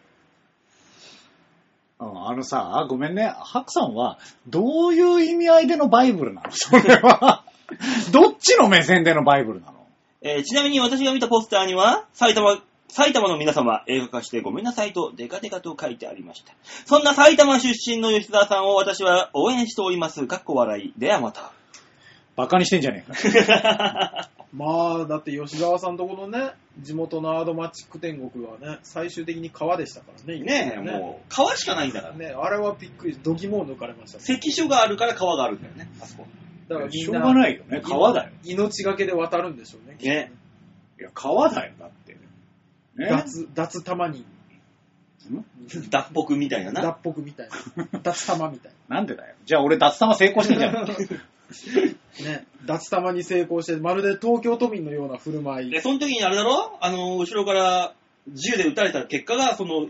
[2.01, 3.33] うん、あのさ、ごめんね。
[3.37, 6.51] ハクさんは、どういう意味合いでのバイブルなの？
[6.53, 7.45] それは。
[8.13, 9.73] どっちの目線でのバイブルなの？
[9.73, 9.75] ん。
[10.23, 16.53] えーちなみに私が見たポスターには、埼玉、埼玉の皆様、映画化してごめんなさいと、デカデカと書いてありました。
[16.87, 20.27] そんな埼玉出身の吉沢さんを私は応援しております。
[20.27, 20.93] かっこ笑い。
[20.97, 21.53] ではまた。
[22.37, 24.29] バカにしてんじゃねえか。
[24.55, 30.41] まあ、だって吉沢さんとこのね、地元のアドマチック天国はね、最終的に川でしたからね。
[30.41, 32.15] ねえ、もう、川しかないんだから。
[32.15, 36.27] ね、あれはびっくり、度肝を抜かれました、関所があるから川があるんだよね、あそこ。
[36.69, 37.81] だからみしょうがないよね。
[37.83, 38.31] 川だよ。
[38.45, 39.97] 命がけで渡るんでしょうね。
[40.01, 40.33] ね。
[41.01, 42.17] いや、川だよ、だって。
[42.97, 43.09] ね。
[43.09, 44.25] 脱、脱玉に、
[45.91, 46.83] 脱北みたいなな。
[46.83, 48.01] 脱北みたいな。
[48.03, 49.35] 脱玉みたいな んでだよ。
[49.45, 50.87] じゃあ俺脱玉成功してんじゃん。
[52.23, 52.25] な。
[52.31, 52.47] ね。
[52.67, 55.71] 脱玉に成功して、まるで東京都民のような振る舞い。
[55.71, 56.77] で、その時にあれだろ？
[56.81, 57.95] あの、後ろから
[58.29, 59.89] 銃で撃たれた結果が、その、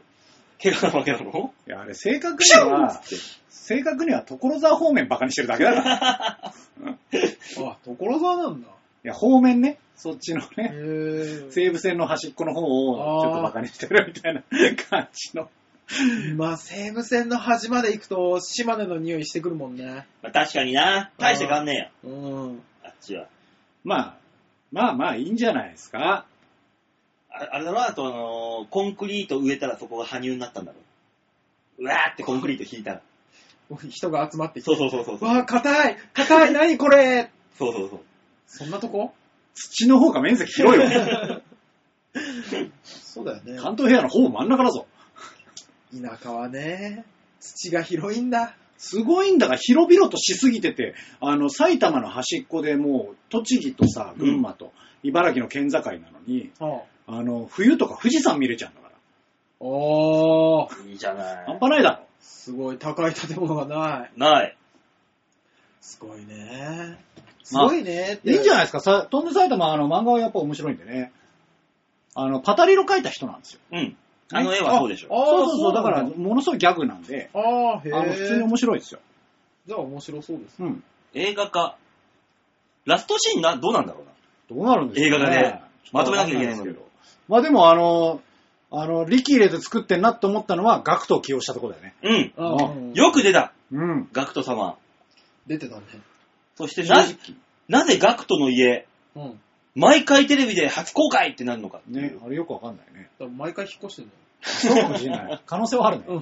[0.62, 1.52] 怪我なわけだろ？
[1.66, 3.02] いや、あれ正確には、
[3.48, 6.52] 正確には所沢方面バカにしてるだけだから。
[6.52, 8.68] あ、所沢なんだ。
[8.68, 8.70] い
[9.08, 9.78] や、方面ね。
[9.96, 10.70] そっちのへね。
[10.74, 14.42] ー西武線の端っこの方をちょっとバカにしてるみたいな
[14.88, 15.50] 感じの。
[16.36, 20.06] まあ、西武線の端まで行くと、島根の匂いしてくるもんね。
[20.22, 21.10] まあ、確かにな。
[21.18, 22.14] 大して変わんねえよ。
[22.14, 22.62] うん。
[22.84, 23.26] あっちは。
[23.84, 24.16] まあ、
[24.70, 26.26] まあまあいいんじゃないですか。
[27.30, 27.82] ああれだろ？
[27.82, 30.78] あと、あのーコンクリート植えたらそこが羽生になったんだろ
[31.78, 31.84] う。
[31.84, 33.00] うわーってコンクリート引いたら。
[33.88, 34.74] 人が集まってきて。
[34.74, 35.28] そうそうそうそう。
[35.28, 38.00] わあ、硬い硬い何これそうそうそう。
[38.46, 39.14] そんなとこ？
[39.54, 40.88] 土の方が面積広いよ。
[42.84, 43.58] そうだよね。
[43.58, 44.86] 関東平野のほぼ真ん中だぞ。
[45.92, 47.04] 田舎はね、
[47.40, 48.54] 土が広いんだ。
[48.76, 61.44] すごいんだが、広々としすぎてて、あの、埼玉の端っこでもう、栃木とさ、群馬と、茨城の県境なのに、はあの、冬とか富士山見れちゃうんだかあ、おー、いいじゃなら。
[61.46, 61.58] 半い。
[61.58, 62.06] 端ないだろ。
[62.20, 64.12] すごい高い建物がない。
[64.16, 64.56] ない。
[65.80, 66.98] すごいね。
[67.42, 68.30] すまあごいねって。
[68.30, 68.80] いいんじゃないですか。
[68.80, 71.12] さ飛んで埼玉、あの、漫画はやっぱ面白いんでね。
[72.14, 73.60] あの、パタリロ描いた人なんですよ。
[73.72, 73.96] うん。
[74.32, 75.08] あの絵はそうでしょ。
[75.10, 75.74] あそうそうそう。
[75.74, 77.92] だから、ものすごいギャグなんで、ああ、へえ。
[77.92, 79.00] あの、普通に面白いですよ。
[79.66, 80.62] じゃあ面白そうです。
[80.62, 80.84] うん。
[81.14, 81.76] 映画化。
[82.84, 84.12] ラストシーンな、どうなんだろうな。
[84.56, 86.86] どうなるんですか映画がねまとめなきゃいけないんですけど。
[87.28, 88.20] まあでも、あの、
[88.70, 91.94] あの、力入れて作ってんなって思ったのは、ガクトを起用したところだよね。
[92.02, 92.92] うん。
[92.94, 93.52] よく出た。
[93.72, 94.08] うん。
[94.12, 94.76] ガクト様。
[95.46, 95.82] 出てたね。
[96.56, 97.04] そしてな。
[97.68, 99.40] なぜガクトの家、うん。
[99.78, 101.80] 毎回テレビで初公開ってなるのか。
[101.88, 103.10] ね、あれよくわかんないね。
[103.18, 104.10] だから毎回引っ越してんだ
[104.42, 105.40] そうかもしれない。
[105.46, 106.04] 可能性はあるね。
[106.08, 106.20] よ。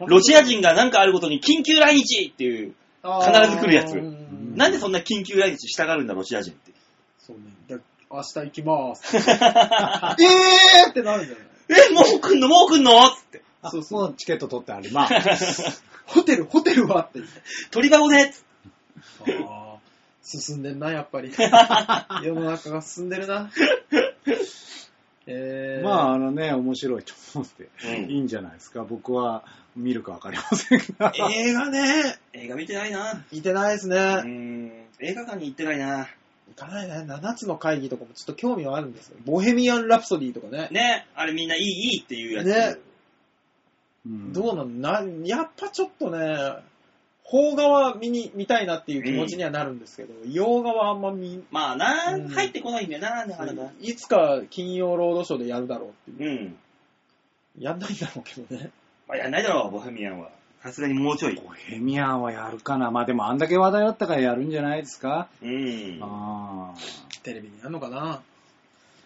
[0.00, 0.06] うん。
[0.08, 2.74] ロシア人が何かあることに緊急来日っていう。
[3.02, 6.72] 必ず来るやつうんなんでそんな緊急来日したがるんだ、ロシア人って。
[7.18, 7.44] そうね。
[7.68, 7.76] だ
[8.10, 9.16] 明日行きます。
[9.16, 11.86] えーってなるんじゃない？
[11.90, 12.48] え、もう来んの？
[12.48, 13.08] もう来んの？
[13.10, 13.42] つって。
[13.62, 15.82] あそうそうチケット取ってあります。
[16.06, 17.02] ホテル、ホテルは？
[17.02, 17.40] って言って。
[17.70, 18.38] 鳥箱でつ
[19.22, 19.75] ってああ、
[20.26, 21.30] 進んでんな、やっぱり。
[22.24, 23.48] 世の中が進んでるな。
[25.28, 28.84] えー、まあ、あのね、面白いと思って、うんいいんじゃないですか。
[28.84, 29.44] 僕は
[29.76, 31.12] 見るかわかりませんが。
[31.16, 33.24] 映画ね、映画見てないな。
[33.32, 33.96] 見てないですね。
[33.96, 34.72] うーん。
[35.00, 36.08] 映画館に行ってないな。
[36.48, 37.12] 行かないね。
[37.12, 39.16] 7つの会議とかもちょっと興味はあるんですよ。
[39.24, 40.68] ボヘミアン・ラプソディとかね。
[40.70, 42.46] ね、あれみんないいいいっていうやつ。
[42.46, 42.76] ね
[44.06, 46.36] うんどうなんな、やっぱちょっとね、
[47.28, 53.72] 邦画は見に、見たいなっていう気持ちにはなるんだけど、洋画はあんま見、まあな、うん入ってこないんだよな、なかなか。
[53.80, 56.30] いつか金曜ロードショーでやるだろうっていう。
[56.30, 56.56] うん。
[57.58, 58.70] やんないんだろうけどね。
[59.08, 60.30] まあやんないだろう、ボヘミアンは。
[60.62, 61.34] さすがにもうちょい。
[61.34, 62.90] ボヘミアンはやるかな。
[62.90, 65.28] まあでもあんだけ話題だったからやるんじゃないですか。
[65.42, 65.98] うん。
[66.02, 66.74] あ
[67.24, 68.22] テレビにやるのかな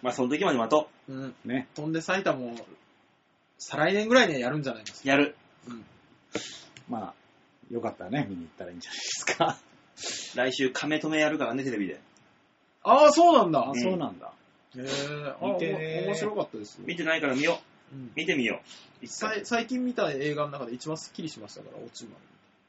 [0.03, 1.35] まあその時まで待とうん。
[1.47, 1.49] あ。
[1.49, 1.69] ね。
[1.75, 2.55] 飛んで埼玉も、
[3.59, 5.09] 再来年ぐらいにはやるんじゃないですう。
[5.09, 5.37] やる。
[5.69, 5.85] うん。
[6.89, 7.20] まあ、
[7.71, 9.57] よかったらね、見に行ったらいいんじゃないですか。
[10.35, 12.01] 来週、亀止めやるからね、テレビで。
[12.83, 13.61] ああ、そうなんだ。
[13.61, 14.33] あ、そうなんだ。
[14.77, 16.85] へえ、あ見てねお面白かったですよ。
[16.87, 17.61] 見てないから見よ
[17.93, 18.11] うんう。
[18.15, 18.61] 見てみよ
[19.03, 19.05] う。
[19.05, 22.17] 一さい最近見た映画の中で一番スッキリしましたから、落ちま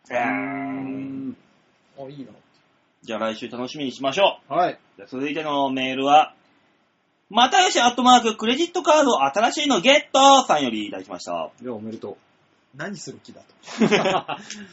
[0.07, 0.17] 回。
[0.17, 1.37] うあーん。
[1.99, 2.31] あ、いいな。
[3.03, 4.53] じゃあ来週楽しみにしましょう。
[4.53, 4.79] はい。
[4.97, 6.35] じゃあ続いてのメールは、
[7.29, 11.49] またよしアットマーククレジットカード新しいのゲットさんよりいただきました。
[11.61, 12.17] いや、おめでと
[12.75, 13.85] 何する気だと。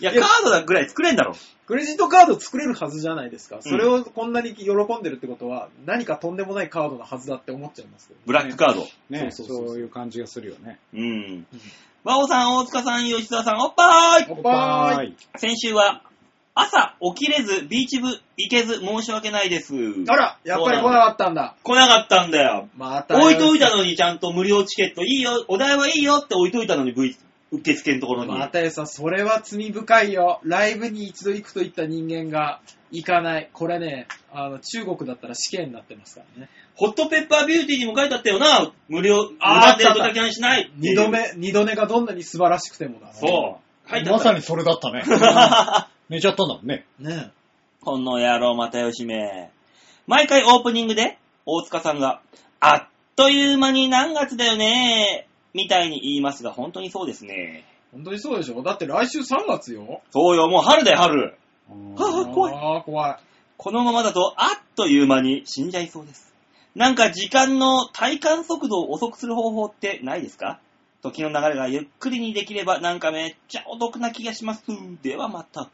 [0.01, 1.35] いや、カードだぐらい作れんだろ。
[1.67, 3.59] クレジットカード作れるはずじゃないですか。
[3.61, 8.21] それをこんなに喜んでるってことは、何かとんでもないカードなはずだって思っちゃいますけど。
[8.25, 8.83] ブラックカード。
[8.83, 9.13] う。
[9.13, 10.79] ね、そうそうそうそうそういう感じがするよね。
[10.95, 11.47] うん。
[12.05, 15.09] 和尾さん、大塚さん、吉沢さん、おっぱーいおっぱーい。
[15.09, 15.17] い。
[15.37, 16.03] 先週は、
[16.55, 19.75] 朝起きれず、ビーチ部行けず、申し訳ないです。
[20.09, 21.55] あら、やっぱり来なかったんだ。
[21.63, 22.69] 来なかったんだよ。
[22.77, 23.17] また。
[23.17, 27.15] 置いといたのにちゃんと無料チケットいいよ、お題はいいよって置いといたのに、V、
[27.51, 28.39] 受付のところに。
[28.39, 30.41] またよさん、それは罪深いよ。
[30.45, 32.61] ライブに一度行くと言った人間が
[32.91, 33.49] 行かない。
[33.53, 36.51] これね、あの、中国だったら死刑になってますからね。
[36.75, 38.73] ホットペッパービューティーにも書いてあったよな。
[38.89, 40.71] 無料、無あー駄でドタキャンしない。
[40.77, 43.13] 二度目、二度寝がどんなに素晴らしくてもだ。
[43.15, 43.91] そう。
[43.91, 44.25] 書いてあった。
[44.25, 45.05] まさにそれだったね。
[46.11, 46.87] 寝ちゃったんだもんね。
[46.99, 47.31] ね
[47.81, 49.51] この野郎、またよしめ。
[50.07, 52.21] 毎回オープニングで、大塚さんが、
[52.61, 52.89] あっ
[53.19, 55.28] という間に何月だよね
[55.63, 57.65] みたいに言いますが、本当にそうですね。
[57.93, 58.63] 本当にそうでしょ？
[58.63, 60.03] だって来週3月よ？
[60.11, 61.35] そうよ、もう春だよ、春。
[61.69, 63.17] はあ怖いあー怖い。
[63.57, 66.33] このままだと、あっという間に死んじゃいそうです。
[66.75, 70.61] なんか時間の体感速度を遅くする方法ってないですか？
[71.03, 74.63] 時の流れがゆっくりにできればなんかめっちゃお得な気がします。
[75.03, 75.69] ではまた。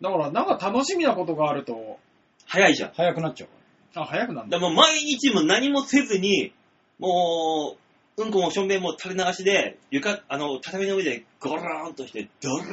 [0.00, 1.98] だから、なんか楽しみなことがあると、
[2.46, 2.92] 早いじゃん。
[2.94, 3.48] 早くなっちゃう。
[3.94, 4.58] あ、早くなんだ。
[4.58, 6.52] でもう毎日も何もせずに、
[6.98, 7.78] もう、
[8.16, 12.64] うんこもしょんべんも垂れ流しで、床、あの、畳の上でゴローンとして、ドラ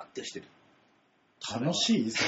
[0.00, 0.46] ーってしてる。
[1.50, 2.24] 楽しいそ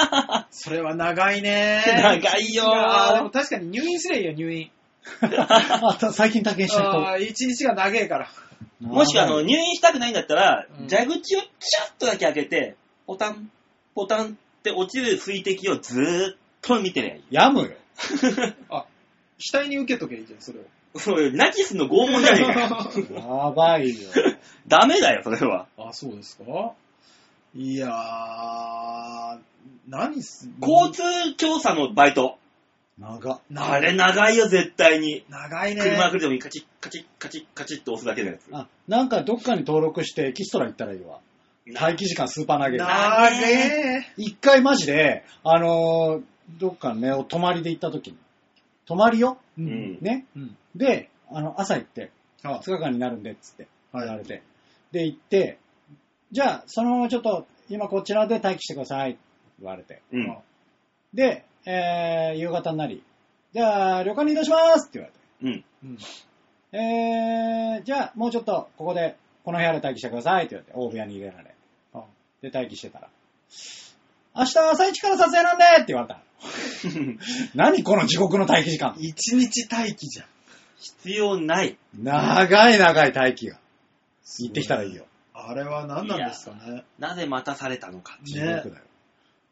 [0.50, 4.70] それは長いね長いよーでも確かに入院すりゃいいよ、入院。
[6.12, 7.18] 最近体験した人。
[7.18, 8.30] 一日が長えから。
[8.80, 12.76] もしあの、入院したくないんだったら、うん蛇口をチャッとだけ開けて、
[13.06, 13.50] ポタン、
[13.94, 17.22] ポタンって落ちる水滴をずーっと見てりゃいい。
[17.30, 17.70] やむよ。
[18.70, 18.86] あ、
[19.52, 20.62] 額に受けとけばいいじゃん、それを。
[20.96, 23.46] それナチスの拷問じゃねえかよ。
[23.46, 23.94] やばいよ。
[24.68, 25.66] ダメだよ、それは。
[25.76, 26.72] あ、そうですか？
[27.56, 29.38] いやー、
[29.88, 31.02] 何す、交通
[31.36, 32.38] 調査のバイト。
[32.98, 33.40] 長。
[33.56, 35.24] あれ長いよ、絶対に。
[35.28, 35.80] 長いね。
[35.82, 38.42] 車が来るときにカチッ、カチッ、カチッ、カチッと押すだけのやつ。
[38.52, 41.18] あ、なんかどっかに登録してエキストラ行ったらいいわ。
[41.66, 42.78] 待機時間スーパー投げる。
[42.78, 44.06] 長え。
[44.16, 46.22] 一回マジで、あのー
[46.60, 48.18] どっかね、お泊まりで行った時に。
[48.86, 49.38] 泊まりよ？
[49.58, 49.98] ううん。
[50.00, 50.26] ね？
[50.36, 50.56] うん。
[50.74, 52.10] で、あの、朝行って、
[52.42, 54.42] あ2日間になるんで、っつって、はい言われて。
[54.92, 55.58] で、行って、
[56.32, 59.20] じゃあ、そのままちょっと、今こちらで待機してください、って
[59.60, 60.02] 言われて。
[60.12, 60.36] うん。
[61.14, 63.02] で、えー、夕方になり、
[63.52, 65.64] じゃあ、旅館に移動しますって言われて。
[65.82, 65.90] うん。
[65.90, 65.98] うん。
[66.76, 71.54] えー、じゃあ、もうちょっと、ここで、この部屋で待機してくださいって言われて、大部屋に入れられ。
[71.94, 72.04] あ
[72.42, 73.08] で、待機してたら、
[74.36, 76.20] 明日朝一から撮影なんでって言われた。
[77.54, 78.96] 何この地獄の待機時間。
[78.98, 80.26] 一日待機じゃん。
[80.76, 81.78] 必要ない。
[81.96, 83.58] 長い長い待機が。
[84.40, 85.06] 行ってきたらいいよ。
[85.32, 86.84] あれは何なんですかね。
[86.98, 88.18] なぜ待たされたのか。
[88.24, 88.84] 地獄だよ。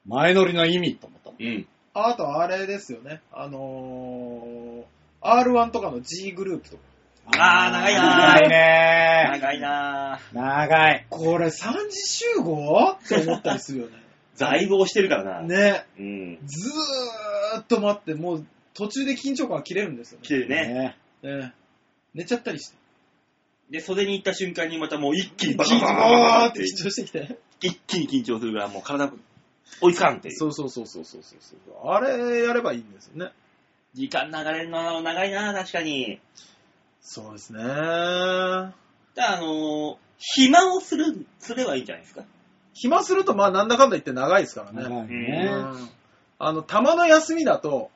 [0.06, 1.42] 前乗りの意味と思ったもん。
[1.42, 1.66] うん。
[1.94, 3.20] あとあれですよね。
[3.32, 6.82] あのー、R1 とかの G グループとか。
[7.38, 10.32] あー長いなー長いね長いなぁ。
[10.32, 10.34] ー。
[10.34, 11.06] 長い。
[11.08, 12.96] これ3次集合？
[13.04, 14.01] って思ったりするよね。
[14.34, 15.42] 在庫してるからな。
[15.42, 15.86] ね。
[15.98, 16.38] うん。
[16.46, 20.96] ずーっと待って、もう途中で緊張感が切れるんですよ来てるね。
[21.22, 21.54] ねね。
[22.14, 22.76] 寝ちゃったりして。
[23.70, 27.38] で、袖に行った瞬間にまたもう一気にバ緊カバカバカバカ張って緊張してきて。
[27.60, 29.12] 一気に緊張するからもう体
[29.80, 30.34] 追いつかんっていう。
[30.34, 31.88] そうそうそうそうそうそう。
[31.88, 33.32] あれやればいいんですよね。
[33.94, 36.20] 時間流れるの長いな確かに。
[37.00, 37.62] そうですね。
[37.62, 38.72] だ
[39.36, 42.22] あのー暇をする、すればいいんじゃないですか。
[42.74, 44.82] 暇するとまあなんだかんだ言って長いですからね。
[44.82, 45.50] 長いうんね。
[46.38, 47.90] あの、たまの休みだと、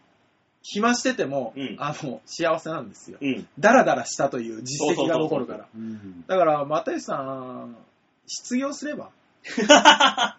[0.62, 3.18] 暇してても、うんあの、幸せなんですよ。
[3.20, 3.48] うん。
[3.58, 5.66] ダラダラしたという実績が残るから。
[5.74, 7.76] うんだから、又吉さん、
[8.26, 9.10] 失業すれば。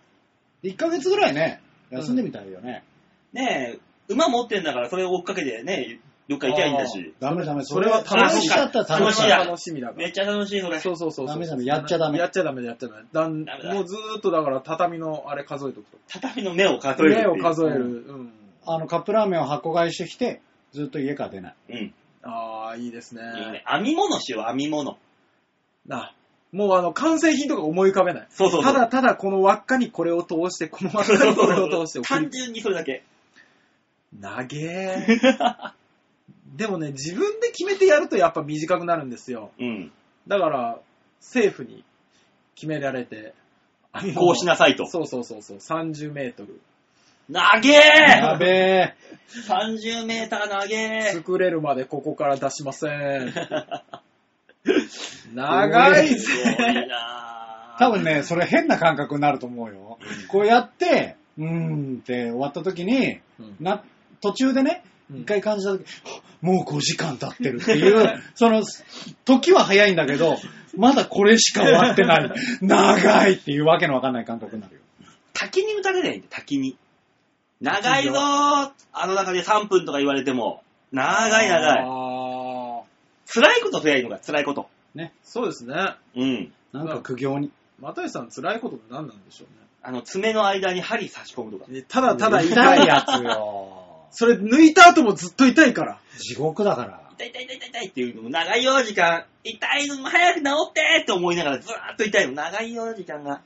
[0.64, 1.62] 1ヶ月ぐらいね、
[1.92, 2.84] 休んでみたいよね。
[3.32, 7.14] ねえ、馬持ってんだからそれを追っかけてね、どっか行きゃいいんだし。
[7.20, 7.64] ダメダメ。
[7.64, 10.00] それは楽しいそれしちゃったら楽しい楽しいや楽しみだから。
[10.00, 10.80] めっちゃ楽しいそれ。
[10.80, 11.36] そうそうそうそう。
[11.36, 13.04] ダメダメやっちゃダメやっちゃダメ、やっちゃダメ。
[13.12, 15.98] だんダメだもうずーっとだから畳のあれ数えとくと。
[16.10, 17.32] 畳の目を数える目う。
[17.40, 17.86] を数える。
[17.86, 18.34] うん。
[18.66, 20.42] あの、カップラーメンを箱買いしてきて、
[20.74, 21.56] ずっと家から出ない。
[21.70, 21.94] うん。
[22.24, 23.22] ああ、いいですね。
[23.22, 23.64] いいね。
[23.66, 24.98] 編み物しよう、編み物。
[25.86, 26.14] な、
[26.52, 28.28] もうあの、完成品とか思い浮かべない。
[28.30, 28.74] そうそうそう。
[28.74, 32.02] ただただこの輪っかにこれを通して、この輪っかにこれを通して。
[32.08, 33.04] 単純にそれだけ。
[34.18, 35.74] なげー。
[36.56, 39.52] でもね、自分で決めてやるとやっぱ短くなるんですよ。
[39.60, 39.92] うん。
[40.28, 40.80] だから、
[41.20, 41.84] 政府に
[42.56, 43.34] 決められて、
[43.92, 44.86] あのこうしなさいと。
[44.86, 46.60] そうそうそうそう、30メートル。
[47.30, 48.96] なげやーべえ。
[49.48, 53.34] !30 メーターなげー作れるまでここから出しません。
[55.36, 56.88] 長いすごいぜ。
[56.88, 60.00] なぁ多分ね、それ変な感覚になると思うよ。
[60.30, 63.84] こうやって、うーんって終わった時に、うんな、
[64.22, 65.86] 途中でね、うん一回感じた時、
[66.42, 68.64] もう5時間経ってるっていう、 その、
[69.26, 70.38] 時は早いんだけど、
[70.76, 72.32] まだこれしか終わってない。
[72.62, 74.82] 長いっていうわけのわかんない感覚になるよ。
[75.34, 76.78] 滝に打たれないんだ、滝に。
[77.62, 81.80] 長いぞーあの中で3分とか言われても、長い長い。
[81.80, 82.82] あ
[83.28, 84.70] 辛いことすりゃいいのか、辛いこと。
[85.24, 85.76] そうですね。
[86.16, 86.54] うん。
[86.74, 87.52] なんか苦行に。
[87.80, 89.48] 又吉さん辛いことって何なんでしょう
[89.84, 91.72] あの、爪の間に針差し込むとか。
[91.72, 91.84] ね。
[91.88, 92.52] ただただ痛い。
[92.52, 93.74] 痛いやつよ。
[94.12, 96.00] それ抜いた後もずっと痛いから。
[96.18, 97.02] 地獄だから。
[97.18, 99.26] 痛い痛い痛い痛い痛いっていうのも長いよ、時間。
[99.44, 102.34] 痛いのも早く治ってって思いながらずーっと痛いの。
[102.34, 103.42] 長いよ、時間が。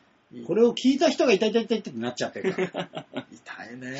[0.47, 2.61] これを聞いた人が痛い痛い痛いってなっちゃってるか
[2.91, 3.05] ら。
[3.31, 3.91] 痛いね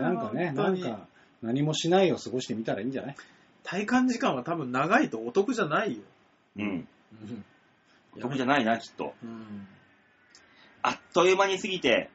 [0.00, 1.06] なんかね、なんか、
[1.42, 3.16] 何もしないを過ごしてみたらいいんじゃない？
[3.62, 6.02] 体感時間は多分長いとお得じゃないよ。
[6.56, 6.88] うん。
[8.14, 8.20] うん。
[8.20, 9.14] 得じゃないな、きっと。
[9.22, 9.68] うん。
[10.82, 12.10] あっという間に過ぎて、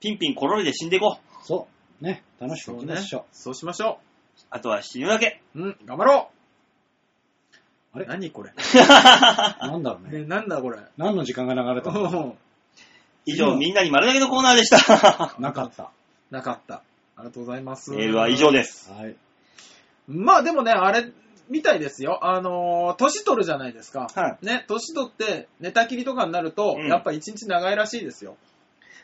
[0.00, 1.46] ピンピンコロリで死んでいこう。
[1.46, 1.79] そう。
[2.00, 3.26] ね、楽しくそうねいきましょ。
[3.32, 3.98] そうしましょ
[4.50, 5.40] あとは死ぬだけ。
[5.54, 5.60] う。
[5.60, 6.30] うん、頑張ろ
[7.94, 8.06] うあれ？
[8.06, 8.50] 何これ？
[8.50, 8.54] う。
[8.86, 10.20] なんだろうね。
[10.20, 10.78] ね、なんだこれ？
[10.96, 12.10] 何の時間が流れたの？
[12.10, 12.32] か
[13.26, 15.34] 以上、みんなに丸投げのコーナーでした。
[15.38, 15.90] なかった。
[16.30, 16.76] なかった。
[16.76, 16.82] あ
[17.18, 17.90] りがとうございます。
[17.90, 18.90] メールは以上です。
[18.92, 19.16] はい。
[20.08, 21.12] まあでもね、あれ、
[21.50, 22.20] みたいですよ。
[22.24, 24.08] あのー年取るじゃないですか。
[24.14, 28.36] はね、年取って寝たきりとかになると、うんやっぱ一日長いらしいですよ。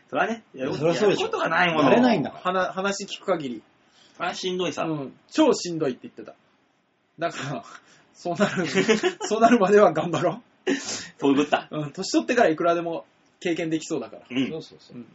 [0.09, 1.91] それはね、やるそりゃそうでしょやることがないもの。
[1.91, 2.43] やれないんだから。
[2.43, 3.63] 話話聞く限り。
[4.17, 4.85] それはしんどいさ。
[4.85, 6.35] うん、超しんどいって言ってた。
[7.19, 7.65] だから、
[8.15, 8.67] そうなる、
[9.23, 10.43] そうなるまでは頑張ろ
[11.19, 11.69] そういうことだ。
[11.71, 11.79] う。
[11.79, 13.05] うん、年取ってからいくらでも
[13.41, 14.23] 経験できそうだから。
[14.31, 14.63] うんそう。
[14.63, 15.01] そうそうう。
[15.01, 15.07] ん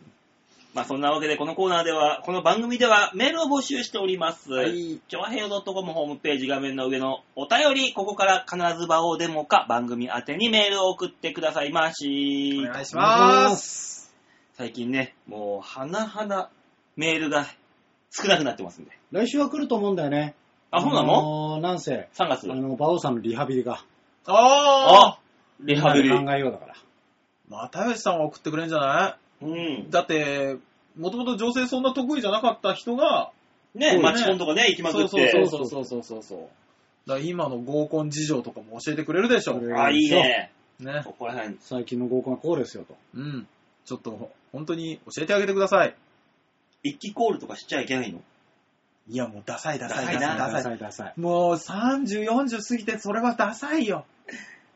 [0.73, 4.51] まあそんなわけで、このコーナーでは、この番組ではメールを募集しております。
[4.51, 5.01] はい。
[5.05, 12.63] ちょわへよ .com ホームページ画面の上のお便り、ここから必ず場をデモか番組宛てにメールを送ってくださいまし。
[12.69, 14.01] お願いします。
[14.62, 16.52] 最近ね、もう、はなはな
[16.96, 17.48] メールが
[18.12, 18.92] 少なくなってますんで。
[19.12, 20.36] 来週は来ると思うんだよね。
[20.70, 21.56] あ、そうなの？
[21.56, 22.52] のなんせ、?3 月。
[22.52, 23.84] あの、馬王さんのリハビリが。
[24.28, 25.20] あああ
[25.62, 26.10] リハビリ。
[26.12, 26.76] 考えようだから。
[27.50, 29.88] 又吉さんは送ってくれんじゃなうんい。
[29.90, 30.58] だって、
[30.96, 33.32] もともと女性そんな得意じゃなかった人が、
[33.74, 35.32] ね、マチコンとかね、行きまくって。
[35.32, 36.40] そうそうそうそうそうそう。
[37.08, 39.54] だから今の合コン事情とかも教えてくれるでしょ。
[39.54, 40.52] それあ、いいね。
[40.80, 41.02] ね。
[41.04, 41.58] ここら辺。
[41.62, 42.96] 最近の合コンはこうですよと。
[43.16, 43.48] うん。
[43.84, 45.95] ちょっと、本当に教えてあげてください。
[46.84, 48.22] 一気コールとかしちゃいけないの？
[49.07, 51.14] いや、もうダサいダサいダサいなダサいダサいダサい。
[51.18, 54.06] もう30、40過ぎてそれはダサいよ。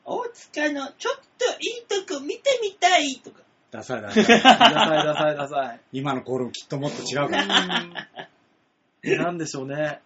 [0.04, 3.42] 大塚のちょっといいとこ見てみたいとか。
[3.72, 4.26] ダサいダサい。
[4.26, 5.80] ダサいダサいダサい。
[5.94, 8.08] 今のコールもきっともっと違うから。
[9.04, 10.00] えなんでしょうね。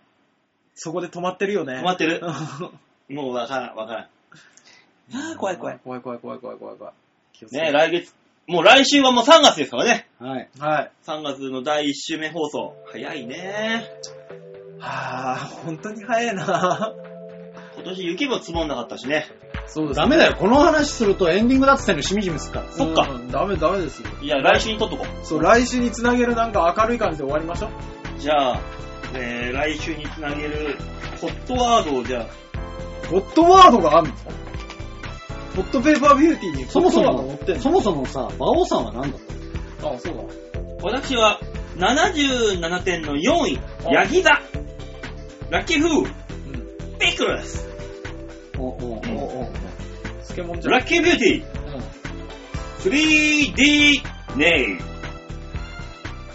[0.76, 1.76] そこで止まってるよね。
[1.76, 2.22] 止まってる？
[3.10, 4.10] う もうわからん、わからん。
[5.14, 5.80] あんー怖い怖い。
[5.84, 6.94] 怖い怖い怖い怖い怖い怖い。
[7.34, 8.14] 気をつけね、て来月、
[8.50, 10.10] もう来週はもう3月ですからね。
[10.18, 10.50] はい。
[10.58, 10.92] はい。
[11.06, 12.74] 3月の第1週目放送。
[12.92, 13.86] 早いね。
[14.80, 16.92] はあ、本当に早いな。
[17.76, 19.28] 今年雪も積もんなかったしね。
[19.68, 20.36] そうです、ダメだよ。
[20.36, 22.72] この話するとエンディングだって言ってんのしみじみするから。
[22.72, 24.10] そっかうんダメダメですよ。
[24.20, 27.70] いや、来週に撮っとこそう、来週につなげるなんか明るい感じで終わりましょう。
[28.18, 28.20] う。
[28.20, 28.62] じゃあ、
[29.14, 30.76] えー、来週につなげる
[31.22, 32.26] ホットワードをじゃあ、
[33.10, 34.49] ホットワードがあるの？
[35.56, 39.20] ホットペーパービューティーにそもそも、そもそもさ、馬王さんは何だっ
[39.80, 40.24] たのあ、そうだ。
[40.82, 41.40] 私は
[41.78, 44.30] 77点の4位、あヤギ座。
[45.50, 46.14] ラッキーフー、うん。
[47.00, 47.68] ピクルス。
[48.58, 49.02] おおおお
[50.22, 50.74] 漬物じゃん。
[50.74, 54.82] ラッキービューティー、3D ネイル。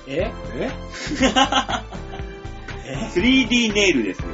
[0.06, 0.32] え？
[0.56, 0.70] え？
[2.86, 4.28] え 3D ネイルですよ。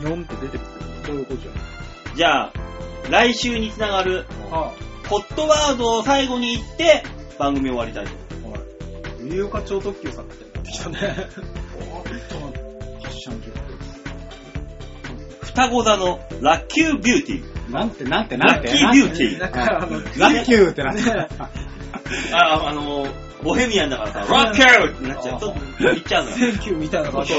[0.00, 0.68] ニョンって出てくる。
[1.06, 1.50] どういうことじゃ
[2.16, 2.52] じゃあ、
[3.08, 4.72] 来週につながるあ
[5.08, 7.02] ホットワードを最後に言って、
[7.38, 8.12] 番組終わりたいと
[8.44, 9.22] 思います。
[9.22, 9.34] はい。
[9.34, 10.96] 有岡超特急さんみたいになってきたね。
[13.02, 13.60] 発射の曲
[15.40, 17.72] 双子座のラッキュービューティー。
[17.72, 18.68] なんて、なんて、なんて。
[18.68, 19.40] ラッキービューティー
[20.20, 21.02] ラッキューってなって。
[21.02, 21.26] ね
[22.32, 23.06] あ、あの、
[23.42, 26.36] ボヘミアンだからさ、ラッキューってなっちゃうと、言っちゃうのよ。
[26.36, 27.34] センキューみたいな感じ。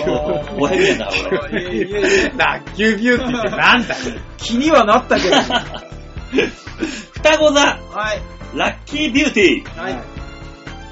[0.57, 1.61] ボヘミアンだから俺。
[1.61, 3.95] いやいやいやラッキュービューティーってなんだ？
[4.37, 5.35] 気にはなったけど。
[7.13, 7.77] 双子座、は
[8.13, 8.57] い。
[8.57, 9.95] ラッキービューティー、はい。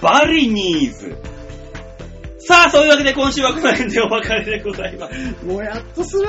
[0.02, 1.18] バリニーズ。
[2.40, 5.46] さあ、そういうわけで今週はこの辺でお別れでございます。
[5.46, 6.26] もやっとする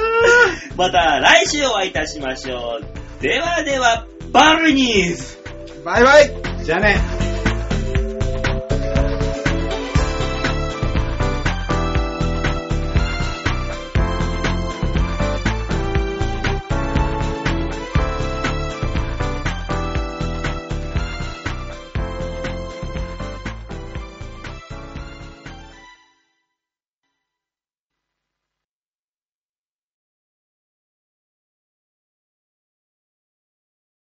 [0.76, 3.22] また来週お会いいたしましょう。
[3.22, 5.38] ではでは、バリニーズ
[5.84, 6.30] バイバイ
[6.64, 7.00] じゃあね。